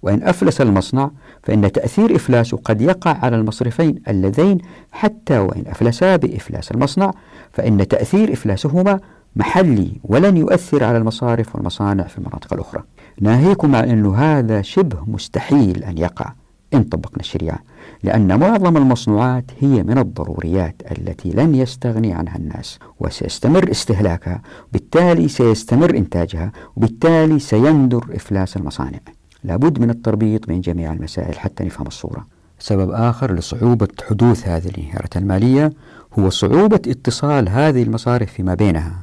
وإن 0.02 0.22
أفلس 0.22 0.60
المصنع 0.60 1.10
فإن 1.42 1.72
تأثير 1.72 2.16
إفلاسه 2.16 2.56
قد 2.56 2.80
يقع 2.80 3.18
على 3.22 3.36
المصرفين 3.36 4.02
اللذين 4.08 4.58
حتى 4.92 5.38
وإن 5.38 5.64
أفلسا 5.66 6.16
بإفلاس 6.16 6.70
المصنع 6.70 7.10
فإن 7.52 7.88
تأثير 7.88 8.32
إفلاسهما 8.32 9.00
محلي 9.36 9.92
ولن 10.04 10.36
يؤثر 10.36 10.84
على 10.84 10.98
المصارف 10.98 11.56
والمصانع 11.56 12.04
في 12.04 12.18
المناطق 12.18 12.52
الأخرى. 12.52 12.82
ناهيكم 13.20 13.76
عن 13.76 13.90
أن 13.90 14.06
هذا 14.06 14.62
شبه 14.62 14.98
مستحيل 15.06 15.84
أن 15.84 15.98
يقع. 15.98 16.32
إن 16.74 16.82
طبقنا 16.82 17.20
الشريعة. 17.20 17.58
لأن 18.02 18.40
معظم 18.40 18.76
المصنوعات 18.76 19.44
هي 19.60 19.82
من 19.82 19.98
الضروريات 19.98 20.82
التي 20.90 21.30
لن 21.30 21.54
يستغني 21.54 22.12
عنها 22.12 22.36
الناس 22.36 22.78
وسيستمر 23.00 23.70
استهلاكها 23.70 24.42
بالتالي 24.72 25.28
سيستمر 25.28 25.96
إنتاجها 25.96 26.52
وبالتالي 26.76 27.38
سيندر 27.38 28.06
إفلاس 28.14 28.56
المصانع. 28.56 28.98
لابد 29.44 29.78
من 29.78 29.90
التربيط 29.90 30.46
بين 30.46 30.60
جميع 30.60 30.92
المسائل 30.92 31.38
حتى 31.38 31.64
نفهم 31.64 31.86
الصورة. 31.86 32.26
سبب 32.58 32.90
آخر 32.90 33.34
لصعوبة 33.34 33.88
حدوث 34.08 34.48
هذه 34.48 34.68
الإنهيارات 34.68 35.16
المالية 35.16 35.72
هو 36.18 36.30
صعوبة 36.30 36.80
اتصال 36.86 37.48
هذه 37.48 37.82
المصارف 37.82 38.32
فيما 38.32 38.54
بينها. 38.54 39.02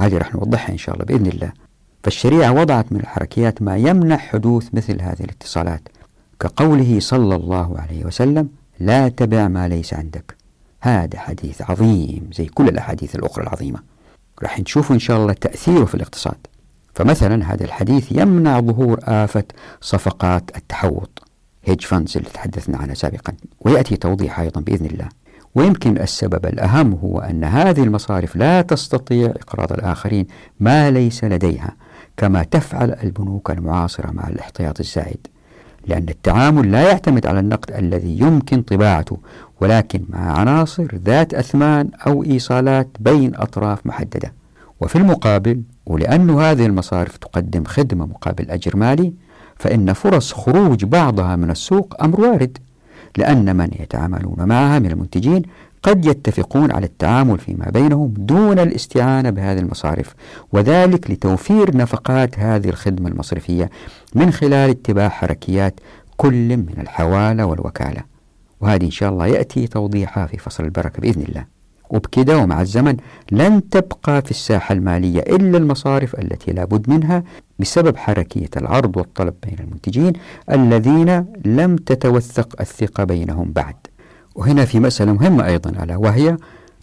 هذه 0.00 0.18
رح 0.18 0.34
نوضحها 0.34 0.72
إن 0.72 0.78
شاء 0.78 0.94
الله 0.94 1.06
بإذن 1.06 1.26
الله. 1.26 1.52
فالشريعة 2.04 2.52
وضعت 2.52 2.92
من 2.92 3.00
الحركيات 3.00 3.62
ما 3.62 3.76
يمنع 3.76 4.16
حدوث 4.16 4.68
مثل 4.72 5.02
هذه 5.02 5.20
الاتصالات. 5.20 5.88
كقوله 6.40 7.00
صلى 7.00 7.34
الله 7.34 7.78
عليه 7.78 8.04
وسلم 8.04 8.48
لا 8.80 9.08
تبع 9.08 9.48
ما 9.48 9.68
ليس 9.68 9.94
عندك. 9.94 10.36
هذا 10.80 11.18
حديث 11.18 11.62
عظيم 11.62 12.30
زي 12.32 12.46
كل 12.46 12.68
الأحاديث 12.68 13.14
الأخرى 13.14 13.44
العظيمة. 13.44 13.78
راح 14.42 14.60
نشوف 14.60 14.92
إن 14.92 14.98
شاء 14.98 15.16
الله 15.16 15.32
تأثيره 15.32 15.84
في 15.84 15.94
الاقتصاد. 15.94 16.46
فمثلا 16.94 17.52
هذا 17.52 17.64
الحديث 17.64 18.12
يمنع 18.12 18.60
ظهور 18.60 18.98
آفة 19.04 19.44
صفقات 19.80 20.50
التحوط. 20.56 21.22
هيج 21.64 21.80
فاندز 21.80 22.16
اللي 22.16 22.28
تحدثنا 22.30 22.78
عنها 22.78 22.94
سابقا. 22.94 23.32
ويأتي 23.60 23.96
توضيح 23.96 24.40
أيضا 24.40 24.60
بإذن 24.60 24.86
الله. 24.86 25.08
ويمكن 25.54 25.98
السبب 25.98 26.46
الأهم 26.46 26.92
هو 26.92 27.18
أن 27.18 27.44
هذه 27.44 27.82
المصارف 27.82 28.36
لا 28.36 28.62
تستطيع 28.62 29.30
إقراض 29.30 29.72
الآخرين 29.72 30.26
ما 30.60 30.90
ليس 30.90 31.24
لديها 31.24 31.76
كما 32.16 32.42
تفعل 32.42 32.96
البنوك 33.02 33.50
المعاصرة 33.50 34.10
مع 34.10 34.28
الاحتياط 34.28 34.80
الزائد. 34.80 35.26
لأن 35.86 36.08
التعامل 36.08 36.72
لا 36.72 36.88
يعتمد 36.88 37.26
على 37.26 37.40
النقد 37.40 37.72
الذي 37.72 38.18
يمكن 38.18 38.62
طباعته 38.62 39.18
ولكن 39.60 40.04
مع 40.08 40.38
عناصر 40.38 40.96
ذات 41.04 41.34
أثمان 41.34 41.90
أو 42.06 42.24
إيصالات 42.24 42.88
بين 43.00 43.36
أطراف 43.36 43.86
محددة. 43.86 44.32
وفي 44.80 44.96
المقابل 44.96 45.62
ولأن 45.86 46.30
هذه 46.30 46.66
المصارف 46.66 47.16
تقدم 47.16 47.64
خدمة 47.64 48.06
مقابل 48.06 48.50
أجر 48.50 48.76
مالي 48.76 49.12
فإن 49.56 49.92
فرص 49.92 50.32
خروج 50.32 50.84
بعضها 50.84 51.36
من 51.36 51.50
السوق 51.50 52.02
أمر 52.02 52.20
وارد 52.20 52.58
لأن 53.16 53.56
من 53.56 53.68
يتعاملون 53.80 54.36
معها 54.38 54.78
من 54.78 54.90
المنتجين 54.90 55.42
قد 55.82 56.04
يتفقون 56.04 56.72
على 56.72 56.86
التعامل 56.86 57.38
فيما 57.38 57.70
بينهم 57.70 58.14
دون 58.18 58.58
الاستعانة 58.58 59.30
بهذه 59.30 59.58
المصارف 59.58 60.14
وذلك 60.52 61.10
لتوفير 61.10 61.76
نفقات 61.76 62.38
هذه 62.38 62.68
الخدمة 62.68 63.08
المصرفية 63.08 63.70
من 64.14 64.30
خلال 64.30 64.70
اتباع 64.70 65.08
حركيات 65.08 65.80
كل 66.16 66.56
من 66.56 66.74
الحوالة 66.78 67.46
والوكالة. 67.46 68.02
وهذه 68.60 68.84
إن 68.84 68.90
شاء 68.90 69.10
الله 69.10 69.26
يأتي 69.26 69.66
توضيحها 69.66 70.26
في 70.26 70.38
فصل 70.38 70.64
البركة 70.64 71.00
بإذن 71.00 71.22
الله. 71.22 71.59
وبكده 71.90 72.38
ومع 72.38 72.60
الزمن 72.60 72.96
لن 73.32 73.68
تبقى 73.68 74.22
في 74.22 74.30
الساحة 74.30 74.72
المالية 74.72 75.20
إلا 75.20 75.58
المصارف 75.58 76.14
التي 76.14 76.52
لا 76.52 76.64
بد 76.64 76.90
منها 76.90 77.22
بسبب 77.58 77.96
حركية 77.96 78.48
العرض 78.56 78.96
والطلب 78.96 79.34
بين 79.46 79.56
المنتجين 79.60 80.12
الذين 80.50 81.26
لم 81.44 81.76
تتوثق 81.76 82.60
الثقة 82.60 83.04
بينهم 83.04 83.52
بعد. 83.52 83.74
وهنا 84.34 84.64
في 84.64 84.80
مسألة 84.80 85.12
مهمة 85.12 85.46
أيضا 85.46 85.70
ألا 85.70 85.96
وهي 85.96 86.36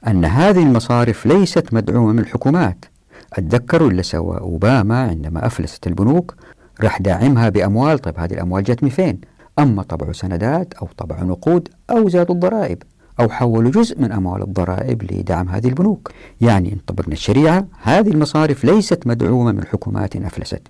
أن 0.08 0.26
هذه 0.26 0.64
المصارف 0.64 1.26
ليست 1.26 1.74
مدعومة 1.74 2.12
من 2.14 2.20
الحكومات. 2.20 2.86
أتذكروا 3.34 3.90
اللي 3.90 4.04
سوى 4.04 4.38
أوباما 4.38 5.02
عندما 5.02 5.46
أفلست 5.46 5.88
البنوك 5.88 6.36
راح 6.84 7.02
داعمها 7.02 7.50
بأموال 7.50 8.00
طيب 8.00 8.20
هذه 8.20 8.34
الأموال 8.34 8.64
جت 8.64 8.84
من 8.84 8.90
فين 8.90 9.22
أما 9.60 9.84
طبعوا 9.84 10.14
سندات 10.14 10.74
أو 10.74 10.88
طبعوا 10.98 11.24
نقود 11.24 11.70
أو 11.90 12.10
زادوا 12.10 12.36
الضرائب. 12.36 12.84
أو 13.20 13.30
حولوا 13.30 13.72
جزء 13.72 14.02
من 14.02 14.12
أموال 14.12 14.42
الضرائب 14.42 15.12
لدعم 15.12 15.50
هذه 15.50 15.68
البنوك. 15.68 16.12
يعني 16.42 16.74
إن 16.74 16.78
طبقنا 16.88 17.14
الشريعة 17.14 17.68
هذه 17.82 18.10
المصارف 18.10 18.66
ليست 18.66 19.08
مدعومة 19.08 19.52
من 19.52 19.66
حكومات 19.66 20.16
أفلست 20.16 20.62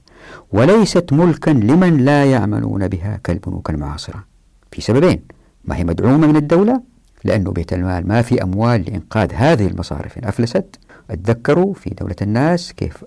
وليست 0.52 1.14
ملكا 1.14 1.52
لمن 1.52 1.98
لا 1.98 2.26
يعملون 2.26 2.88
بها 2.88 3.20
كالبنوك 3.24 3.70
المعاصرة. 3.70 4.24
في 4.72 4.82
سببين 4.82 5.20
ما 5.66 5.78
هي 5.78 5.84
مدعومة 5.84 6.28
من 6.28 6.36
الدولة؟ 6.36 6.82
لأنه 7.24 7.52
بيت 7.52 7.74
المال 7.74 8.08
ما 8.08 8.22
في 8.22 8.43
أموال 8.43 8.82
لإنقاذ 8.82 9.34
هذه 9.34 9.68
المصارف 9.68 10.18
إن 10.18 10.26
أفلست. 10.26 10.80
أتذكروا 11.12 11.74
في 11.74 11.89
دولة 11.89 12.16
الناس 12.22 12.74
كيف 12.74 13.04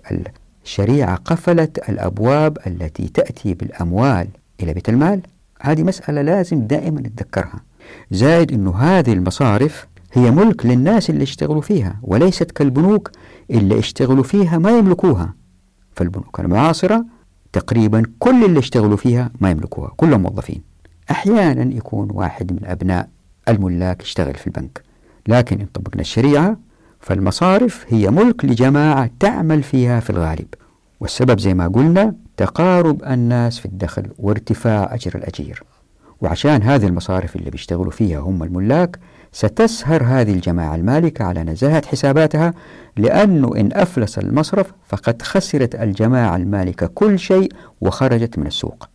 الشريعة 0.65 1.15
قفلت 1.15 1.89
الأبواب 1.89 2.57
التي 2.67 3.07
تأتي 3.07 3.53
بالأموال 3.53 4.27
إلى 4.61 4.73
بيت 4.73 4.89
المال؟ 4.89 5.21
هذه 5.61 5.83
مسألة 5.83 6.21
لازم 6.21 6.67
دائما 6.67 7.01
نتذكرها. 7.01 7.61
زائد 8.11 8.51
أنه 8.51 8.75
هذه 8.77 9.13
المصارف 9.13 9.87
هي 10.13 10.31
ملك 10.31 10.65
للناس 10.65 11.09
اللي 11.09 11.23
اشتغلوا 11.23 11.61
فيها 11.61 11.99
وليست 12.03 12.51
كالبنوك 12.51 13.11
اللي 13.51 13.79
اشتغلوا 13.79 14.23
فيها 14.23 14.57
ما 14.57 14.77
يملكوها. 14.77 15.33
فالبنوك 15.95 16.39
المعاصرة 16.39 17.05
تقريبا 17.53 18.03
كل 18.19 18.45
اللي 18.45 18.59
اشتغلوا 18.59 18.97
فيها 18.97 19.31
ما 19.39 19.51
يملكوها 19.51 19.91
كلهم 19.97 20.21
موظفين. 20.21 20.61
أحيانا 21.11 21.75
يكون 21.75 22.07
واحد 22.11 22.51
من 22.51 22.65
أبناء 22.65 23.09
الملاك 23.49 24.03
يشتغل 24.03 24.35
في 24.35 24.47
البنك. 24.47 24.83
لكن 25.27 25.59
إن 25.59 25.65
طبقنا 25.73 26.01
الشريعة 26.01 26.57
فالمصارف 26.99 27.85
هي 27.89 28.09
ملك 28.09 28.45
لجماعة 28.45 29.09
تعمل 29.19 29.63
فيها 29.63 29.99
في 29.99 30.09
الغالب. 30.09 30.47
والسبب 30.99 31.39
زي 31.39 31.53
ما 31.53 31.67
قلنا 31.67 32.15
تقارب 32.37 33.03
الناس 33.03 33.59
في 33.59 33.65
الدخل 33.65 34.07
وارتفاع 34.17 34.93
أجر 34.93 35.15
الأجير. 35.15 35.63
وعشان 36.21 36.63
هذه 36.63 36.87
المصارف 36.87 37.35
اللي 37.35 37.49
بيشتغلوا 37.49 37.91
فيها 37.91 38.19
هم 38.19 38.43
الملاك 38.43 38.99
ستسهر 39.31 40.03
هذه 40.03 40.33
الجماعة 40.33 40.75
المالكة 40.75 41.25
على 41.25 41.43
نزاهة 41.43 41.85
حساباتها 41.87 42.53
لأنه 42.97 43.55
إن 43.55 43.69
أفلس 43.73 44.19
المصرف 44.19 44.73
فقد 44.87 45.21
خسرت 45.21 45.75
الجماعة 45.75 46.35
المالكة 46.35 46.87
كل 46.87 47.19
شيء 47.19 47.51
وخرجت 47.81 48.39
من 48.39 48.47
السوق. 48.47 48.89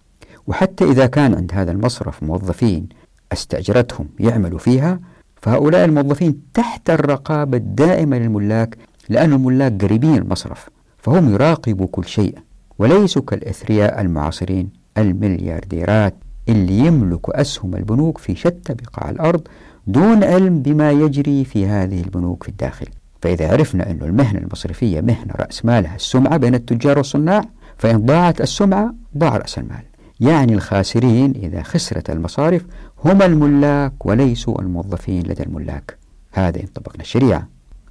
وحتى 0.47 0.85
إذا 0.85 1.07
كان 1.07 1.35
عند 1.35 1.51
هذا 1.55 1.73
المصرف 1.73 2.23
موظفين 2.23 2.89
أستأجرتهم 3.33 4.09
يعملوا 4.21 4.59
فيها 4.59 5.01
فهؤلاء 5.37 5.85
الموظفين 5.85 6.41
تحت 6.55 6.91
الرقابة 6.91 7.57
الدائمة 7.57 8.19
للملاك 8.19 8.77
لأن 9.09 9.33
الملاك 9.33 9.85
قريبين 9.85 10.17
المصرف 10.17 10.69
فهم 10.99 11.35
يراقبوا 11.35 11.87
كل 11.87 12.05
شيء 12.05 12.39
وليسوا 12.79 13.23
كالإثرياء 13.23 14.01
المعاصرين 14.01 14.71
المليارديرات. 14.99 16.15
اللي 16.49 16.79
يملكوا 16.79 17.41
أسهم 17.41 17.75
البنوك 17.75 18.19
في 18.19 18.37
شتى 18.37 18.75
بقاع 18.75 19.11
الأرض 19.11 19.49
دون 19.87 20.25
علم 20.25 20.63
بما 20.63 20.91
يجري 20.91 21.45
في 21.45 21.67
هذه 21.67 22.01
البنوك 22.01 22.43
في 22.43 22.49
الداخل. 22.49 22.87
فإذا 23.23 23.53
عرفنا 23.53 23.91
أن 23.91 23.99
المهنة 24.03 24.39
المصرفية 24.39 25.01
مهنة 25.01 25.35
رأس 25.37 25.65
مالها 25.65 25.97
السمعة 25.97 26.37
بين 26.37 26.55
التجار 26.55 26.99
والصناع 26.99 27.45
فإن 27.79 28.07
ضاعت 28.07 28.41
السمعة 28.41 28.95
ضاع 29.19 29.37
رأس 29.37 29.59
المال. 29.59 29.83
يعني 30.21 30.55
الخاسرين 30.55 31.35
إذا 31.37 31.63
خسرت 31.63 32.11
المصارف 32.11 32.67
هم 33.05 33.23
الملاك 33.23 34.07
وليسوا 34.07 34.61
الموظفين 34.61 35.23
لدى 35.23 35.43
الملاك. 35.43 35.99
هذا 36.33 36.61
إن 36.61 36.67
طبقنا 36.67 37.03
الشريعة. 37.03 37.49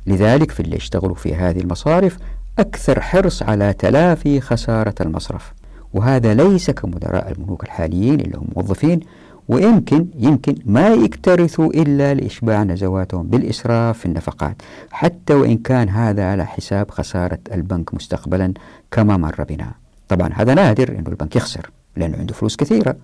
لذلك 0.08 0.52
في 0.52 0.60
اللي 0.60 0.76
يشتغلوا 0.76 1.16
في 1.16 1.36
هذه 1.36 1.60
المصارف 1.60 2.18
أكثر 2.60 3.02
حرص 3.02 3.44
على 3.44 3.74
تلافي 3.74 4.42
خسارة 4.42 4.96
المصرف. 5.02 5.54
وهذا 5.96 6.34
ليس 6.34 6.72
كمدراء 6.72 7.30
البنوك 7.30 7.64
الحاليين 7.64 8.20
اللي 8.20 8.38
هم 8.38 8.48
موظفين 8.56 9.00
ويمكن 9.48 10.08
يمكن 10.16 10.56
ما 10.66 10.88
يكترثوا 10.90 11.74
إلا 11.74 12.14
لإشباع 12.14 12.64
نزواتهم 12.64 13.28
بالإسراف 13.28 14.00
في 14.00 14.06
النفقات 14.06 14.56
حتى 14.92 15.34
وإن 15.34 15.58
كان 15.58 15.90
هذا 15.90 16.32
على 16.32 16.46
حساب 16.46 16.92
خسارة 16.92 17.40
البنك 17.52 17.94
مستقبلا 17.94 18.54
كما 18.92 19.18
مر 19.18 19.44
بنا. 19.44 19.72
طبعا 20.08 20.30
هذا 20.34 20.54
نادر 20.54 20.90
أنه 20.90 21.10
البنك 21.10 21.36
يخسر 21.36 21.70
لأنه 21.96 22.18
عنده 22.18 22.34
فلوس 22.34 22.56
كثيرة. 22.56 22.96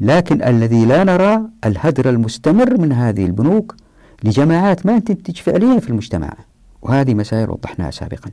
لكن 0.00 0.42
الذي 0.42 0.84
لا 0.84 1.04
نرى 1.04 1.40
الهدر 1.64 2.10
المستمر 2.10 2.80
من 2.80 2.92
هذه 2.92 3.24
البنوك 3.26 3.76
لجماعات 4.24 4.86
ما 4.86 4.98
تنتج 4.98 5.36
فعليا 5.36 5.80
في 5.80 5.90
المجتمع. 5.90 6.34
وهذه 6.82 7.14
مسائل 7.14 7.50
وضحناها 7.50 7.90
سابقا. 7.90 8.30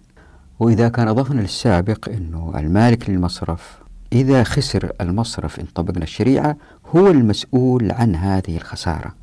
وإذا 0.59 0.89
كان 0.89 1.07
أضفنا 1.07 1.41
للسابق 1.41 2.09
أنه 2.09 2.53
المالك 2.57 3.09
للمصرف 3.09 3.80
إذا 4.13 4.43
خسر 4.43 4.91
المصرف 5.01 5.59
إن 5.59 5.65
طبقنا 5.75 6.03
الشريعة 6.03 6.57
هو 6.95 7.07
المسؤول 7.07 7.91
عن 7.91 8.15
هذه 8.15 8.57
الخسارة. 8.57 9.15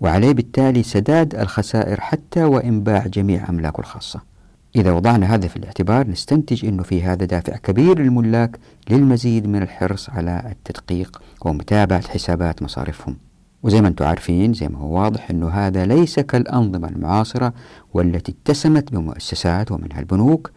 وعليه 0.00 0.32
بالتالي 0.32 0.82
سداد 0.82 1.34
الخسائر 1.34 2.00
حتى 2.00 2.44
وإن 2.44 2.82
باع 2.82 3.06
جميع 3.06 3.48
أملاكه 3.48 3.80
الخاصة. 3.80 4.20
إذا 4.76 4.92
وضعنا 4.92 5.34
هذا 5.34 5.48
في 5.48 5.56
الاعتبار 5.56 6.08
نستنتج 6.08 6.64
أنه 6.64 6.82
في 6.82 7.02
هذا 7.02 7.24
دافع 7.24 7.56
كبير 7.56 7.98
للملاك 7.98 8.58
للمزيد 8.90 9.46
من 9.46 9.62
الحرص 9.62 10.10
على 10.10 10.42
التدقيق 10.50 11.22
ومتابعة 11.40 12.08
حسابات 12.08 12.62
مصارفهم. 12.62 13.16
وزي 13.62 13.80
ما 13.80 13.88
أنتم 13.88 14.04
عارفين 14.04 14.52
زي 14.52 14.68
ما 14.68 14.78
هو 14.78 15.00
واضح 15.00 15.30
أنه 15.30 15.48
هذا 15.48 15.86
ليس 15.86 16.20
كالأنظمة 16.20 16.88
المعاصرة 16.88 17.52
والتي 17.94 18.34
اتسمت 18.42 18.92
بمؤسسات 18.92 19.72
ومنها 19.72 20.00
البنوك 20.00 20.50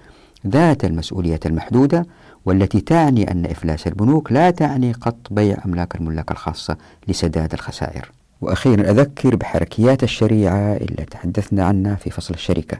ذات 0.47 0.85
المسؤولية 0.85 1.39
المحدودة 1.45 2.05
والتي 2.49 2.81
تعني 2.81 3.31
أن 3.31 3.45
إفلاس 3.45 3.87
البنوك 3.87 4.31
لا 4.31 4.51
تعني 4.51 4.91
قط 4.91 5.27
بيع 5.31 5.57
أملاك 5.65 5.95
الملاك 5.95 6.31
الخاصة 6.31 6.77
لسداد 7.07 7.53
الخسائر. 7.53 8.11
وأخيرا 8.41 8.91
أذكر 8.91 9.35
بحركيات 9.35 10.03
الشريعة 10.03 10.75
اللي 10.75 11.05
تحدثنا 11.05 11.65
عنها 11.65 11.95
في 11.95 12.09
فصل 12.09 12.33
الشركة 12.33 12.77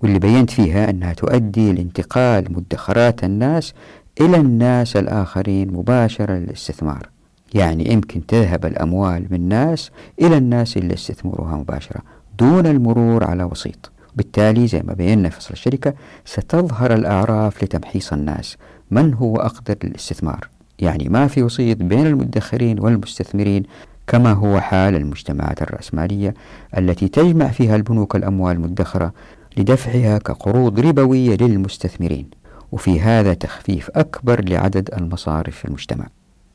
واللي 0.00 0.18
بينت 0.18 0.50
فيها 0.50 0.90
أنها 0.90 1.12
تؤدي 1.12 1.72
لانتقال 1.72 2.52
مدخرات 2.52 3.24
الناس 3.24 3.74
إلى 4.20 4.36
الناس 4.36 4.96
الآخرين 4.96 5.72
مباشرة 5.72 6.32
للاستثمار. 6.32 7.08
يعني 7.54 7.92
يمكن 7.92 8.26
تذهب 8.26 8.66
الأموال 8.66 9.26
من 9.30 9.48
ناس 9.48 9.90
إلى 10.20 10.36
الناس 10.36 10.76
اللي 10.76 10.94
استثمروها 10.94 11.56
مباشرة 11.56 12.00
دون 12.38 12.66
المرور 12.66 13.24
على 13.24 13.44
وسيط. 13.44 13.92
بالتالي 14.16 14.66
زي 14.66 14.82
ما 14.82 14.92
بينا 14.94 15.28
في 15.28 15.36
فصل 15.36 15.52
الشركة 15.52 15.94
ستظهر 16.24 16.94
الأعراف 16.94 17.64
لتمحيص 17.64 18.12
الناس. 18.12 18.56
من 18.92 19.14
هو 19.14 19.36
أقدر 19.36 19.76
للاستثمار؟ 19.84 20.48
يعني 20.78 21.08
ما 21.08 21.26
في 21.26 21.42
وسيط 21.42 21.76
بين 21.82 22.06
المدخرين 22.06 22.80
والمستثمرين 22.80 23.62
كما 24.06 24.32
هو 24.32 24.60
حال 24.60 24.96
المجتمعات 24.96 25.62
الرأسمالية 25.62 26.34
التي 26.78 27.08
تجمع 27.08 27.48
فيها 27.48 27.76
البنوك 27.76 28.16
الأموال 28.16 28.56
المدخرة 28.56 29.12
لدفعها 29.56 30.18
كقروض 30.18 30.80
ربوية 30.80 31.36
للمستثمرين. 31.36 32.30
وفي 32.72 33.00
هذا 33.00 33.34
تخفيف 33.34 33.90
أكبر 33.94 34.44
لعدد 34.48 34.90
المصارف 34.94 35.56
في 35.56 35.64
المجتمع. 35.64 36.06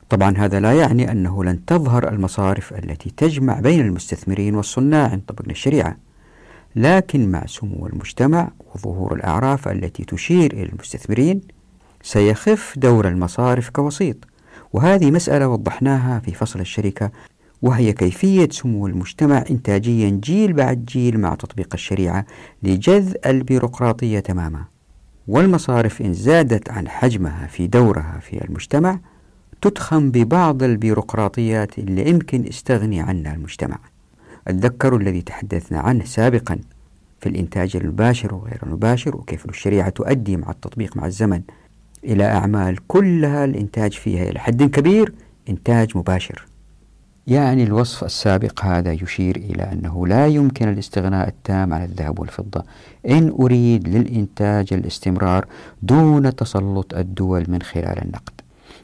طبعا 0.08 0.36
هذا 0.36 0.60
لا 0.60 0.72
يعني 0.72 1.12
أنه 1.12 1.44
لن 1.44 1.64
تظهر 1.64 2.08
المصارف 2.08 2.72
التي 2.72 3.10
تجمع 3.16 3.60
بين 3.60 3.80
المستثمرين 3.80 4.54
والصناع 4.54 5.20
طبقنا 5.28 5.52
الشريعة. 5.52 5.96
لكن 6.76 7.30
مع 7.30 7.46
سمو 7.46 7.86
المجتمع 7.86 8.50
وظهور 8.74 9.14
الأعراف 9.14 9.68
التي 9.68 10.04
تشير 10.04 10.52
إلى 10.52 10.62
المستثمرين 10.62 11.57
سيخف 12.02 12.74
دور 12.76 13.08
المصارف 13.08 13.70
كوسيط. 13.70 14.16
وهذه 14.72 15.10
مسألة 15.10 15.48
وضحناها 15.48 16.20
في 16.20 16.34
فصل 16.34 16.60
الشركة 16.60 17.10
وهي 17.62 17.92
كيفية 17.92 18.48
سمو 18.50 18.86
المجتمع 18.86 19.44
إنتاجيا 19.50 20.10
جيل 20.10 20.52
بعد 20.52 20.84
جيل 20.84 21.20
مع 21.20 21.34
تطبيق 21.34 21.68
الشريعة 21.74 22.26
لجذ 22.62 23.14
البيروقراطية 23.26 24.20
تماما. 24.20 24.64
والمصارف 25.28 26.00
إن 26.00 26.12
زادت 26.12 26.70
عن 26.70 26.88
حجمها 26.88 27.46
في 27.46 27.66
دورها 27.66 28.18
في 28.20 28.44
المجتمع 28.44 29.00
تتخم 29.62 30.10
ببعض 30.10 30.62
البيروقراطيات 30.62 31.78
اللي 31.78 32.10
يمكن 32.10 32.46
استغني 32.46 33.00
عنها 33.00 33.34
المجتمع. 33.34 33.78
اتذكروا 34.48 34.98
الذي 34.98 35.22
تحدثنا 35.22 35.80
عنه 35.80 36.04
سابقا 36.04 36.58
في 37.20 37.28
الإنتاج 37.28 37.76
المباشر 37.76 38.34
وغير 38.34 38.58
المباشر 38.62 39.16
وكيف 39.16 39.44
الشريعة 39.46 39.88
تؤدي 39.88 40.36
مع 40.36 40.50
التطبيق 40.50 40.96
مع 40.96 41.06
الزمن. 41.06 41.42
إلى 42.04 42.24
أعمال 42.24 42.86
كلها 42.86 43.44
الإنتاج 43.44 43.92
فيها 43.92 44.22
إلى 44.22 44.40
حد 44.40 44.62
كبير 44.62 45.12
إنتاج 45.48 45.96
مباشر. 45.96 46.46
يعني 47.26 47.62
الوصف 47.62 48.04
السابق 48.04 48.64
هذا 48.64 48.92
يشير 48.92 49.36
إلى 49.36 49.62
أنه 49.62 50.06
لا 50.06 50.26
يمكن 50.26 50.68
الاستغناء 50.68 51.28
التام 51.28 51.72
عن 51.72 51.84
الذهب 51.84 52.18
والفضة. 52.18 52.64
إن 53.08 53.28
أريد 53.40 53.88
للإنتاج 53.88 54.72
الاستمرار 54.72 55.46
دون 55.82 56.36
تسلط 56.36 56.94
الدول 56.94 57.44
من 57.48 57.62
خلال 57.62 58.02
النقد. 58.04 58.32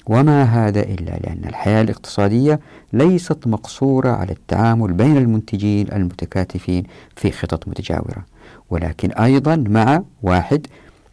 وما 0.06 0.42
هذا 0.42 0.80
إلا 0.80 1.18
لأن 1.24 1.42
الحياة 1.44 1.82
الاقتصادية 1.82 2.60
ليست 2.92 3.46
مقصورة 3.46 4.10
على 4.10 4.32
التعامل 4.32 4.92
بين 4.92 5.16
المنتجين 5.16 5.92
المتكاتفين 5.92 6.84
في 7.16 7.30
خطط 7.30 7.68
متجاورة. 7.68 8.26
ولكن 8.70 9.10
أيضا 9.12 9.56
مع 9.56 10.02
واحد 10.22 10.66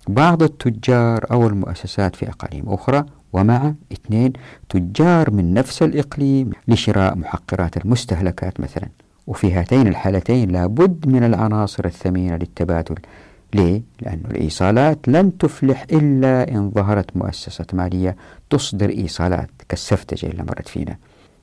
بعض 0.07 0.43
التجار 0.43 1.25
أو 1.31 1.47
المؤسسات 1.47 2.15
في 2.15 2.29
أقاليم 2.29 2.63
أخرى 2.67 3.05
ومع 3.33 3.73
اثنين 3.93 4.33
تجار 4.69 5.31
من 5.31 5.53
نفس 5.53 5.83
الإقليم 5.83 6.49
لشراء 6.67 7.17
محقرات 7.17 7.77
المستهلكات 7.77 8.59
مثلا. 8.59 8.87
وفي 9.27 9.53
هاتين 9.53 9.87
الحالتين 9.87 10.51
لابد 10.51 11.07
من 11.07 11.23
العناصر 11.23 11.85
الثمينة 11.85 12.35
للتبادل. 12.35 12.95
ليه؟ 13.53 13.81
لأن 14.01 14.21
الإيصالات 14.31 15.07
لن 15.07 15.37
تفلح 15.37 15.85
إلا 15.91 16.51
إن 16.51 16.71
ظهرت 16.71 17.17
مؤسسة 17.17 17.65
مالية 17.73 18.15
تصدر 18.49 18.89
إيصالات 18.89 19.49
كالسفتجة 19.69 20.27
اللي 20.27 20.43
مرت 20.43 20.67
فينا. 20.67 20.97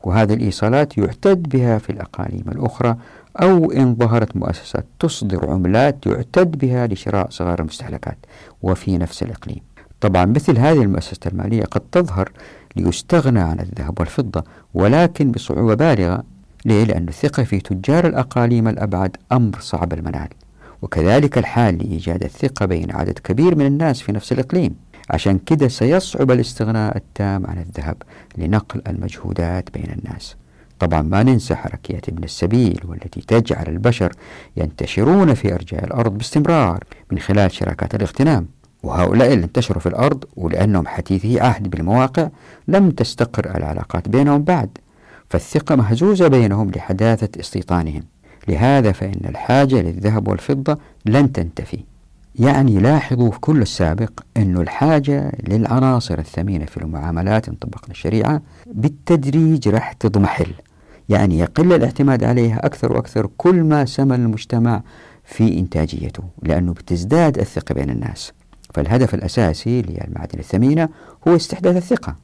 وهذه 0.04 0.34
الإيصالات 0.34 0.98
يعتد 0.98 1.42
بها 1.48 1.78
في 1.78 1.90
الأقاليم 1.90 2.44
الأخرى 2.48 2.96
أو 3.42 3.72
إن 3.72 3.94
ظهرت 3.94 4.36
مؤسسات 4.36 4.86
تصدر 4.98 5.50
عملات 5.50 6.06
يعتد 6.06 6.58
بها 6.58 6.86
لشراء 6.86 7.30
صغار 7.30 7.60
المستهلكات 7.60 8.18
وفي 8.62 8.98
نفس 8.98 9.22
الإقليم. 9.22 9.60
طبعا 10.00 10.24
مثل 10.24 10.58
هذه 10.58 10.82
المؤسسة 10.82 11.20
المالية 11.26 11.62
قد 11.62 11.80
تظهر 11.92 12.32
ليستغنى 12.76 13.40
عن 13.40 13.60
الذهب 13.60 14.00
والفضة 14.00 14.44
ولكن 14.74 15.32
بصعوبة 15.32 15.74
بالغة. 15.74 16.22
ليه؟ 16.64 16.84
لأن 16.84 17.08
الثقة 17.08 17.44
في 17.44 17.60
تجار 17.60 18.06
الأقاليم 18.06 18.68
الأبعد 18.68 19.16
أمر 19.32 19.60
صعب 19.60 19.92
المنال. 19.92 20.28
وكذلك 20.82 21.38
الحال 21.38 21.78
لإيجاد 21.78 22.24
الثقة 22.24 22.66
بين 22.66 22.90
عدد 22.90 23.18
كبير 23.18 23.54
من 23.54 23.66
الناس 23.66 24.00
في 24.00 24.12
نفس 24.12 24.32
الإقليم. 24.32 24.74
عشان 25.10 25.38
كده 25.38 25.68
سيصعب 25.68 26.30
الاستغناء 26.30 26.96
التام 26.96 27.46
عن 27.46 27.58
الذهب 27.58 27.96
لنقل 28.38 28.82
المجهودات 28.86 29.70
بين 29.74 29.98
الناس. 29.98 30.36
طبعا 30.78 31.02
ما 31.02 31.22
ننسى 31.22 31.54
حركيات 31.54 32.08
ابن 32.08 32.24
السبيل 32.24 32.80
والتي 32.84 33.20
تجعل 33.20 33.64
البشر 33.68 34.12
ينتشرون 34.56 35.34
في 35.34 35.54
أرجاء 35.54 35.84
الأرض 35.84 36.18
باستمرار 36.18 36.84
من 37.10 37.18
خلال 37.18 37.52
شراكات 37.52 37.94
الاغتنام. 37.94 38.46
وهؤلاء 38.82 39.32
اللي 39.32 39.44
انتشروا 39.44 39.80
في 39.80 39.88
الأرض 39.88 40.24
ولأنهم 40.36 40.86
حديثي 40.86 41.40
عهد 41.40 41.70
بالمواقع 41.70 42.28
لم 42.68 42.90
تستقر 42.90 43.56
العلاقات 43.56 44.08
بينهم 44.08 44.42
بعد 44.42 44.78
فالثقة 45.30 45.76
مهزوزة 45.76 46.28
بينهم 46.28 46.70
لحداثة 46.70 47.40
استيطانهم. 47.40 48.02
لهذا 48.48 48.92
فإن 48.92 49.20
الحاجة 49.28 49.82
للذهب 49.82 50.28
والفضة 50.28 50.78
لن 51.06 51.32
تنتفي. 51.32 51.78
يعني 52.38 52.78
لاحظوا 52.78 53.30
في 53.30 53.40
كل 53.40 53.62
السابق 53.62 54.10
أن 54.36 54.56
الحاجة 54.56 55.32
للعناصر 55.48 56.18
الثمينة 56.18 56.64
في 56.64 56.76
المعاملات 56.76 57.48
إن 57.48 57.54
طبقنا 57.54 57.90
الشريعة 57.90 58.42
بالتدريج 58.66 59.68
راح 59.68 59.92
تضمحل. 59.92 60.52
يعني 61.08 61.38
يقل 61.38 61.72
الاعتماد 61.72 62.24
عليها 62.24 62.66
أكثر 62.66 62.92
وأكثر 62.92 63.28
كل 63.36 63.62
ما 63.62 63.84
سمى 63.84 64.14
المجتمع 64.14 64.82
في 65.24 65.58
إنتاجيته 65.58 66.22
لأنه 66.42 66.72
بتزداد 66.72 67.38
الثقة 67.38 67.72
بين 67.74 67.90
الناس. 67.90 68.32
فالهدف 68.74 69.14
الأساسي 69.14 69.82
للمعادن 69.82 70.38
الثمينة 70.38 70.88
هو 71.28 71.36
استحداث 71.36 71.76
الثقة. 71.76 72.16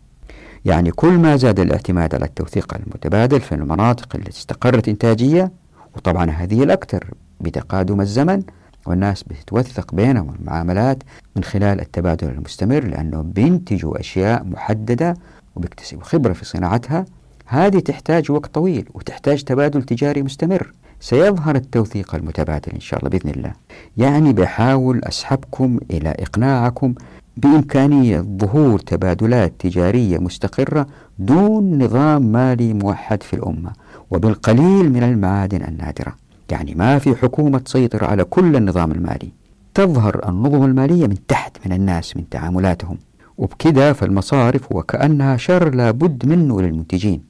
يعني 0.64 0.90
كل 0.90 1.12
ما 1.12 1.36
زاد 1.36 1.60
الاعتماد 1.60 2.14
على 2.14 2.24
التوثيق 2.24 2.74
المتبادل 2.74 3.40
في 3.40 3.54
المناطق 3.54 4.16
التي 4.16 4.30
استقرت 4.30 4.88
إنتاجية 4.88 5.52
وطبعا 5.96 6.30
هذه 6.30 6.62
الأكثر 6.62 7.04
بتقادم 7.40 8.00
الزمن 8.00 8.42
والناس 8.86 9.22
بتتوثق 9.22 9.94
بينهم 9.94 10.34
المعاملات 10.40 11.02
من 11.36 11.44
خلال 11.44 11.80
التبادل 11.80 12.28
المستمر 12.28 12.84
لأنهم 12.84 13.30
بينتجوا 13.30 14.00
أشياء 14.00 14.44
محددة 14.44 15.16
وبيكتسبوا 15.56 16.02
خبرة 16.04 16.32
في 16.32 16.44
صناعتها. 16.44 17.04
هذه 17.46 17.78
تحتاج 17.78 18.30
وقت 18.30 18.54
طويل 18.54 18.88
وتحتاج 18.94 19.42
تبادل 19.44 19.82
تجاري 19.82 20.22
مستمر. 20.22 20.72
سيظهر 21.00 21.54
التوثيق 21.54 22.14
المتبادل 22.14 22.72
إن 22.72 22.80
شاء 22.80 22.98
الله 22.98 23.10
بإذن 23.10 23.30
الله. 23.30 23.52
يعني 23.96 24.32
بحاول 24.32 25.04
أسحبكم 25.04 25.78
إلى 25.90 26.08
إقناعكم 26.08 26.94
بإمكانية 27.36 28.20
ظهور 28.20 28.78
تبادلات 28.78 29.52
تجارية 29.58 30.18
مستقرة 30.18 30.86
دون 31.18 31.82
نظام 31.82 32.22
مالي 32.22 32.74
موحد 32.74 33.22
في 33.22 33.34
الأمة. 33.34 33.72
وبالقليل 34.10 34.92
من 34.92 35.02
المعادن 35.02 35.62
النادرة. 35.62 36.23
يعني 36.50 36.74
ما 36.74 36.98
في 36.98 37.16
حكومة 37.16 37.58
تسيطر 37.58 38.04
على 38.04 38.24
كل 38.24 38.56
النظام 38.56 38.92
المالي. 38.92 39.32
تظهر 39.74 40.28
النظم 40.28 40.64
المالية 40.64 41.06
من 41.06 41.26
تحت 41.26 41.56
من 41.66 41.72
الناس 41.72 42.16
من 42.16 42.28
تعاملاتهم. 42.28 42.98
وبكذا 43.38 43.92
فالمصارف 43.92 44.72
وكأنها 44.72 45.36
شر 45.36 45.74
لابد 45.74 46.26
منه 46.26 46.60
للمنتجين 46.60 47.22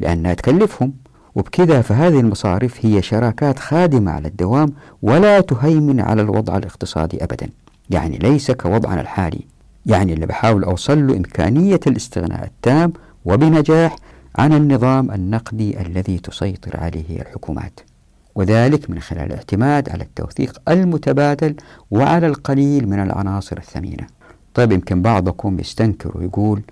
لأنها 0.00 0.34
تكلفهم. 0.34 0.92
وبكذا 1.34 1.82
فهذه 1.82 2.20
المصارف 2.20 2.86
هي 2.86 3.02
شراكات 3.02 3.58
خادمة 3.58 4.10
على 4.12 4.28
الدوام 4.28 4.72
ولا 5.02 5.40
تهيمن 5.40 6.00
على 6.00 6.22
الوضع 6.22 6.56
الاقتصادي 6.56 7.24
أبدا. 7.24 7.48
يعني 7.90 8.18
ليس 8.18 8.50
كوضعنا 8.50 9.00
الحالي. 9.00 9.40
يعني 9.86 10.12
اللي 10.12 10.26
بحاول 10.26 10.64
أوصل 10.64 11.06
له 11.06 11.16
إمكانية 11.16 11.80
الاستغناء 11.86 12.44
التام 12.44 12.92
وبنجاح 13.24 13.96
عن 14.38 14.52
النظام 14.52 15.10
النقدي 15.10 15.80
الذي 15.80 16.18
تسيطر 16.18 16.80
عليه 16.80 17.20
الحكومات. 17.20 17.80
وذلك 18.34 18.90
من 18.90 19.00
خلال 19.00 19.22
الاعتماد 19.22 19.90
على 19.90 20.02
التوثيق 20.04 20.60
المتبادل 20.68 21.54
وعلى 21.90 22.26
القليل 22.26 22.88
من 22.88 23.00
العناصر 23.02 23.58
الثمينة. 23.58 24.06
طيب 24.54 24.72
يمكن 24.72 25.02
بعضكم 25.02 25.60
يستنكر 25.60 26.18
ويقول 26.18 26.62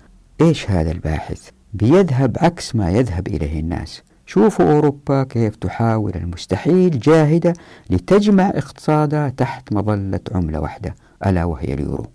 إيش 0.41 0.71
هذا 0.71 0.91
الباحث؟ 0.91 1.49
بيذهب 1.73 2.37
عكس 2.39 2.75
ما 2.75 2.89
يذهب 2.89 3.27
إليه 3.27 3.59
الناس. 3.59 4.01
شوفوا 4.25 4.71
أوروبا 4.71 5.23
كيف 5.23 5.55
تحاول 5.55 6.11
المستحيل 6.15 6.99
جاهدة 6.99 7.53
لتجمع 7.89 8.49
اقتصادها 8.49 9.29
تحت 9.29 9.73
مظلة 9.73 10.19
عملة 10.31 10.59
واحدة 10.59 10.95
ألا 11.25 11.43
وهي 11.43 11.73
اليورو. 11.73 12.05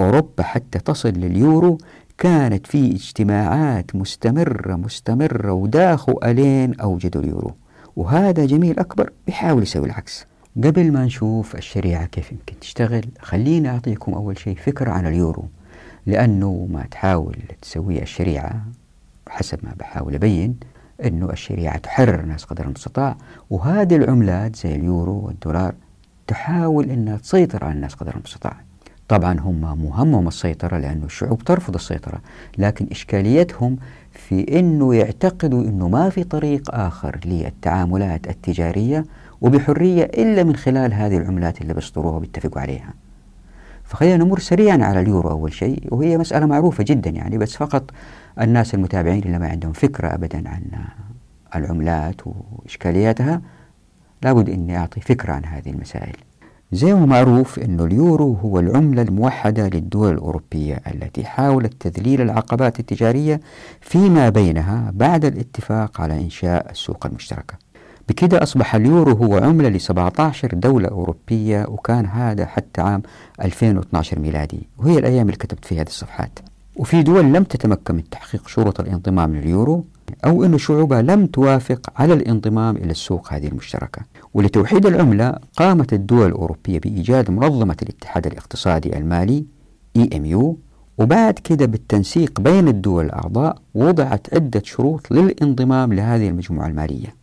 أوروبا 0.00 0.42
حتى 0.42 0.78
تصل 0.78 1.08
لليورو 1.08 1.78
كانت 2.18 2.66
في 2.66 2.92
اجتماعات 2.92 3.96
مستمرة 3.96 4.76
مستمرة 4.76 5.52
وداخوا 5.52 6.30
ألين 6.30 6.80
أوجدوا 6.80 7.22
اليورو. 7.22 7.54
وهذا 7.96 8.46
جميل 8.46 8.78
أكبر 8.78 9.12
بيحاول 9.26 9.62
يسوي 9.62 9.86
العكس. 9.86 10.26
قبل 10.64 10.92
ما 10.92 11.04
نشوف 11.04 11.56
الشريعة 11.56 12.06
كيف 12.06 12.32
يمكن 12.32 12.54
تشتغل 12.60 13.04
خليني 13.20 13.68
أعطيكم 13.68 14.14
أول 14.14 14.38
شيء 14.38 14.56
فكرة 14.56 14.90
عن 14.90 15.06
اليورو. 15.06 15.44
لأنه 16.06 16.68
ما 16.70 16.86
تحاول 16.90 17.36
تسويه 17.62 18.02
الشريعة 18.02 18.64
حسب 19.28 19.58
ما 19.62 19.74
بحاول 19.78 20.14
أبين 20.14 20.56
أنه 21.04 21.30
الشريعة 21.30 21.78
تحرر 21.78 22.20
الناس 22.20 22.44
قدر 22.44 22.64
المستطاع. 22.64 23.16
وهذه 23.50 23.96
العملات 23.96 24.56
زي 24.56 24.74
اليورو 24.74 25.26
والدولار 25.26 25.74
تحاول 26.26 26.90
أنها 26.90 27.16
تسيطر 27.16 27.64
على 27.64 27.74
الناس 27.74 27.94
قدر 27.94 28.14
المستطاع. 28.16 28.56
طبعا 29.08 29.40
هم 29.40 29.60
مهمهم 29.84 30.28
السيطرة 30.28 30.78
لأن 30.78 31.02
الشعوب 31.04 31.44
ترفض 31.44 31.74
السيطرة 31.74 32.20
لكن 32.58 32.86
إشكاليتهم 32.90 33.76
في 34.16 34.58
أنه 34.58 34.94
يعتقدوا 34.94 35.62
أنه 35.62 35.88
ما 35.88 36.10
في 36.10 36.24
طريق 36.24 36.74
آخر 36.74 37.20
للتعاملات 37.24 38.26
التجارية 38.26 39.04
وبحرية 39.40 40.04
إلا 40.04 40.44
من 40.44 40.56
خلال 40.56 40.94
هذه 40.94 41.16
العملات 41.16 41.60
اللي 41.62 41.74
بيصدروها 41.74 42.16
وبيتفقوا 42.16 42.60
عليها. 42.60 42.94
فخلينا 43.84 44.24
نمر 44.24 44.38
سريعا 44.38 44.84
على 44.84 45.00
اليورو 45.00 45.30
أول 45.30 45.52
شيء 45.52 45.82
وهي 45.90 46.18
مسألة 46.18 46.46
معروفة 46.46 46.84
جدا 46.88 47.10
يعني 47.10 47.38
بس 47.38 47.56
فقط 47.56 47.90
الناس 48.40 48.74
المتابعين 48.74 49.22
اللي 49.22 49.38
ما 49.38 49.48
عندهم 49.48 49.72
فكرة 49.72 50.14
أبدا 50.14 50.48
عن 50.48 50.62
العملات 51.54 52.20
وإشكالياتها 52.26 53.42
لابد 54.22 54.50
أني 54.50 54.78
أعطي 54.78 55.00
فكرة 55.00 55.32
عن 55.32 55.44
هذه 55.44 55.70
المسائل. 55.70 56.16
زي 56.72 56.94
ما 56.94 57.06
معروف 57.06 57.58
أن 57.58 57.80
اليورو 57.80 58.32
هو 58.32 58.58
العملة 58.58 59.02
الموحدة 59.02 59.68
للدول 59.68 60.12
الأوروبية 60.12 60.80
التي 60.94 61.24
حاولت 61.24 61.88
تذليل 61.88 62.20
العقبات 62.20 62.80
التجارية 62.80 63.40
فيما 63.80 64.28
بينها 64.28 64.92
بعد 64.94 65.24
الاتفاق 65.24 66.00
على 66.00 66.14
إنشاء 66.14 66.70
السوق 66.70 67.06
المشتركة. 67.06 67.54
بكده 68.08 68.42
أصبح 68.42 68.74
اليورو 68.74 69.12
هو 69.12 69.36
عملة 69.36 69.68
ل 69.68 69.80
17 69.80 70.54
دولة 70.54 70.88
أوروبية 70.88 71.66
وكان 71.68 72.06
هذا 72.06 72.46
حتى 72.46 72.80
عام 72.80 73.02
2012 73.42 74.18
ميلادي. 74.18 74.68
وهي 74.78 74.98
الأيام 74.98 75.26
اللي 75.26 75.36
كتبت 75.36 75.64
فيها 75.64 75.80
هذه 75.82 75.86
الصفحات. 75.86 76.38
وفي 76.76 77.02
دول 77.02 77.24
لم 77.24 77.44
تتمكن 77.44 77.94
من 77.94 78.10
تحقيق 78.10 78.48
شروط 78.48 78.80
الانضمام 78.80 79.36
لليورو 79.36 79.84
أو 80.24 80.44
أن 80.44 80.58
شعوبها 80.58 81.02
لم 81.02 81.26
توافق 81.26 81.90
على 81.96 82.14
الانضمام 82.14 82.76
إلى 82.76 82.90
السوق 82.90 83.32
هذه 83.32 83.46
المشتركة. 83.48 84.02
ولتوحيد 84.36 84.86
العملة 84.86 85.34
قامت 85.56 85.92
الدول 85.92 86.26
الأوروبية 86.26 86.78
بإيجاد 86.78 87.30
منظمة 87.30 87.76
الاتحاد 87.82 88.26
الاقتصادي 88.26 88.96
المالي 88.98 89.44
EMU 89.98 90.44
وبعد 90.98 91.34
كده 91.34 91.66
بالتنسيق 91.66 92.40
بين 92.40 92.68
الدول 92.68 93.04
الأعضاء 93.04 93.58
وضعت 93.74 94.34
عدة 94.34 94.62
شروط 94.64 95.10
للانضمام 95.10 95.92
لهذه 95.92 96.28
المجموعة 96.28 96.66
المالية. 96.66 97.14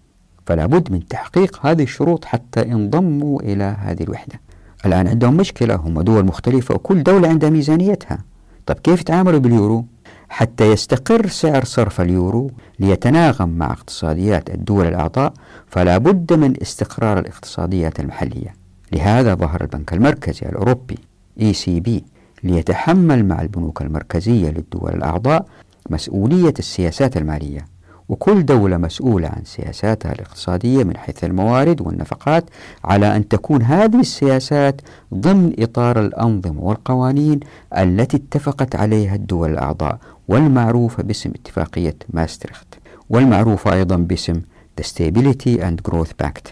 فلا 0.46 0.66
بد 0.66 0.92
من 0.92 1.08
تحقيق 1.08 1.66
هذه 1.66 1.84
الشروط 1.84 2.26
حتى 2.26 2.62
ينضموا 2.62 3.42
إلى 3.42 3.76
هذه 3.80 4.04
الوحدة. 4.04 4.40
الآن 4.86 5.08
عندهم 5.08 5.38
مشكلة 5.38 5.76
هم 5.76 6.02
دول 6.02 6.26
مختلفة 6.26 6.76
وكل 6.76 7.04
دولة 7.04 7.28
عندها 7.28 7.50
ميزانيتها. 7.50 8.20
طب 8.66 8.76
كيف 8.76 9.02
يتعاملوا 9.02 9.40
باليورو؟ 9.40 9.86
حتى 10.34 10.72
يستقر 10.72 11.28
سعر 11.28 11.64
صرف 11.64 12.02
اليورو 12.02 12.52
ليتناغم 12.80 13.50
مع 13.50 13.72
اقتصاديات 13.72 14.50
الدول 14.50 14.88
الأعضاء 14.88 15.34
فلا 15.68 15.98
بد 15.98 16.34
من 16.34 16.62
استقرار 16.62 17.20
الاقتصاديات 17.20 18.00
المحلية. 18.00 18.56
لهذا 18.92 19.36
ظهر 19.36 19.62
البنك 19.62 19.94
المركزي 19.94 20.50
الأوروبي 20.50 20.98
ECB 21.40 21.90
ليتحمل 22.44 23.26
مع 23.26 23.42
البنوك 23.42 23.82
المركزية 23.82 24.50
للدول 24.50 24.94
الأعضاء 24.94 25.46
مسؤولية 25.90 26.54
السياسات 26.60 27.18
المالية. 27.18 27.74
وكل 28.10 28.46
دولة 28.46 28.78
مسؤولة 28.78 29.28
عن 29.28 29.42
سياساتها 29.46 30.12
الاقتصادية 30.12 30.84
من 30.84 30.98
حيث 30.98 31.24
الموارد 31.24 31.82
والنفقات 31.82 32.46
على 32.84 33.16
أن 33.16 33.28
تكون 33.28 33.62
هذه 33.62 34.00
السياسات 34.00 34.82
ضمن 35.14 35.54
إطار 35.60 36.00
الأنظمة 36.00 36.62
والقوانين 36.62 37.40
التي 37.78 38.18
اتفقت 38.18 38.76
عليها 38.76 39.16
الدول 39.16 39.50
الأعضاء. 39.52 39.98
والمعروفة 40.28 41.04
باسم 41.04 41.30
اتفاقية 41.30 41.96
ماستريخت 42.10 42.68
والمعروفة 43.10 43.74
أيضا 43.74 43.96
باسم 43.96 44.42
The 44.82 44.84
Stability 44.84 45.60
and 45.62 45.92
Growth 45.92 46.26
Pact. 46.26 46.50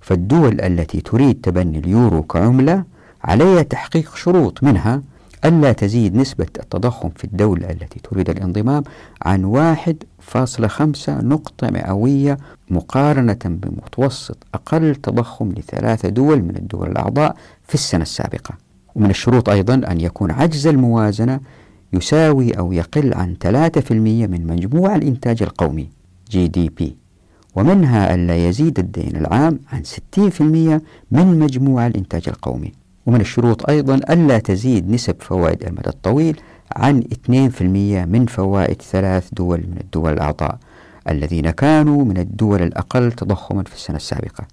فالدول 0.00 0.60
التي 0.60 1.00
تريد 1.00 1.40
تبني 1.42 1.78
اليورو 1.78 2.22
كعملة 2.22 2.84
عليها 3.24 3.62
تحقيق 3.62 4.16
شروط 4.16 4.62
منها 4.62 5.02
ألا 5.44 5.72
تزيد 5.72 6.14
نسبة 6.16 6.46
التضخم 6.58 7.08
في 7.16 7.24
الدولة 7.24 7.70
التي 7.70 8.00
تريد 8.00 8.30
الانضمام 8.30 8.82
عن 9.22 9.44
واحد 9.44 9.96
فاصلة 10.18 10.68
خمسة 10.68 11.20
نقطة 11.20 11.70
مئوية 11.70 12.38
مقارنة 12.70 13.38
بمتوسط 13.44 14.36
أقل 14.54 14.94
تضخم 14.94 15.52
لثلاثة 15.52 16.08
دول 16.08 16.42
من 16.42 16.56
الدول 16.56 16.90
الأعضاء 16.90 17.36
في 17.68 17.74
السنة 17.74 18.02
السابقة. 18.02 18.54
ومن 18.94 19.10
الشروط 19.10 19.48
أيضا 19.48 19.74
أن 19.74 20.00
يكون 20.00 20.30
عجز 20.30 20.66
الموازنة 20.66 21.40
يساوي 21.92 22.50
أو 22.58 22.72
يقل 22.72 23.14
عن 23.14 23.36
3% 23.44 23.90
من 24.26 24.46
مجموع 24.46 24.96
الإنتاج 24.96 25.42
القومي 25.42 25.88
GDP 26.32 26.84
ومنها 27.56 28.14
ألا 28.14 28.48
يزيد 28.48 28.78
الدين 28.78 29.16
العام 29.16 29.58
عن 29.72 29.82
60% 29.84 30.40
من 31.10 31.38
مجموع 31.38 31.86
الإنتاج 31.86 32.22
القومي. 32.28 32.72
ومن 33.06 33.20
الشروط 33.20 33.70
أيضا 33.70 33.94
ألا 33.94 34.38
تزيد 34.38 34.90
نسب 34.90 35.16
فوائد 35.20 35.64
المدى 35.64 35.88
الطويل 35.88 36.40
عن 36.76 37.02
2% 37.02 38.06
من 38.06 38.26
فوائد 38.26 38.82
ثلاث 38.82 39.28
دول 39.32 39.58
من 39.58 39.76
الدول 39.80 40.12
الأعضاء 40.12 40.58
الذين 41.08 41.50
كانوا 41.50 42.04
من 42.04 42.18
الدول 42.18 42.62
الأقل 42.62 43.12
تضخما 43.12 43.62
في 43.62 43.74
السنة 43.74 43.96
السابقة. 43.96 44.44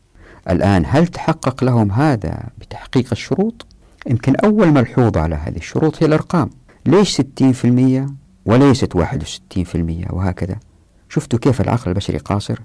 الآن 0.50 0.84
هل 0.88 1.08
تحقق 1.08 1.64
لهم 1.64 1.92
هذا 1.92 2.44
بتحقيق 2.62 3.08
الشروط؟ 3.12 3.66
يمكن 4.08 4.36
أول 4.36 4.68
ملحوظة 4.72 5.22
على 5.22 5.36
هذه 5.36 5.58
الشروط 5.58 6.04
هي 6.04 6.08
الأرقام. 6.08 6.50
ليش 6.86 7.22
60% 7.22 7.24
وليست 8.46 8.98
61% 8.98 9.00
وهكذا 10.10 10.56
شفتوا 11.10 11.40
كيف 11.40 11.62
العقل 11.62 11.90
البشري 11.92 12.18
قاصر؟ 12.18 12.60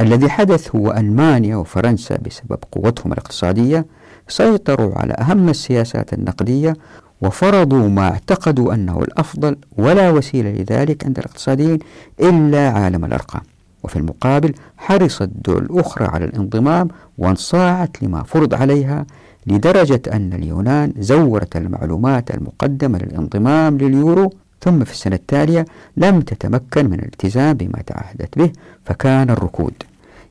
الذي 0.00 0.28
حدث 0.28 0.76
هو 0.76 0.92
ألمانيا 0.92 1.56
وفرنسا 1.56 2.16
بسبب 2.16 2.58
قوتهم 2.72 3.12
الاقتصادية 3.12 3.86
سيطروا 4.28 4.98
على 4.98 5.12
أهم 5.12 5.48
السياسات 5.48 6.12
النقدية 6.12 6.76
وفرضوا 7.22 7.88
ما 7.88 8.02
اعتقدوا 8.02 8.74
أنه 8.74 8.98
الأفضل 9.02 9.56
ولا 9.78 10.10
وسيلة 10.10 10.50
لذلك 10.50 11.04
عند 11.04 11.18
الاقتصاديين 11.18 11.78
إلا 12.20 12.68
عالم 12.70 13.04
الأرقام 13.04 13.42
وفي 13.82 13.96
المقابل 13.96 14.54
حرصت 14.76 15.22
الدول 15.22 15.62
الأخرى 15.62 16.06
على 16.06 16.24
الانضمام 16.24 16.88
وانصاعت 17.18 18.02
لما 18.02 18.22
فرض 18.22 18.54
عليها 18.54 19.06
لدرجة 19.46 20.02
أن 20.12 20.32
اليونان 20.32 20.92
زورت 20.98 21.56
المعلومات 21.56 22.30
المقدمة 22.30 22.98
للانضمام 22.98 23.78
لليورو 23.78 24.30
ثم 24.60 24.84
في 24.84 24.92
السنة 24.92 25.16
التالية 25.16 25.64
لم 25.96 26.20
تتمكن 26.20 26.90
من 26.90 26.98
الالتزام 26.98 27.56
بما 27.56 27.82
تعهدت 27.86 28.38
به 28.38 28.52
فكان 28.84 29.30
الركود. 29.30 29.74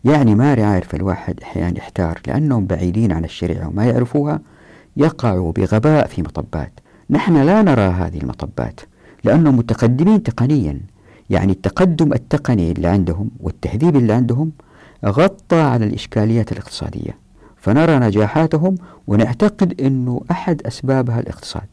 يعني 0.06 0.36
ما 0.36 0.66
عارف 0.66 0.96
الواحد 0.96 1.40
أحيانا 1.44 1.78
يحتار 1.78 2.22
لأنهم 2.28 2.66
بعيدين 2.66 3.12
عن 3.12 3.26
الشريعة 3.26 3.68
وما 3.68 3.86
يعرفوها 3.86 4.40
يقعوا 4.98 5.52
بغباء 5.52 6.08
في 6.08 6.22
مطبات. 6.22 6.72
نحن 7.10 7.38
لا 7.38 7.62
نرى 7.62 7.82
هذه 7.82 8.18
المطبات 8.18 8.80
لأنهم 9.24 9.58
متقدمين 9.58 10.24
تقنيا. 10.24 10.80
يعني 11.30 11.52
التقدم 11.52 12.14
التقني 12.14 12.72
اللي 12.72 12.88
عندهم 12.88 13.30
والتهذيب 13.40 13.96
اللي 13.96 14.14
عندهم 14.14 14.52
غطى 15.06 15.62
على 15.62 15.86
الإشكاليات 15.86 16.52
الاقتصادية. 16.52 17.23
فنرى 17.64 18.00
نجاحاتهم 18.00 18.76
ونعتقد 19.08 19.82
أنه 19.82 20.22
أحد 20.32 20.62
أسبابها 20.66 21.20
الاقتصاد. 21.20 21.68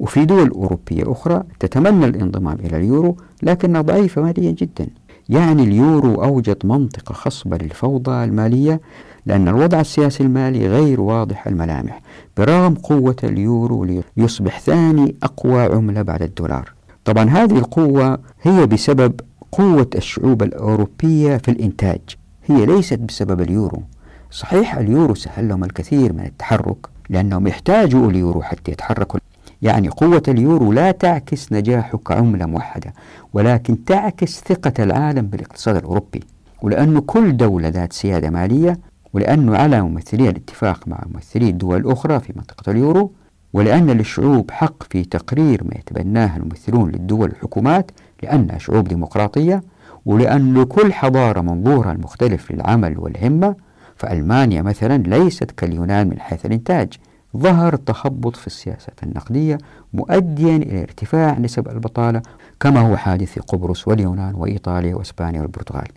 وفي 0.00 0.24
دول 0.24 0.48
أوروبية 0.48 1.12
أخرى 1.12 1.42
تتمنى 1.60 2.04
الانضمام 2.04 2.56
إلى 2.64 2.76
اليورو 2.76 3.16
لكنها 3.42 3.80
ضعيفة 3.80 4.22
ماليا 4.22 4.50
جدا. 4.50 4.86
يعني 5.28 5.62
اليورو 5.62 6.14
أوجد 6.14 6.56
منطقة 6.64 7.12
خصبة 7.12 7.56
للفوضى 7.56 8.24
المالية 8.24 8.80
لأن 9.26 9.48
الوضع 9.48 9.80
السياسي 9.80 10.22
المالي 10.22 10.68
غير 10.68 11.00
واضح 11.00 11.46
الملامح 11.46 12.00
برغم 12.36 12.74
قوة 12.74 13.16
اليورو 13.24 14.02
ليصبح 14.16 14.60
ثاني 14.60 15.14
أقوى 15.22 15.62
عملة 15.62 16.02
بعد 16.02 16.22
الدولار. 16.22 16.72
طبعا 17.04 17.24
هذه 17.24 17.58
القوة 17.58 18.18
هي 18.42 18.66
بسبب 18.66 19.20
قوة 19.52 19.90
الشعوب 19.94 20.42
الأوروبية 20.42 21.36
في 21.36 21.50
الإنتاج. 21.50 22.00
هي 22.46 22.66
ليست 22.66 22.98
بسبب 22.98 23.40
اليورو. 23.40 23.82
صحيح 24.30 24.74
اليورو 24.76 25.14
سهل 25.14 25.48
لهم 25.48 25.64
الكثير 25.64 26.12
من 26.12 26.24
التحرك 26.24 26.76
لأنهم 27.08 27.46
يحتاجوا 27.46 28.10
اليورو 28.10 28.42
حتى 28.42 28.72
يتحركوا. 28.72 29.20
يعني 29.62 29.88
قوة 29.88 30.22
اليورو 30.28 30.72
لا 30.72 30.90
تعكس 30.90 31.52
نجاحه 31.52 31.98
كعملة 31.98 32.46
موحدة 32.46 32.92
ولكن 33.32 33.84
تعكس 33.84 34.40
ثقة 34.40 34.72
العالم 34.84 35.26
بالاقتصاد 35.26 35.76
الأوروبي. 35.76 36.20
ولأن 36.62 36.98
كل 36.98 37.36
دولة 37.36 37.68
ذات 37.68 37.92
سيادة 37.92 38.30
مالية 38.30 38.78
ولأنه 39.12 39.56
على 39.56 39.82
ممثلي 39.82 40.28
الاتفاق 40.28 40.88
مع 40.88 41.00
ممثلي 41.14 41.48
الدول 41.48 41.80
الأخرى 41.80 42.20
في 42.20 42.32
منطقة 42.36 42.70
اليورو 42.70 43.12
ولأن 43.52 43.90
للشعوب 43.90 44.50
حق 44.50 44.82
في 44.82 45.04
تقرير 45.04 45.64
ما 45.64 45.74
يتبناه 45.78 46.36
الممثلون 46.36 46.90
للدول 46.90 47.28
الحكومات 47.30 47.90
لأنها 48.22 48.58
شعوب 48.58 48.88
ديمقراطية 48.88 49.62
ولأن 50.06 50.54
لكل 50.54 50.92
حضارة 50.92 51.40
منظورها 51.40 51.92
المختلف 51.92 52.50
للعمل 52.52 52.98
والهمة 52.98 53.54
فألمانيا 54.00 54.62
مثلا 54.62 54.96
ليست 54.98 55.50
كاليونان 55.50 56.08
من 56.08 56.20
حيث 56.20 56.46
الإنتاج. 56.46 56.92
ظهر 57.36 57.76
تخبط 57.76 58.36
في 58.36 58.46
السياسات 58.46 59.02
النقدية 59.02 59.58
مؤديا 59.94 60.56
إلى 60.56 60.82
ارتفاع 60.82 61.38
نسب 61.38 61.68
البطالة 61.68 62.22
كما 62.60 62.80
هو 62.80 62.96
حادث 62.96 63.32
في 63.32 63.40
قبرص 63.40 63.88
واليونان 63.88 64.34
وإيطاليا 64.34 64.94
وإسبانيا 64.94 65.40
والبرتغال. 65.40 65.88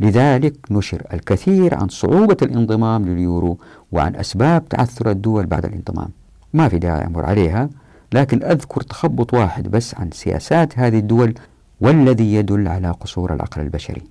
لذلك 0.00 0.54
نشر 0.70 1.02
الكثير 1.12 1.74
عن 1.74 1.88
صعوبة 1.88 2.36
الانضمام 2.42 3.04
لليورو 3.04 3.58
وعن 3.92 4.16
أسباب 4.16 4.68
تعثر 4.68 5.10
الدول 5.10 5.46
بعد 5.46 5.64
الانضمام. 5.64 6.08
ما 6.54 6.68
في 6.68 6.78
داعي 6.78 7.06
أمر 7.06 7.24
عليها 7.24 7.68
لكن 8.12 8.42
أذكر 8.42 8.80
تخبط 8.80 9.34
واحد 9.34 9.68
بس 9.68 9.94
عن 9.94 10.10
سياسات 10.10 10.78
هذه 10.78 10.98
الدول 10.98 11.34
والذي 11.80 12.34
يدل 12.34 12.68
على 12.68 12.90
قصور 12.90 13.34
العقل 13.34 13.62
البشري. 13.62 14.02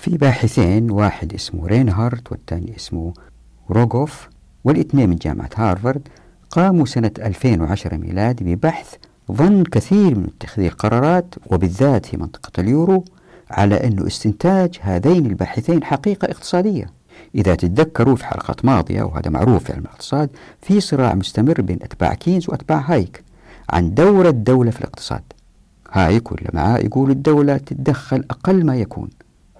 في 0.00 0.16
باحثين 0.16 0.90
واحد 0.90 1.34
اسمه 1.34 1.66
رينهارت 1.66 2.32
والثاني 2.32 2.76
اسمه 2.76 3.12
روغوف 3.70 4.28
والإثنين 4.64 5.10
من 5.10 5.16
جامعة 5.16 5.50
هارفارد 5.56 6.08
قاموا 6.50 6.86
سنة 6.86 7.10
2010 7.18 7.96
ميلادي 7.96 8.44
ببحث 8.44 8.94
ظن 9.32 9.64
كثير 9.64 10.14
من 10.14 10.26
اتخاذي 10.36 10.68
القرارات 10.68 11.34
وبالذات 11.46 12.06
في 12.06 12.16
منطقة 12.16 12.60
اليورو 12.60 13.04
على 13.50 13.74
أن 13.74 14.06
استنتاج 14.06 14.78
هذين 14.82 15.26
الباحثين 15.26 15.84
حقيقة 15.84 16.30
اقتصادية. 16.30 16.90
إذا 17.34 17.54
تتذكروا 17.54 18.16
في 18.16 18.24
حلقات 18.24 18.64
ماضية 18.64 19.02
وهذا 19.02 19.30
معروف 19.30 19.64
في 19.64 19.72
علم 19.72 19.82
الاقتصاد 19.82 20.30
في 20.62 20.80
صراع 20.80 21.14
مستمر 21.14 21.60
بين 21.60 21.78
أتباع 21.82 22.14
كينز 22.14 22.48
وأتباع 22.48 22.78
هايك 22.78 23.24
عن 23.70 23.94
دور 23.94 24.28
الدولة 24.28 24.70
في 24.70 24.80
الاقتصاد. 24.80 25.22
هايك 25.92 26.32
ولا 26.32 26.50
معاه 26.52 26.78
يقول 26.78 27.10
الدولة 27.10 27.56
تتدخل 27.56 28.24
أقل 28.30 28.66
ما 28.66 28.76
يكون. 28.76 29.10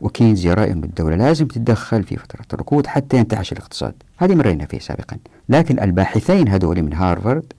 وكينز 0.00 0.46
يرى 0.46 0.72
أن 0.72 0.84
الدولة 0.84 1.16
لازم 1.16 1.46
تتدخل 1.46 2.02
في 2.02 2.16
فترة 2.16 2.44
الركود 2.52 2.86
حتى 2.86 3.16
ينتعش 3.16 3.52
الاقتصاد. 3.52 3.94
هذه 4.18 4.34
مرينا 4.34 4.66
فيه 4.66 4.78
سابقا. 4.78 5.16
لكن 5.48 5.80
الباحثين 5.80 6.48
هذول 6.48 6.82
من 6.82 6.92
هارفارد 6.92 7.52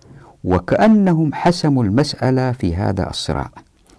وكأنهم 0.43 1.33
حسموا 1.33 1.83
المسألة 1.83 2.51
في 2.51 2.75
هذا 2.75 3.09
الصراع. 3.09 3.51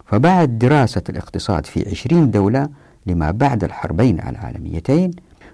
فبعد 0.07 0.59
دراسة 0.59 1.03
الاقتصاد 1.09 1.67
في 1.67 1.91
عشرين 1.91 2.31
دولة 2.31 2.69
لما 3.07 3.31
بعد 3.31 3.65
الحربين 3.65 4.21
العالميتين 4.21 5.11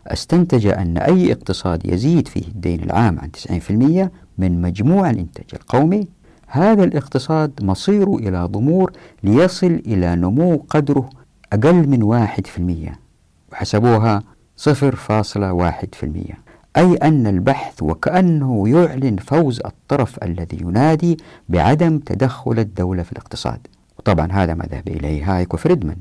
استنتج 0.07 0.67
أن 0.67 0.99
أي 0.99 1.33
اقتصاد 1.33 1.87
يزيد 1.87 2.29
فيه 2.29 2.49
الدين 2.49 2.83
العام 2.83 3.19
عن 3.19 3.31
90% 3.31 4.11
من 4.39 4.63
مجموع 4.63 5.11
الإنتاج 5.11 5.47
القومي 5.53 6.09
هذا 6.47 6.85
الاقتصاد 6.85 7.53
مصير 7.63 8.15
إلى 8.15 8.45
ضمور 8.45 8.93
ليصل 9.25 9.83
إلى 9.87 10.17
نمو 10.17 10.65
قدره 10.69 11.11
أقل 11.53 11.89
من 11.89 12.03
واحد 12.03 12.47
في 12.47 12.59
المية 12.59 12.99
وحسبوها 13.53 14.23
صفر 14.57 14.97
فاصلة 14.97 15.53
واحد 15.53 15.95
في 15.95 16.07
المية. 16.07 16.39
أي 16.77 16.95
أن 16.95 17.27
البحث 17.27 17.83
وكأنه 17.83 18.69
يعلن 18.69 19.17
فوز 19.17 19.61
الطرف 19.65 20.23
الذي 20.23 20.59
ينادي 20.61 21.19
بعدم 21.49 21.99
تدخل 21.99 22.59
الدولة 22.59 23.03
في 23.03 23.13
الاقتصاد. 23.13 23.67
وطبعا 23.99 24.29
هذا 24.33 24.55
ما 24.55 24.65
ذهب 24.65 24.89
إليه 24.89 25.37
هايك 25.37 25.55
وفريدمان. 25.55 25.97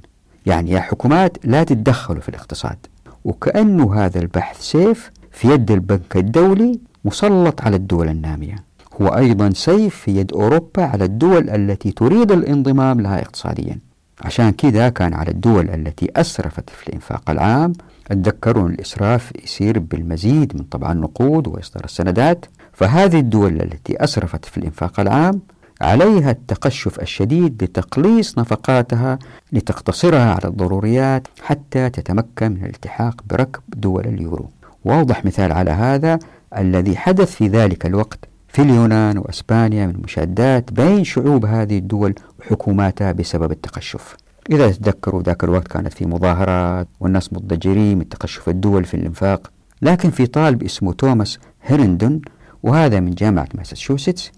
يعني 0.45 0.71
يا 0.71 0.79
حكومات 0.79 1.37
لا 1.43 1.63
تتدخلوا 1.63 2.21
في 2.21 2.29
الاقتصاد. 2.29 2.77
وكأنه 3.25 3.95
هذا 3.95 4.19
البحث 4.19 4.61
سيف 4.61 5.11
في 5.31 5.47
يد 5.47 5.71
البنك 5.71 6.17
الدولي 6.17 6.79
مسلط 7.05 7.61
على 7.61 7.75
الدول 7.75 8.09
النامية. 8.09 8.55
هو 9.01 9.07
أيضا 9.07 9.49
سيف 9.49 9.95
في 9.95 10.17
يد 10.17 10.33
أوروبا 10.33 10.83
على 10.83 11.03
الدول 11.05 11.49
التي 11.49 11.91
تريد 11.91 12.31
الانضمام 12.31 13.01
لها 13.01 13.21
اقتصاديا. 13.21 13.86
عشان 14.21 14.49
كذا 14.51 14.89
كان 14.89 15.13
على 15.13 15.31
الدول 15.31 15.69
التي 15.69 16.11
أسرفت 16.15 16.69
في 16.69 16.87
الإنفاق 16.87 17.29
العام 17.29 17.73
تذكرون 18.09 18.71
الإسراف 18.71 19.31
يصير 19.43 19.79
بالمزيد 19.79 20.55
من 20.55 20.63
طبعا 20.63 20.91
النقود 20.91 21.47
وإصدار 21.47 21.83
السندات. 21.85 22.45
فهذه 22.73 23.19
الدول 23.19 23.61
التي 23.61 24.03
أسرفت 24.03 24.45
في 24.45 24.57
الإنفاق 24.57 24.99
العام 24.99 25.41
عليها 25.81 26.31
التقشف 26.31 26.99
الشديد 26.99 27.57
بتقليص 27.57 28.37
نفقاتها 28.39 29.19
لتقتصرها 29.51 30.31
على 30.33 30.45
الضروريات 30.45 31.27
حتى 31.41 31.89
تتمكن 31.89 32.51
من 32.51 32.63
الالتحاق 32.63 33.21
بركب 33.29 33.61
دول 33.75 34.05
اليورو. 34.05 34.49
واوضح 34.85 35.25
مثال 35.25 35.51
على 35.51 35.71
هذا 35.71 36.19
الذي 36.57 36.97
حدث 36.97 37.31
في 37.35 37.47
ذلك 37.47 37.85
الوقت 37.85 38.19
في 38.57 38.63
اليونان 38.63 39.17
وإسبانيا 39.17 39.87
من 39.87 40.01
مشادات 40.03 40.73
بين 40.73 41.03
شعوب 41.03 41.45
هذه 41.45 41.77
الدول 41.77 42.15
وحكوماتها 42.39 43.11
بسبب 43.11 43.51
التقشف. 43.51 44.17
إذا 44.51 44.71
تتذكروا 44.71 45.21
ذاك 45.21 45.43
الوقت 45.43 45.67
كانت 45.67 45.93
في 45.93 46.05
مظاهرات 46.05 46.87
والناس 46.99 47.33
مضجرين 47.33 47.97
من 47.97 48.09
تقشف 48.09 48.49
الدول 48.49 48.85
في 48.85 48.93
الإنفاق، 48.93 49.51
لكن 49.81 50.09
في 50.09 50.25
طالب 50.25 50.63
اسمه 50.63 50.93
توماس 50.93 51.39
هيرندون 51.63 52.21
وهذا 52.63 52.99
من 52.99 53.11
جامعة 53.11 53.47
ماساتشوستس 53.55 54.31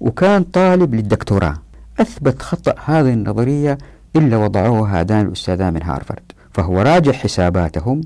وكان 0.00 0.42
طالب 0.42 0.94
للدكتوراه. 0.94 1.58
أثبت 2.00 2.42
خطأ 2.42 2.74
هذه 2.84 3.12
النظرية 3.12 3.78
إلا 4.16 4.36
وضعوها 4.36 5.00
هذان 5.00 5.26
الاستاذان 5.26 5.74
من 5.74 5.82
هارفارد، 5.82 6.32
فهو 6.52 6.80
راجع 6.82 7.12
حساباتهم 7.12 8.00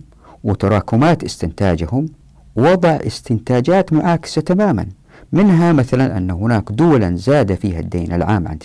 وتراكمات 0.45 1.25
استنتاجهم 1.25 2.09
وضع 2.57 2.91
استنتاجات 2.91 3.93
معاكسة 3.93 4.41
تماما. 4.41 4.87
منها 5.33 5.73
مثلا 5.73 6.17
أن 6.19 6.31
هناك 6.31 6.73
دولا 6.73 7.17
زاد 7.17 7.55
فيها 7.55 7.81
الدين 7.81 8.13
العام 8.13 8.49
عن 8.49 8.59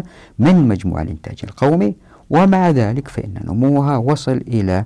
90% 0.00 0.02
من 0.38 0.68
مجموع 0.68 1.02
الإنتاج 1.02 1.38
القومي 1.44 1.96
ومع 2.30 2.70
ذلك 2.70 3.08
فإن 3.08 3.34
نموها 3.44 3.96
وصل 3.96 4.36
إلى 4.48 4.84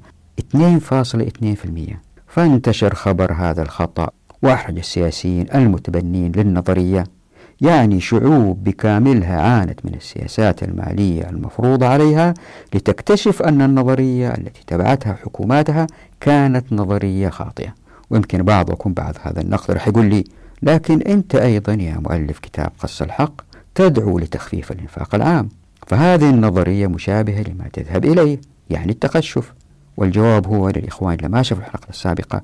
2.2% 0.56 1.94
فانتشر 2.26 2.94
خبر 2.94 3.32
هذا 3.32 3.62
الخطأ 3.62 4.08
وأحرج 4.42 4.78
السياسيين 4.78 5.46
المتبنين 5.54 6.32
للنظرية 6.32 7.04
يعني 7.60 8.00
شعوب 8.00 8.64
بكاملها 8.64 9.40
عانت 9.40 9.80
من 9.84 9.94
السياسات 9.94 10.62
المالية 10.62 11.30
المفروضة 11.30 11.86
عليها 11.86 12.34
لتكتشف 12.74 13.42
أن 13.42 13.62
النظرية 13.62 14.28
التي 14.28 14.62
تبعتها 14.66 15.14
حكوماتها 15.14 15.86
كانت 16.20 16.72
نظرية 16.72 17.28
خاطئة. 17.28 17.74
ويمكن 18.10 18.42
بعضكم 18.42 18.92
بعد 18.92 19.16
هذا 19.22 19.40
النقد 19.40 19.70
رح 19.70 19.88
يقول 19.88 20.06
لي 20.06 20.24
لكن 20.62 21.02
أنت 21.02 21.34
أيضا 21.34 21.72
يا 21.74 21.94
مؤلف 21.98 22.38
كتاب 22.38 22.72
قص 22.78 23.02
الحق 23.02 23.40
تدعو 23.74 24.18
لتخفيف 24.18 24.72
الإنفاق 24.72 25.14
العام. 25.14 25.48
فهذه 25.86 26.30
النظرية 26.30 26.86
مشابهة 26.86 27.42
لما 27.42 27.64
تذهب 27.72 28.04
إليه 28.04 28.40
يعني 28.70 28.92
التقشف. 28.92 29.52
والجواب 29.96 30.46
هو 30.46 30.68
للإخوان 30.68 31.14
اللي 31.14 31.28
ما 31.28 31.42
شافوا 31.42 31.64
الحلقة 31.64 31.88
السابقة 31.90 32.42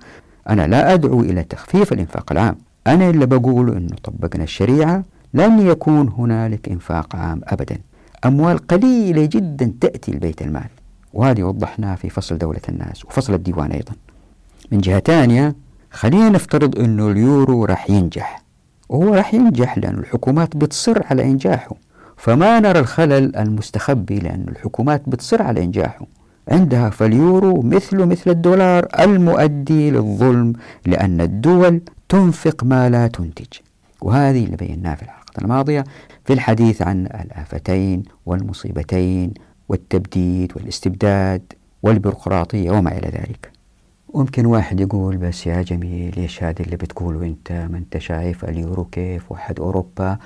أنا 0.48 0.66
لا 0.66 0.94
أدعو 0.94 1.20
إلى 1.20 1.42
تخفيف 1.42 1.92
الإنفاق 1.92 2.32
العام. 2.32 2.56
أنا 2.86 3.10
اللي 3.10 3.26
بقول 3.26 3.76
أنه 3.76 3.96
طبقنا 4.02 4.44
الشريعة 4.44 5.04
لن 5.34 5.66
يكون 5.66 6.08
هنالك 6.08 6.68
إنفاق 6.68 7.16
عام 7.16 7.40
أبدا. 7.44 7.78
أموال 8.24 8.58
قليلة 8.58 9.24
جدا 9.24 9.72
تأتي 9.80 10.12
لبيت 10.12 10.42
المال. 10.42 10.68
وهذه 11.12 11.42
وضحناها 11.42 11.96
في 11.96 12.10
فصل 12.10 12.38
دولة 12.38 12.60
الناس 12.68 13.04
وفصل 13.04 13.34
الديوان 13.34 13.70
أيضا. 13.70 13.92
من 14.72 14.78
جهة 14.78 15.00
ثانية 15.00 15.54
خلينا 15.94 16.28
نفترض 16.28 16.78
أنه 16.78 17.10
اليورو 17.10 17.64
راح 17.64 17.90
ينجح. 17.90 18.42
وهو 18.88 19.14
راح 19.14 19.34
ينجح 19.34 19.78
لأن 19.78 19.98
الحكومات 19.98 20.56
بتصر 20.56 21.06
على 21.06 21.22
إنجاحه. 21.22 21.76
فما 22.16 22.60
نرى 22.60 22.78
الخلل 22.78 23.36
المستخبي 23.36 24.18
لأن 24.18 24.46
الحكومات 24.48 25.08
بتصر 25.08 25.42
على 25.42 25.62
إنجاحه. 25.62 26.06
عندها 26.48 26.90
فاليورو 26.90 27.62
مثله 27.62 28.04
مثل 28.04 28.30
الدولار 28.30 28.88
المؤدي 29.00 29.90
للظلم 29.90 30.52
لأن 30.86 31.20
الدول 31.20 31.80
تنفق 32.08 32.64
ما 32.64 32.90
لا 32.90 33.06
تنتج. 33.06 33.58
وهذه 34.02 34.44
اللي 34.44 34.56
بيناها 34.56 34.94
في 34.94 35.02
الحلقة 35.02 35.42
الماضية 35.42 35.84
في 36.24 36.32
الحديث 36.32 36.82
عن 36.82 37.06
الآفتين 37.06 38.02
والمصيبتين 38.26 39.34
والتبديد 39.68 40.52
والاستبداد 40.56 41.52
والبيروقراطية 41.82 42.70
وما 42.70 42.98
إلى 42.98 43.08
ذلك. 43.08 43.53
ممكن 44.14 44.46
واحد 44.46 44.80
يقول 44.80 45.16
بس 45.16 45.46
يا 45.46 45.62
جميل 45.62 46.14
إيش 46.16 46.42
هذا 46.42 46.62
اللي 46.62 46.76
بتقوله 46.76 47.26
أنت؟ 47.26 47.52
ما 47.52 47.78
أنت 47.78 47.98
شايف 47.98 48.44
اليورو 48.44 48.84
كيف؟ 48.84 49.32
وحد 49.32 49.60
أوروبا 49.60 50.18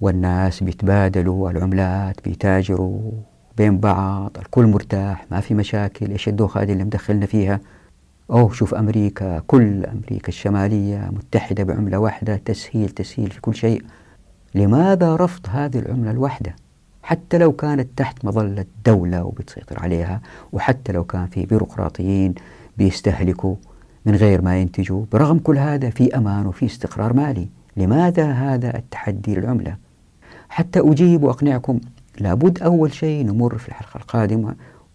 والناس 0.00 0.62
بيتبادلوا 0.62 1.50
العملات 1.50 2.24
بيتاجروا 2.24 3.12
بين 3.56 3.78
بعض 3.78 4.36
الكل 4.38 4.66
مرتاح 4.66 5.26
ما 5.30 5.40
في 5.40 5.54
مشاكل 5.54 6.10
إيش 6.10 6.28
الدوخة 6.28 6.62
هذه 6.62 6.72
اللي 6.72 6.84
مدخلنا 6.84 7.26
فيها؟ 7.26 7.60
أوه 8.30 8.52
شوف 8.52 8.74
أمريكا 8.74 9.38
كل 9.46 9.86
أمريكا 9.86 10.28
الشمالية 10.28 11.10
متحدة 11.12 11.62
بعملة 11.62 11.98
واحدة 11.98 12.36
تسهيل 12.36 12.88
تسهيل 12.88 13.30
في 13.30 13.40
كل 13.40 13.54
شيء. 13.54 13.82
لماذا 14.54 15.16
رفض 15.16 15.46
هذه 15.48 15.78
العملة 15.78 16.10
الواحدة؟ 16.10 16.56
حتى 17.02 17.38
لو 17.38 17.52
كانت 17.52 17.88
تحت 17.96 18.24
مظلة 18.24 18.64
دولة 18.86 19.24
وبتسيطر 19.24 19.80
عليها 19.80 20.20
وحتى 20.52 20.92
لو 20.92 21.04
كان 21.04 21.26
في 21.26 21.46
بيروقراطيين 21.46 22.34
بيستهلكوا 22.80 23.56
من 24.06 24.14
غير 24.14 24.42
ما 24.42 24.60
ينتجوا 24.60 25.04
برغم 25.12 25.38
كل 25.38 25.58
هذا 25.58 25.90
في 25.90 26.16
أمان 26.16 26.46
وفي 26.46 26.66
استقرار 26.66 27.12
مالي. 27.12 27.48
لماذا 27.76 28.32
هذا 28.32 28.76
التحدي 28.76 29.34
للعملة؟ 29.34 29.76
حتى 30.48 30.80
أجيب 30.80 31.22
وأقنعكم 31.22 31.80
لابد 32.20 32.62
أول 32.62 32.92
شيء 32.92 33.26
نمر 33.26 33.58
في 33.58 33.68
الحلقة 33.68 33.96
القادمة 33.98 34.54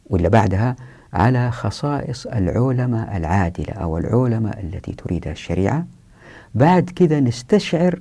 ولا 0.10 0.30
بعدها 0.30 0.76
على 1.14 1.52
خصائص 1.52 2.26
العولمة 2.28 3.18
العادلة 3.18 3.74
أو 3.74 3.98
العولمة 3.98 4.50
التي 4.50 4.92
تريدها 4.92 5.32
الشريعة. 5.32 5.86
بعد 6.56 6.90
كذا 6.90 7.20
نستشعر 7.20 8.00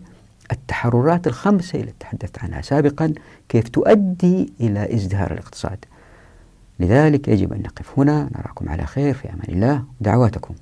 التحررات 0.53 1.27
الخمسة 1.27 1.81
اللي 1.81 1.93
تحدثت 2.01 2.39
عنها 2.39 2.61
سابقا 2.61 3.13
كيف 3.49 3.69
تؤدي 3.69 4.53
إلى 4.61 4.95
إزدهار 4.95 5.33
الاقتصاد. 5.33 5.85
لذلك 6.81 7.29
يجب 7.29 7.53
أن 7.53 7.63
نقف 7.63 7.99
هنا 7.99 8.31
نراكم 8.37 8.69
على 8.69 8.87
خير 8.87 9.15
في 9.15 9.29
أمان 9.29 9.49
الله. 9.49 9.85
دعواتكم. 10.01 10.55